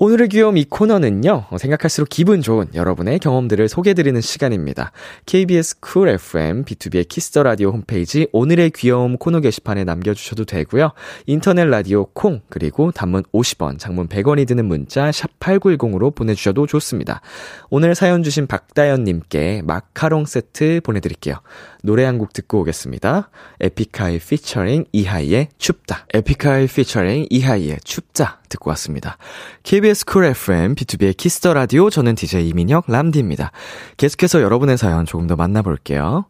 오늘의 0.01 0.29
귀여움 0.29 0.55
이 0.55 0.63
코너는요, 0.63 1.47
어, 1.49 1.57
생각할수록 1.57 2.07
기분 2.07 2.41
좋은 2.41 2.67
여러분의 2.73 3.19
경험들을 3.19 3.67
소개해드리는 3.67 4.21
시간입니다. 4.21 4.93
KBS 5.25 5.81
쿨 5.81 6.07
FM, 6.07 6.63
B2B의 6.63 7.05
키스터 7.09 7.43
라디오 7.43 7.71
홈페이지 7.71 8.25
오늘의 8.31 8.69
귀여움 8.69 9.17
코너 9.17 9.41
게시판에 9.41 9.83
남겨주셔도 9.83 10.45
되고요. 10.45 10.93
인터넷 11.25 11.65
라디오 11.65 12.05
콩, 12.13 12.39
그리고 12.47 12.91
단문 12.93 13.23
50원, 13.33 13.77
장문 13.77 14.07
100원이 14.07 14.47
드는 14.47 14.63
문자 14.63 15.09
샵8910으로 15.09 16.15
보내주셔도 16.15 16.65
좋습니다. 16.65 17.19
오늘 17.69 17.93
사연 17.93 18.23
주신 18.23 18.47
박다연님께 18.47 19.63
마카롱 19.65 20.27
세트 20.27 20.79
보내드릴게요. 20.81 21.41
노래 21.83 22.03
한 22.03 22.17
곡 22.17 22.33
듣고 22.33 22.59
오겠습니다. 22.61 23.29
에픽하이 23.61 24.19
피처링 24.19 24.85
이하이의 24.91 25.49
춥다. 25.57 26.05
에픽하이 26.13 26.67
피처링 26.67 27.27
이하이의 27.29 27.77
춥다. 27.83 28.41
듣고 28.49 28.69
왔습니다. 28.71 29.17
KBS 29.63 30.05
쿨 30.05 30.25
FM, 30.25 30.75
B2B의 30.75 31.15
키스터 31.15 31.53
라디오, 31.53 31.89
저는 31.89 32.15
DJ 32.15 32.49
이민혁, 32.49 32.85
람디입니다. 32.87 33.51
계속해서 33.97 34.41
여러분의 34.41 34.77
사연 34.77 35.05
조금 35.05 35.27
더 35.27 35.35
만나볼게요. 35.35 36.25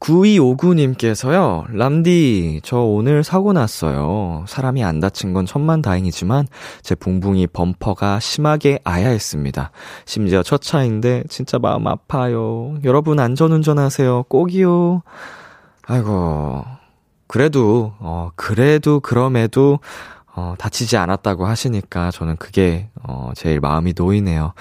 9259님께서요, 0.00 1.64
람디, 1.72 2.60
저 2.62 2.78
오늘 2.78 3.24
사고 3.24 3.52
났어요. 3.52 4.44
사람이 4.46 4.84
안 4.84 5.00
다친 5.00 5.32
건 5.32 5.46
천만 5.46 5.82
다행이지만, 5.82 6.46
제 6.82 6.94
붕붕이 6.94 7.48
범퍼가 7.48 8.20
심하게 8.20 8.78
아야했습니다. 8.84 9.70
심지어 10.04 10.42
첫 10.42 10.60
차인데, 10.60 11.24
진짜 11.28 11.58
마음 11.58 11.86
아파요. 11.86 12.76
여러분 12.84 13.18
안전운전 13.18 13.78
하세요. 13.78 14.22
꼭이요. 14.24 15.02
아이고, 15.86 16.64
그래도, 17.26 17.94
어, 17.98 18.30
그래도, 18.36 19.00
그럼에도, 19.00 19.80
어, 20.34 20.54
다치지 20.58 20.98
않았다고 20.98 21.46
하시니까 21.46 22.10
저는 22.10 22.36
그게, 22.36 22.90
어, 23.02 23.32
제일 23.34 23.60
마음이 23.60 23.94
놓이네요. 23.96 24.52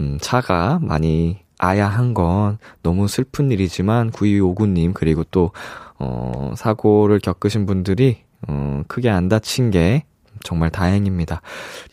음, 0.00 0.18
차가 0.20 0.78
많이 0.80 1.43
아야 1.64 1.88
한 1.88 2.14
건 2.14 2.58
너무 2.82 3.08
슬픈 3.08 3.50
일이지만 3.50 4.10
9259님 4.10 4.92
그리고 4.94 5.24
또 5.30 5.50
어, 5.98 6.52
사고를 6.56 7.18
겪으신 7.18 7.66
분들이 7.66 8.18
어, 8.46 8.82
크게 8.88 9.10
안 9.10 9.28
다친 9.28 9.70
게 9.70 10.04
정말 10.42 10.70
다행입니다. 10.70 11.40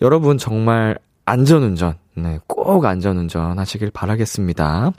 여러분 0.02 0.38
정말 0.38 0.98
안전운전 1.26 1.96
네, 2.16 2.40
꼭 2.48 2.86
안전운전 2.86 3.58
하시길 3.58 3.92
바라겠습니다. 3.92 4.92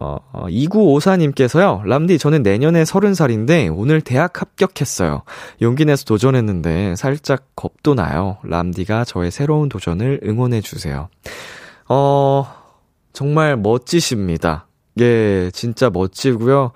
어, 0.00 0.18
2954님께서요, 0.32 1.82
람디, 1.84 2.18
저는 2.18 2.44
내년에 2.44 2.84
30살인데, 2.84 3.76
오늘 3.76 4.00
대학 4.00 4.40
합격했어요. 4.40 5.22
용기 5.60 5.84
내서 5.84 6.04
도전했는데, 6.04 6.94
살짝 6.94 7.48
겁도 7.56 7.94
나요. 7.94 8.38
람디가 8.44 9.04
저의 9.04 9.32
새로운 9.32 9.68
도전을 9.68 10.20
응원해주세요. 10.24 11.08
어, 11.88 12.57
정말 13.18 13.56
멋지십니다. 13.56 14.68
예, 15.00 15.50
진짜 15.52 15.90
멋지고요. 15.90 16.70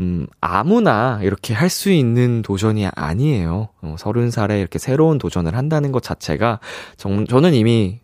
음, 0.00 0.26
아무나 0.40 1.20
이렇게 1.22 1.54
할 1.54 1.70
수 1.70 1.92
있는 1.92 2.42
도전이 2.42 2.88
아니에요. 2.96 3.68
어, 3.80 3.94
30살에 3.96 4.58
이렇게 4.58 4.80
새로운 4.80 5.18
도전을 5.18 5.56
한다는 5.56 5.92
것 5.92 6.02
자체가 6.02 6.58
정, 6.96 7.28
저는 7.28 7.54
이미 7.54 8.00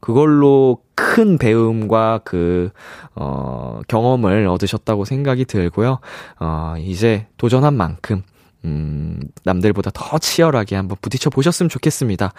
그걸로 0.00 0.78
큰 0.94 1.36
배움과 1.36 2.20
그, 2.24 2.70
어, 3.14 3.80
경험을 3.86 4.46
얻으셨다고 4.46 5.04
생각이 5.04 5.44
들고요. 5.44 5.98
어, 6.40 6.74
이제 6.78 7.26
도전한 7.36 7.74
만큼, 7.74 8.22
음, 8.64 9.20
남들보다 9.44 9.90
더 9.92 10.16
치열하게 10.18 10.74
한번 10.76 10.96
부딪혀 11.02 11.28
보셨으면 11.28 11.68
좋겠습니다. 11.68 12.32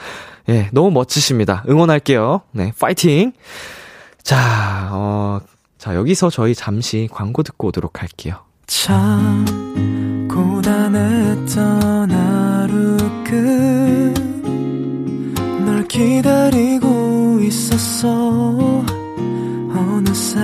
예, 0.50 0.70
너무 0.74 0.90
멋지십니다. 0.90 1.64
응원할게요. 1.70 2.42
네, 2.52 2.72
파이팅! 2.80 3.34
자, 4.28 4.90
어, 4.92 5.40
자, 5.78 5.96
여기서 5.96 6.30
저희 6.30 6.54
잠시 6.54 7.08
광고 7.10 7.44
듣고 7.44 7.70
오도록 7.70 8.02
할게요. 8.02 8.36
참 8.66 9.46
고단했던 10.30 12.12
하루 12.12 12.98
끝널 15.64 15.88
기다리고 15.88 17.40
있었어 17.42 18.84
어느새 19.74 20.42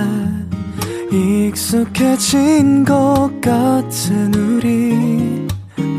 익숙해진 1.12 2.86
것 2.86 3.30
같은 3.42 4.32
우리 4.32 5.46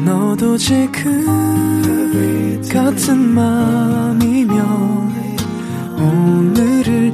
너도 0.04 0.58
지금 0.58 2.64
같은 2.68 3.16
맘이면 3.16 5.06
오늘을 5.98 7.14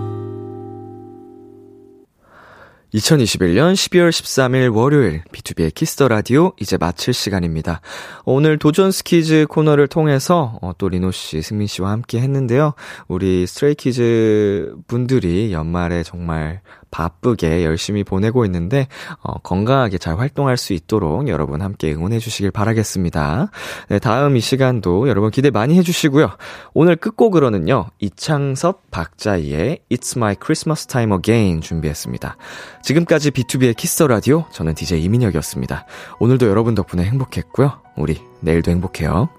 2021년 2.93 3.73
12월 3.73 4.09
13일 4.09 4.75
월요일 4.75 5.23
B2B의 5.31 5.73
키스터 5.73 6.09
라디오 6.09 6.51
이제 6.59 6.75
마칠 6.77 7.13
시간입니다. 7.13 7.79
오늘 8.25 8.57
도전 8.57 8.91
스키즈 8.91 9.45
코너를 9.49 9.87
통해서 9.87 10.59
어, 10.61 10.73
또 10.77 10.89
리노 10.89 11.11
씨, 11.11 11.41
승민 11.41 11.67
씨와 11.67 11.91
함께 11.91 12.19
했는데요. 12.19 12.73
우리 13.07 13.47
Stray 13.47 14.18
Kids 14.18 14.75
분들이 14.87 15.53
연말에 15.53 16.03
정말 16.03 16.61
바쁘게 16.91 17.63
열심히 17.63 18.03
보내고 18.03 18.45
있는데 18.45 18.87
어, 19.23 19.39
건강하게 19.39 19.97
잘 19.97 20.19
활동할 20.19 20.57
수 20.57 20.73
있도록 20.73 21.27
여러분 21.29 21.61
함께 21.61 21.93
응원해 21.93 22.19
주시길 22.19 22.51
바라겠습니다. 22.51 23.49
네, 23.89 23.99
다음 23.99 24.37
이 24.37 24.41
시간도 24.41 25.09
여러분 25.09 25.31
기대 25.31 25.49
많이 25.49 25.77
해주시고요. 25.77 26.29
오늘 26.73 26.95
끝곡으로는요. 26.95 27.87
이창섭 27.99 28.91
박자희의 28.91 29.79
It's 29.89 30.17
My 30.17 30.35
Christmas 30.41 30.85
Time 30.85 31.15
Again 31.15 31.61
준비했습니다. 31.61 32.37
지금까지 32.83 33.31
B2B의 33.31 33.75
키스 33.75 34.03
라디오 34.03 34.45
저는 34.51 34.75
DJ 34.75 35.03
이민혁이었습니다. 35.03 35.85
오늘도 36.19 36.47
여러분 36.47 36.75
덕분에 36.75 37.03
행복했고요. 37.03 37.79
우리 37.97 38.21
내일도 38.41 38.71
행복해요. 38.71 39.29